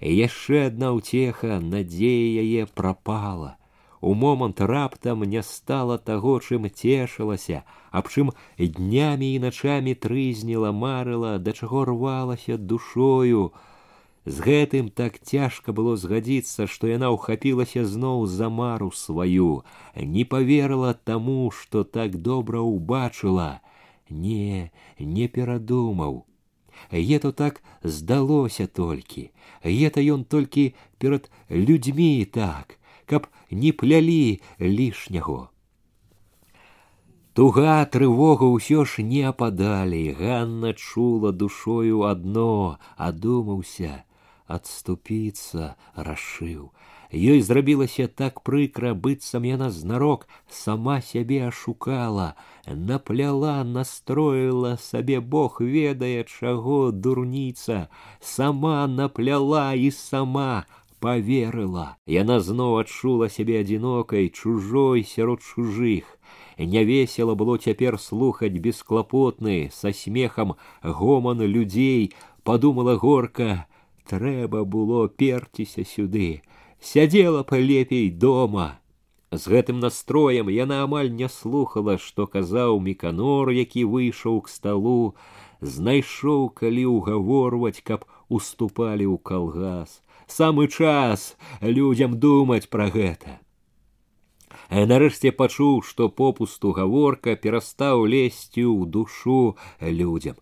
яшчэ 0.00 0.66
адна 0.72 0.92
ўцеха 0.96 1.60
надзея 1.60 2.42
яе 2.42 2.66
прапала 2.66 3.56
у 4.00 4.14
момант 4.14 4.60
раптам 4.60 5.24
не 5.24 5.42
стала 5.42 5.98
таго, 5.98 6.40
чым 6.40 6.68
цешылася, 6.68 7.64
аб 7.90 8.08
чым 8.08 8.32
днямі 8.58 9.34
і 9.34 9.42
начамі 9.44 9.94
трызніла, 9.94 10.72
марыла, 10.72 11.38
да 11.38 11.52
чаго 11.52 11.84
рвалася 11.84 12.56
душою. 12.56 13.52
З 14.24 14.40
гэтым 14.44 14.88
так 14.88 15.18
цяжка 15.20 15.72
было 15.72 15.96
згадзіцца, 15.96 16.66
што 16.66 16.88
яна 16.88 17.12
ўхапілася 17.12 17.84
зноў 17.84 18.26
за 18.26 18.48
мару 18.48 18.90
сваю, 18.92 19.64
не 19.96 20.24
поверыла 20.24 20.92
таму, 20.94 21.50
што 21.50 21.84
так 21.84 22.20
добра 22.20 22.60
ўбачыла, 22.60 23.60
не, 24.08 24.72
не 24.98 25.28
перадумаў. 25.28 26.24
Ето 26.90 27.32
так 27.32 27.62
здалося 27.82 28.66
толькі, 28.66 29.30
ета 29.62 30.00
ён 30.00 30.24
толькі 30.24 30.74
перад 30.98 31.30
людзьмі 31.48 32.24
так, 32.24 32.80
каб 33.06 33.26
не 33.50 33.72
плялі 33.72 34.40
лішняго. 34.60 35.50
Туга 37.32 37.84
трывога 37.86 38.46
ўсё 38.50 38.84
ж 38.84 39.02
не 39.06 39.22
ападалі, 39.30 40.02
Ганна 40.18 40.74
чула 40.74 41.30
душою 41.32 42.02
адно, 42.08 42.78
адумаўся, 42.98 44.04
адступіцца 44.46 45.74
рашыў. 45.94 46.74
Ёй 47.10 47.40
зрабілася 47.42 48.06
так 48.06 48.42
прыкра, 48.46 48.94
быццам 48.94 49.46
яна 49.46 49.70
знарок 49.74 50.26
сама 50.46 51.00
сябе 51.02 51.46
ашукала, 51.46 52.34
напляла, 52.66 53.62
настроіла 53.64 54.76
сабе 54.76 55.18
Бог 55.18 55.58
ведае, 55.60 56.22
чаго 56.22 56.90
дурніца, 56.90 57.88
сама 58.20 58.86
напляла 58.86 59.74
і 59.74 59.90
сама 59.90 60.66
поверыла. 61.00 61.96
Яна 62.06 62.38
зноў 62.44 62.78
адчула 62.84 63.28
сябе 63.32 63.60
адзінокай, 63.64 64.28
чужой 64.28 65.02
сярод 65.02 65.40
чужых. 65.40 66.04
Нявесела 66.58 67.34
было 67.34 67.56
цяпер 67.56 67.96
слухаць 67.98 68.52
бесклапотны, 68.52 69.70
са 69.72 69.92
смехам 69.96 70.54
гоман 70.82 71.40
людзей, 71.40 72.12
подумала 72.44 72.96
горка, 72.96 73.66
трэба 74.06 74.64
было 74.64 75.08
перціся 75.08 75.84
сюды, 75.84 76.42
сядзела 76.80 77.42
палепей 77.42 78.10
дома. 78.10 78.76
З 79.32 79.46
гэтым 79.46 79.80
настроем 79.80 80.50
яна 80.52 80.82
амаль 80.84 81.08
не 81.14 81.28
слухала, 81.32 81.96
што 81.96 82.26
казаў 82.26 82.80
міканор, 82.82 83.50
які 83.56 83.86
выйшаў 83.88 84.42
к 84.44 84.52
сталу, 84.52 85.14
знайшоў, 85.62 86.50
калі 86.50 86.84
ўгаворваць, 86.98 87.80
каб 87.80 88.04
уступалі 88.28 89.06
ў 89.06 89.16
калгас 89.22 90.02
самы 90.26 90.68
час 90.68 91.36
людзям 91.60 92.18
думаць 92.18 92.68
пра 92.70 92.88
гэта. 92.94 93.38
Нарэшце 94.70 95.32
пачуў, 95.34 95.82
што 95.82 96.08
попусту 96.08 96.70
гаворка 96.72 97.34
перастаў 97.34 98.06
лезці 98.06 98.62
ў 98.70 98.86
душу 98.86 99.56
людзям. 99.82 100.36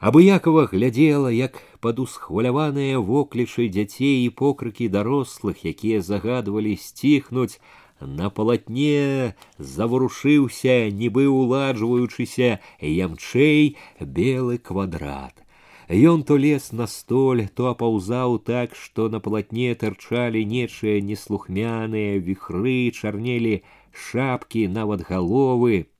Абыякова 0.00 0.64
глядзела, 0.72 1.28
як 1.28 1.60
пад 1.84 2.00
усхваляваныя 2.00 2.98
воклічы 2.98 3.68
дзяцей 3.68 4.24
і 4.24 4.30
покрыкі 4.32 4.88
дарослых, 4.88 5.62
якія 5.62 6.00
загадвалі 6.00 6.74
сціхнуць, 6.74 7.60
на 8.00 8.30
палатне 8.30 9.36
заварушыўся, 9.58 10.88
нібы 10.88 11.28
уладжваючыся 11.28 12.58
ямчэй 12.80 13.76
белы 14.00 14.56
квадрат. 14.58 15.36
Ён 15.90 16.22
то 16.22 16.36
лез 16.36 16.70
на 16.70 16.86
столь, 16.86 17.48
то 17.54 17.66
апаўзаў 17.74 18.38
так, 18.46 18.76
што 18.78 19.08
на 19.10 19.18
палатне 19.18 19.74
тырчалі 19.74 20.44
нечыя 20.46 21.02
неслухмяныя 21.02 22.20
віхры, 22.22 22.94
чарнелі 22.94 23.62
шапкі, 23.90 24.68
нават 24.70 25.02
галовы. 25.08 25.90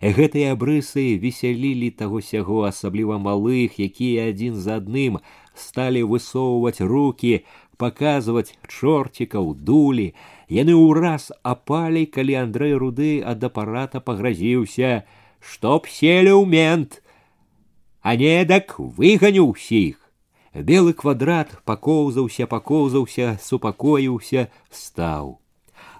Гэтыя 0.00 0.52
абрысы 0.56 1.16
весялілі 1.20 1.88
таго 1.96 2.20
сяго 2.20 2.64
асабліва 2.68 3.16
малых, 3.16 3.80
якія 3.80 4.28
адзін 4.32 4.60
за 4.60 4.76
адным 4.80 5.18
сталі 5.56 6.04
высоўваць 6.08 6.80
руки, 6.80 7.44
паказваць 7.80 8.56
чорцікаў, 8.68 9.54
дулі. 9.56 10.12
Яны 10.52 10.76
ўраз 10.76 11.32
апалі, 11.40 12.04
калі 12.04 12.34
Андрэй 12.44 12.74
руды 12.76 13.12
ад 13.24 13.44
апарата 13.44 14.00
пагразіўся, 14.00 15.04
чтоб 15.40 15.88
селі 15.88 16.36
ў 16.36 16.44
мент 16.44 17.00
а 18.04 18.16
недак 18.16 18.78
выганю 18.78 19.50
ўсіх. 19.52 19.96
Белы 20.54 20.92
квадрат 20.92 21.54
пакоўзаўся, 21.64 22.46
пакоўзаўся, 22.50 23.38
супакоіўся, 23.42 24.48
стаў. 24.70 25.38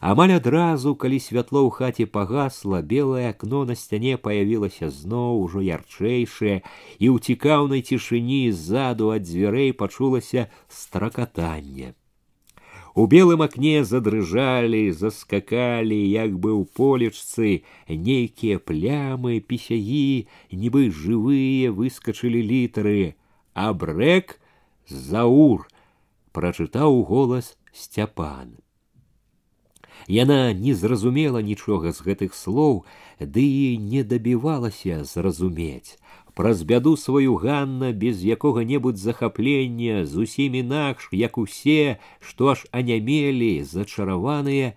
Амаль 0.00 0.32
адразу, 0.32 0.94
калі 0.96 1.20
святло 1.20 1.60
ў 1.68 1.70
хаце 1.76 2.04
пагасла, 2.08 2.80
белае 2.80 3.30
акно 3.30 3.62
на 3.68 3.76
сцяне 3.76 4.16
паявілася 4.16 4.88
зноў 4.88 5.44
ужо 5.44 5.60
ярчэйшае, 5.60 6.64
і 6.98 7.06
ў 7.12 7.16
цікаўнай 7.20 7.84
цішыні 7.84 8.48
ззаду 8.50 9.12
ад 9.12 9.28
дзвярэй 9.28 9.76
пачулася 9.76 10.48
стракатанне. 10.66 11.92
У 12.94 13.06
белым 13.06 13.42
акне 13.42 13.84
задрыжалі, 13.84 14.90
заскакалі, 14.90 15.98
як 16.10 16.34
бы 16.38 16.50
ў 16.52 16.66
полечцы, 16.66 17.62
нейкія 17.86 18.58
плямы, 18.58 19.38
пісяі, 19.40 20.26
нібы 20.50 20.90
жывыя 20.90 21.70
выскачылі 21.70 22.42
літары. 22.42 23.14
Абрэк 23.54 24.40
заур, 24.90 25.68
прачытаў 26.34 27.02
голас 27.06 27.54
сцяпан. 27.72 28.58
Яна 30.08 30.52
не 30.52 30.74
зразумела 30.74 31.38
нічога 31.38 31.92
з 31.94 32.02
гэтых 32.02 32.34
слоў, 32.34 32.84
ды 33.20 33.44
і 33.44 33.78
не 33.78 34.02
дабівалася 34.02 35.04
зразумець 35.04 35.98
праз 36.34 36.62
бяду 36.62 36.96
сваю 36.96 37.34
Ганна 37.36 37.92
без 37.92 38.24
якога-небудзь 38.24 39.00
захаплення 39.00 40.06
зусім 40.06 40.54
інакш, 40.54 41.08
як 41.12 41.38
усе, 41.38 41.98
што 42.20 42.54
аж 42.54 42.66
анямелі, 42.72 43.64
зачараваныя, 43.64 44.74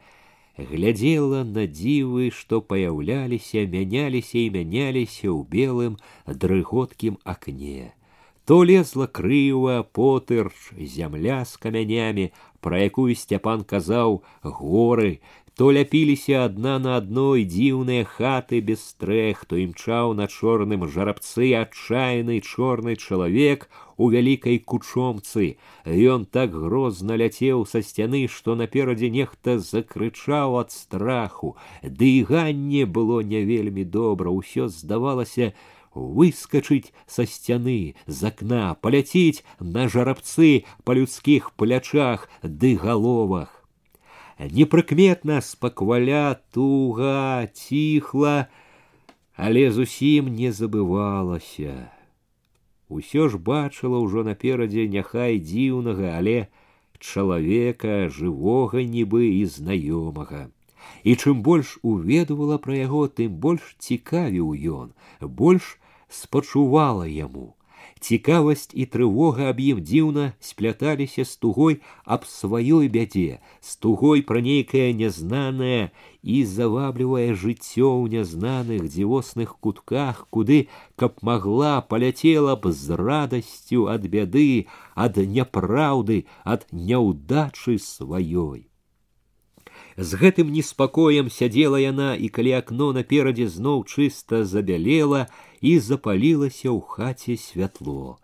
глядзела 0.58 1.44
на 1.44 1.66
дзівы, 1.68 2.30
што 2.32 2.62
паяўляліся, 2.62 3.66
мяняліся 3.66 4.38
і 4.38 4.50
мяняліся 4.54 5.28
ў 5.32 5.42
белым 5.50 5.98
дрыготкім 6.28 7.18
акне. 7.24 7.94
То 8.46 8.64
лезла 8.68 9.08
крыва, 9.08 9.88
потырч, 9.88 10.76
зямля 10.76 11.46
з 11.48 11.58
камянямі, 11.58 12.32
пра 12.60 12.84
якую 12.84 13.16
сцяпан 13.16 13.64
казаў 13.64 14.20
горы, 14.44 15.24
то 15.58 15.70
ляпіліся 15.72 16.46
адна 16.50 16.80
на 16.82 16.98
адной 16.98 17.44
дзіўныя 17.46 18.06
хаты 18.10 18.60
без 18.70 18.82
стрэх, 18.82 19.46
то 19.46 19.60
імчаў 19.62 20.16
на 20.18 20.26
чорным 20.26 20.88
жарабцы 20.90 21.54
адчайны 21.60 22.40
чорны 22.42 22.96
чалавек 22.98 23.70
у 23.98 24.10
вялікай 24.10 24.58
кучомцы. 24.58 25.62
Ён 25.86 26.26
так 26.26 26.58
грозна 26.58 27.20
ляцеў 27.22 27.68
са 27.70 27.84
сцяны, 27.86 28.26
што 28.26 28.58
наперадзе 28.58 29.14
нехта 29.14 29.60
закрычаў 29.60 30.58
ад 30.64 30.74
страху. 30.74 31.54
Ды 31.86 32.10
і 32.18 32.26
ганне 32.34 32.90
было 32.90 33.22
не 33.22 33.46
вельмі 33.46 33.86
добра, 33.86 34.34
усё 34.34 34.74
здавалася, 34.74 35.54
выскочыць 35.94 36.90
са 37.06 37.30
сцяны 37.30 37.94
з 38.08 38.34
акна 38.34 38.74
паляціць 38.82 39.46
на 39.62 39.86
жарабцы 39.86 40.66
па 40.84 40.98
людскіх 40.98 41.54
плячах 41.54 42.26
ды 42.42 42.74
галовах 42.74 43.57
непрыкметна 44.40 45.42
спакваля 45.42 46.40
туга 46.52 47.48
ціхла, 47.54 48.48
але 49.36 49.72
зусім 49.72 50.34
не 50.36 50.52
забывалася. 50.52 51.90
Усё 52.90 53.30
ж 53.30 53.38
бачыла 53.38 54.00
ўжо 54.04 54.24
наперадзе 54.28 54.88
няхай 54.88 55.40
дзіўнага, 55.40 56.18
але 56.18 56.48
чалавека 57.00 58.10
жывога 58.10 58.84
нібы 58.84 59.28
і 59.40 59.46
знаёмага. 59.50 60.50
І 61.04 61.16
чым 61.16 61.42
больш 61.44 61.80
уведвала 61.82 62.60
пра 62.60 62.76
яго, 62.80 63.08
тым 63.08 63.40
больш 63.46 63.76
цікавіў 63.80 64.54
ён, 64.78 64.94
больш 65.22 65.80
спачувала 66.10 67.08
яму. 67.08 67.56
Цікавасць 68.04 68.72
і 68.76 68.86
трывога 68.94 69.48
аб 69.52 69.60
ім 69.64 69.80
дзіўна 69.80 70.26
спляталіся 70.44 71.24
з 71.28 71.38
тугой 71.44 71.80
аб 72.04 72.28
сваёй 72.28 72.90
бядзе, 72.96 73.40
з 73.62 73.78
тугой 73.86 74.24
пра 74.28 74.42
нейкае 74.44 74.90
нязнанае 75.02 75.92
і 76.24 76.44
заваблівае 76.56 77.30
жыццё 77.32 77.88
ў 77.88 78.18
нязнаных 78.18 78.90
дзівосных 78.92 79.56
кутках, 79.60 80.28
куды, 80.30 80.68
каб 80.96 81.18
магла 81.22 81.80
паляцела 81.82 82.60
б 82.60 82.76
з 82.76 83.00
радасцю 83.00 83.88
ад 83.96 84.04
бяды, 84.08 84.68
ад 84.96 85.18
няпраўды, 85.38 86.26
ад 86.44 86.68
няўдачы 86.72 87.80
сваёй. 87.80 88.68
З 89.98 90.18
гэтым 90.18 90.50
неспакоем 90.50 91.30
сядзела 91.30 91.78
яна, 91.78 92.14
і 92.18 92.30
калі 92.30 92.58
акно 92.58 92.92
наперадзе 92.98 93.48
зноў 93.48 93.86
чыста 93.86 94.42
забялела, 94.44 95.28
і 95.62 95.80
запалілася 95.80 96.70
ў 96.72 96.80
хаце 96.84 97.38
святло. 97.40 98.20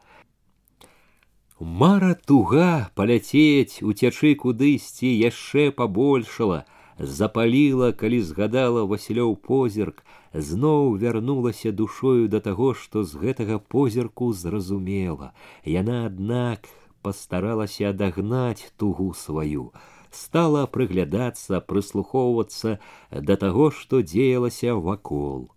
Мара 1.60 2.16
туга 2.16 2.88
паляцець, 2.95 3.84
уцячы 3.84 4.32
кудысьці 4.39 5.12
яшчэ 5.12 5.72
пабольшала, 5.76 6.64
запаліла, 6.99 7.91
калі 7.91 8.20
згадала 8.24 8.84
Васілёў 8.88 9.36
позірк, 9.36 9.99
зноў 10.32 10.95
вярнулася 11.03 11.72
душою 11.76 12.32
да 12.32 12.39
таго, 12.39 12.72
што 12.74 13.03
з 13.03 13.20
гэтага 13.20 13.60
позірку 13.60 14.32
зразумела. 14.32 15.32
Яна, 15.66 16.07
аднак, 16.07 16.72
пастаралася 17.03 17.91
адагнаць 17.91 18.72
тугу 18.80 19.12
сваю, 19.14 19.72
стала 20.12 20.66
прыглядацца, 20.66 21.60
прыслухоўвацца 21.60 22.80
да 23.12 23.36
таго, 23.36 23.72
што 23.72 23.99
дзеялася 23.99 24.76
вакол 24.76 25.49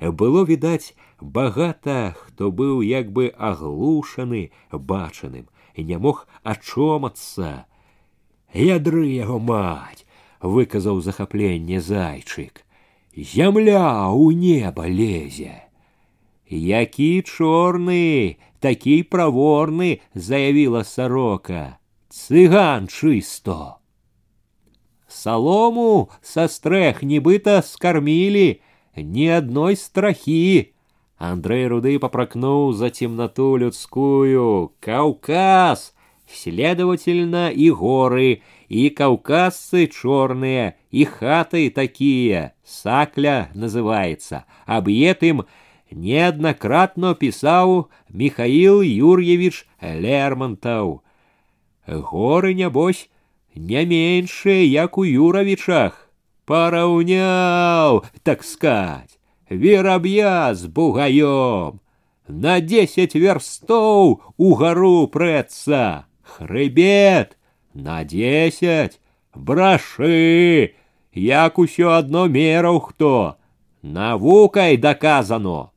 было 0.00 0.44
відаць 0.44 0.94
багата 1.20 2.14
хто 2.18 2.50
быў 2.50 2.82
як 2.82 3.10
бы 3.12 3.32
аглушаны 3.36 4.50
бачаным 4.72 5.48
і 5.74 5.84
не 5.84 5.98
мог 5.98 6.26
ачомацца 6.42 7.66
ядры 8.54 9.06
яго 9.10 9.38
мать 9.38 10.06
выказаў 10.40 11.00
захапленне 11.02 11.80
зайчык 11.80 12.62
зямля 13.16 14.10
у 14.10 14.30
неба 14.30 14.86
лезе 14.86 15.66
які 16.46 17.10
чорны 17.26 18.38
такі 18.60 19.02
праворны 19.02 20.00
заявіла 20.14 20.84
сарока 20.84 21.78
цыган 22.08 22.86
чысто 22.86 23.82
салому 25.08 26.10
са 26.22 26.46
стрэх 26.48 27.02
нібыта 27.02 27.60
скармілі 27.62 28.60
Ни 28.95 29.27
одной 29.27 29.75
страхи. 29.75 30.73
Андрей 31.17 31.67
Руды 31.67 31.99
попрокнул 31.99 32.73
за 32.73 32.89
темноту 32.89 33.55
людскую. 33.55 34.73
Кавказ! 34.79 35.93
Следовательно, 36.27 37.51
и 37.51 37.69
горы, 37.69 38.41
и 38.67 38.89
кавказцы 38.89 39.87
черные, 39.87 40.77
и 40.89 41.05
хаты 41.05 41.69
такие. 41.69 42.53
Сакля 42.63 43.49
называется. 43.53 44.45
Объед 44.65 45.21
им 45.23 45.45
неоднократно 45.91 47.13
писал 47.13 47.89
Михаил 48.09 48.81
Юрьевич 48.81 49.67
Лермонтов. 49.79 51.01
Горы, 51.85 52.53
небось, 52.53 53.09
не 53.53 53.85
меньше, 53.85 54.49
як 54.49 54.97
у 54.97 55.03
Юровичах 55.03 56.02
Параўняў, 56.48 58.04
так 58.22 58.42
скать, 58.42 59.18
вераб'я 59.50 60.54
з 60.54 60.66
бугаём. 60.66 61.80
На 62.28 62.60
десять 62.60 63.14
верстоў 63.14 64.22
угару 64.36 65.08
прэцца, 65.08 66.08
хрыбет 66.22 67.36
на 67.74 68.04
десять, 68.04 69.00
брашы, 69.34 70.74
як 71.12 71.58
усё 71.58 71.92
адно 72.00 72.26
мераў 72.28 72.80
хто, 72.80 73.36
навукай 73.82 74.76
доказано. 74.76 75.70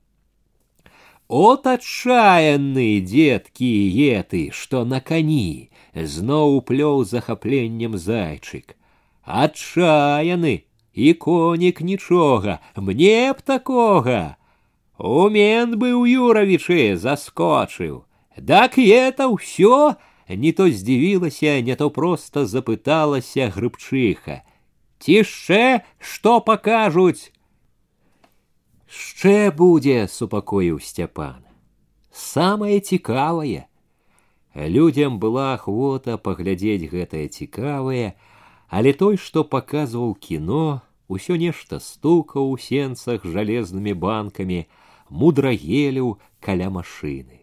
От 1.28 1.68
адчаянны 1.68 3.00
дзеткі 3.00 3.72
еты, 4.08 4.52
што 4.52 4.84
на 4.84 5.00
кані, 5.00 5.72
зноў 5.96 6.62
плёў 6.64 7.04
захапленнем 7.04 7.98
зайчык 7.98 8.75
адчаяны 9.26 10.54
і 10.94 11.14
конік 11.14 11.82
нічога 11.82 12.60
мне 12.76 13.34
б 13.34 13.42
такога 13.42 14.36
умен 14.98 15.78
быў 15.82 16.06
юравічы 16.06 16.96
заскочыў 16.98 18.04
дак 18.38 18.78
это 18.78 19.28
ўсё 19.32 19.96
не 20.28 20.52
то 20.52 20.70
здзівілася 20.70 21.62
не 21.62 21.76
то 21.76 21.90
проста 21.90 22.46
запыталася 22.46 23.50
грыбчыха 23.56 24.42
цішчэ 25.00 25.86
што 26.00 26.40
пакажуць 26.42 27.32
шчэ 28.92 29.52
будзе 29.56 30.08
супакоіў 30.12 30.80
сцяпан 30.84 31.42
самае 32.12 32.80
цікавае 32.80 33.66
людзям 34.56 35.20
была 35.20 35.54
ахвота 35.56 36.18
паглядзець 36.18 36.92
гэтае 36.92 37.28
цікавае 37.28 38.14
але 38.68 38.94
той 38.94 39.18
што 39.18 39.44
паказваў 39.44 40.14
кіно 40.28 40.82
усё 41.12 41.36
нешта 41.42 41.80
стукаў 41.84 42.52
у 42.52 42.58
сенцах 42.66 43.28
жалезнымі 43.36 43.94
банкамі 44.06 44.60
мудрагеліў 45.24 46.16
каля 46.48 46.70
машыны 46.78 47.42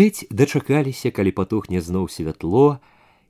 ледзь 0.00 0.24
дачакаліся 0.30 1.12
калі 1.18 1.36
патухне 1.42 1.84
зноў 1.84 2.08
святло 2.16 2.80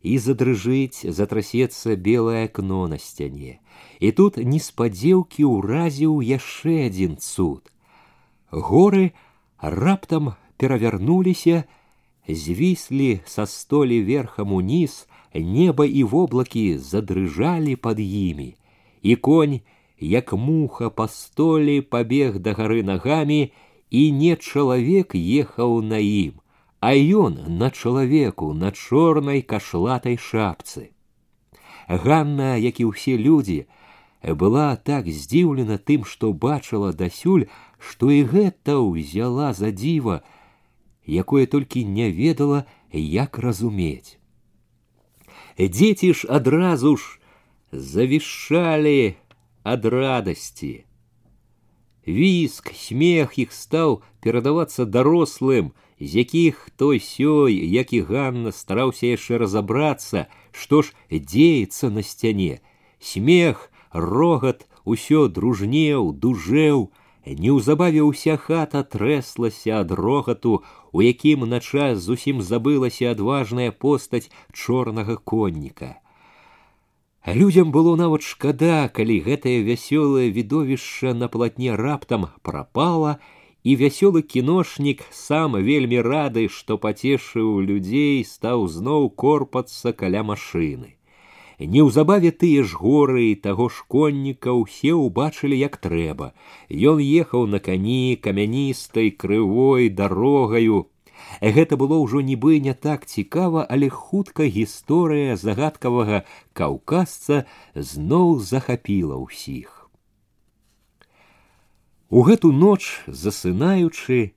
і 0.03 0.15
задрыжыць 0.19 1.11
затрасецца 1.19 1.97
белае 2.07 2.45
акно 2.47 2.87
на 2.93 2.99
сцяне 3.03 3.59
і 3.99 4.15
тут 4.21 4.39
неспадзеўкі 4.55 5.49
ўразіў 5.51 6.23
яшчэ 6.31 6.79
адзін 6.87 7.19
цуд 7.19 7.71
горы 8.71 9.13
раптам 9.59 10.35
перавярнуліся 10.59 11.65
звіслі 12.29 13.21
са 13.27 13.47
столі 13.47 14.03
верхам 14.03 14.53
уніз, 14.53 15.09
неба 15.40 15.86
і 15.86 16.04
воблакі 16.04 16.78
задрыжалі 16.78 17.76
под 17.76 18.00
імі, 18.00 18.56
і 19.02 19.16
конь, 19.16 19.60
як 20.00 20.34
муха 20.34 20.90
па 20.90 21.08
столі 21.08 21.82
пабег 21.82 22.40
да 22.40 22.54
гары 22.54 22.84
нагамі, 22.84 23.52
і 23.90 24.12
не 24.12 24.36
чалавек 24.36 25.16
ехаў 25.16 25.82
на 25.82 25.98
ім, 25.98 26.42
а 26.80 26.94
ён 26.94 27.58
на 27.60 27.72
чалавеку 27.72 28.54
на 28.54 28.72
чорнай 28.72 29.42
кашлатай 29.42 30.18
шапцы. 30.18 30.92
Ганна, 31.88 32.56
як 32.60 32.80
і 32.84 32.92
ўсе 32.92 33.16
людзі, 33.16 33.66
была 34.24 34.76
так 34.76 35.08
здзіўлена 35.08 35.78
тым, 35.78 36.04
што 36.04 36.34
бачыла 36.34 36.92
дасюль, 36.92 37.48
што 37.80 38.12
і 38.12 38.24
гэта 38.28 38.78
ўзяла 38.84 39.54
за 39.54 39.72
дзіва, 39.72 40.22
якое 41.08 41.48
толькі 41.48 41.86
не 41.86 42.12
ведала, 42.12 42.66
як 42.92 43.40
разумець. 43.40 44.20
Дзеці 45.59 46.15
ж 46.15 46.29
адразу 46.29 46.97
ж 46.97 47.19
завішалі 47.73 49.15
ад 49.63 49.85
радасці. 49.87 50.85
Віск, 52.07 52.75
смех 52.75 53.39
іх 53.39 53.53
стаў 53.55 54.03
перадавацца 54.21 54.85
дарослым, 54.85 55.71
з 56.03 56.19
якіх 56.19 56.69
той 56.77 56.99
сёй, 56.99 57.55
як 57.55 57.93
і 57.95 58.03
Ганна 58.03 58.51
стараўся 58.51 59.07
яшчэ 59.15 59.39
разабрацца, 59.39 60.27
што 60.51 60.83
ж 60.83 60.91
дзеецца 61.09 61.95
на 61.95 62.03
сцяне. 62.03 62.59
Смех, 62.99 63.71
рогат, 63.95 64.67
усё 64.85 65.29
дружнеў, 65.29 66.11
дужэў, 66.13 66.91
Неўзабаве 67.27 68.03
ўся 68.03 68.37
хата 68.37 68.83
трэслася 68.83 69.81
ад 69.81 69.93
рогату, 69.95 70.63
у 70.91 71.03
якім 71.07 71.47
на 71.49 71.61
час 71.61 72.03
зусім 72.03 72.43
забылася 72.43 73.13
адважная 73.15 73.71
постаць 73.71 74.31
чорнага 74.53 75.17
конніка. 75.17 76.03
Людзям 77.27 77.71
было 77.71 77.95
нават 77.95 78.27
шкада, 78.27 78.91
калі 78.91 79.21
гэтае 79.23 79.63
вясёлае 79.63 80.31
відовішча 80.35 81.15
на 81.15 81.29
платне 81.29 81.77
раптам 81.77 82.27
прапала, 82.43 83.19
і 83.63 83.77
вясёлы 83.79 84.23
кіношнік 84.27 85.07
сам 85.15 85.55
вельмі 85.55 86.03
рады, 86.03 86.49
што 86.51 86.79
пацешыў 86.83 87.63
людзей 87.63 88.25
стаў 88.27 88.67
зноў 88.67 89.11
корпацца 89.15 89.93
каля 89.95 90.27
машыны. 90.27 90.96
Неўзабаве 91.59 92.31
тыя 92.31 92.63
ж 92.67 92.79
горы 92.79 93.25
і 93.31 93.35
таго 93.47 93.69
ж 93.69 93.85
конніка 93.89 94.55
ўсе 94.57 94.95
ўбачылі 94.99 95.59
як 95.59 95.77
трэба. 95.79 96.33
Ён 96.71 96.99
ехаў 96.99 97.47
на 97.47 97.59
кані 97.59 98.17
камяністай 98.17 99.13
крывой 99.15 99.89
дарогаю. 99.89 100.89
Гэта 101.41 101.79
было 101.79 101.99
ўжо 102.03 102.21
нібы 102.21 102.59
не 102.61 102.75
так 102.75 103.07
цікава, 103.07 103.67
але 103.69 103.89
хутка 103.89 104.43
гісторыя 104.43 105.37
загадкавага 105.37 106.25
каўказца 106.53 107.45
зноў 107.75 108.41
захапіла 108.41 109.17
ўсіх. 109.23 109.89
У 112.11 112.23
гэту 112.29 112.53
ноч 112.53 113.01
засынаючы, 113.07 114.35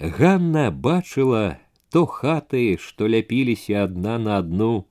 Ганна 0.00 0.70
бачыла 0.70 1.60
то 1.92 2.06
хаты, 2.06 2.78
што 2.80 3.04
ляпіліся 3.04 3.84
адна 3.84 4.16
на 4.18 4.38
адну, 4.40 4.86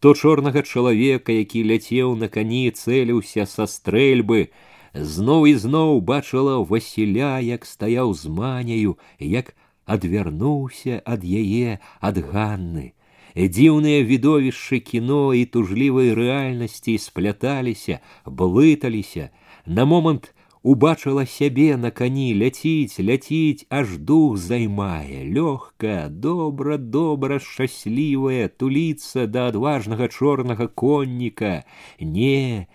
то 0.00 0.14
чорнага 0.14 0.62
чалавека, 0.62 1.32
які 1.32 1.64
ляцеў 1.64 2.14
на 2.20 2.28
кані, 2.28 2.70
цэліўся 2.70 3.46
са 3.48 3.64
стрэльбы, 3.64 4.50
зноў 4.94 5.46
і 5.48 5.54
зноў 5.56 6.00
бачыла 6.00 6.60
Васіля, 6.64 7.40
як 7.40 7.64
стаяў 7.64 8.14
з 8.14 8.28
маняю, 8.28 8.98
як 9.18 9.54
адвярнуўся 9.86 11.00
ад 11.04 11.24
яе 11.24 11.80
ад 12.00 12.20
ганны. 12.20 12.92
Дзіўныя 13.34 14.04
відовішчы 14.06 14.78
кіно 14.78 15.34
і 15.34 15.42
тужлівай 15.50 16.14
рэальнасці 16.14 16.94
спляталіся, 17.02 17.98
блыталіся. 18.24 19.30
На 19.66 19.84
момант 19.84 20.30
убачыла 20.64 21.26
сябе 21.28 21.76
на 21.76 21.90
кані 21.90 22.26
ляціць 22.40 22.96
ляціць 23.08 23.66
аж 23.78 23.96
дух 24.10 24.36
займае 24.40 25.20
лёгка 25.36 26.08
добра 26.08 26.78
добра 26.78 27.38
шчаслівая 27.46 28.48
туліцца 28.48 29.26
да 29.28 29.48
адважнага 29.52 30.08
чорнага 30.08 30.66
конніка 30.82 31.52
не 32.00 32.66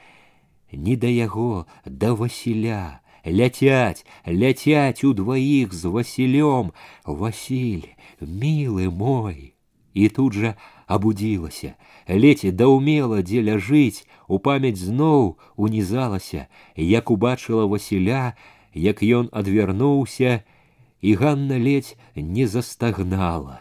не 0.72 0.96
да 0.96 1.10
яго 1.10 1.66
да 1.86 2.14
васіля 2.14 3.02
ляцяць 3.26 4.06
ляцяць 4.28 5.04
удваіх 5.04 5.74
з 5.74 5.94
васілём 5.98 6.72
васіль 7.06 7.90
мілы 8.22 8.90
мой 8.90 9.54
і 9.94 10.10
тут 10.10 10.34
жа 10.34 10.54
абудзілася 10.86 11.74
ледзь 12.08 12.54
даўмела 12.54 13.26
дзе 13.26 13.42
ляжыць 13.50 14.06
у 14.28 14.40
памяць 14.50 14.82
зноў 14.82 15.38
унізалася 15.56 16.46
як 16.76 17.12
убачыла 17.16 17.66
васіля 17.74 18.26
як 18.74 19.02
ён 19.22 19.32
адвярнуўся 19.32 20.44
і 21.02 21.16
ганна 21.24 21.58
ледзь 21.58 21.96
не 22.16 22.46
застагнала 22.48 23.60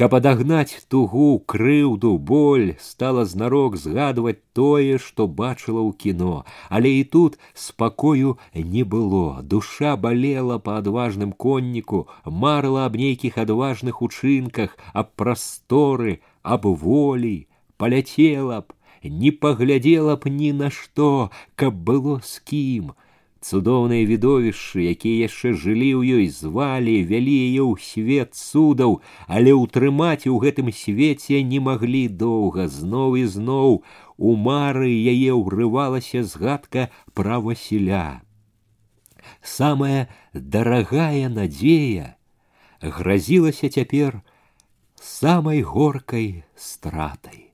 Каб 0.00 0.14
адагнаць 0.16 0.80
тугу 0.88 1.24
крыўду 1.52 2.10
боль 2.28 2.70
стала 2.80 3.24
знарок 3.28 3.74
згадваць 3.76 4.38
тое, 4.56 4.96
што 5.06 5.26
бачыла 5.40 5.82
ў 5.84 5.92
кіно, 5.92 6.46
але 6.70 6.92
і 7.00 7.02
тут 7.16 7.36
спакою 7.52 8.38
не 8.54 8.84
было. 8.94 9.42
Душа 9.42 9.96
балела 10.00 10.56
па 10.56 10.78
адважным 10.80 11.36
конніку, 11.44 12.06
марыла 12.24 12.86
аб 12.88 12.96
нейкіх 12.96 13.36
адважных 13.44 14.00
учынках, 14.00 14.78
аб 14.94 15.12
прасторы, 15.20 16.20
аб 16.40 16.64
волі, 16.64 17.36
паляцела 17.76 18.64
б, 18.64 18.72
не 19.09 19.31
паглядзела 19.31 20.15
б 20.17 20.29
ні 20.29 20.51
на 20.53 20.69
што, 20.69 21.31
каб 21.55 21.73
было 21.87 22.19
з 22.23 22.39
кім 22.51 22.93
цудоўныя 23.45 24.05
відовішчы, 24.09 24.89
якія 24.89 25.29
яшчэ 25.29 25.53
жылі 25.53 25.89
ў 26.01 26.01
ёй 26.17 26.27
звалі, 26.33 26.95
вялі 27.05 27.35
яе 27.45 27.61
ў 27.61 27.77
свет 27.77 28.33
цудаў, 28.33 28.97
але 29.29 29.53
ўтрымаць 29.53 30.25
у 30.25 30.41
гэтым 30.41 30.73
свеце 30.73 31.45
не 31.45 31.61
маглі 31.61 32.09
доўга 32.09 32.65
зноў 32.65 33.21
і 33.21 33.25
зноў 33.29 33.71
у 34.17 34.35
мары 34.47 34.89
яе 34.89 35.37
ўрывалася 35.37 36.25
згадка 36.25 36.89
пра 37.13 37.37
Васіля. 37.37 38.25
Самая 39.41 40.09
дарагая 40.33 41.29
надзея 41.29 42.17
гразілася 42.81 43.69
цяпер 43.69 44.21
самай 44.97 45.61
горкай 45.61 46.45
стратай. 46.55 47.45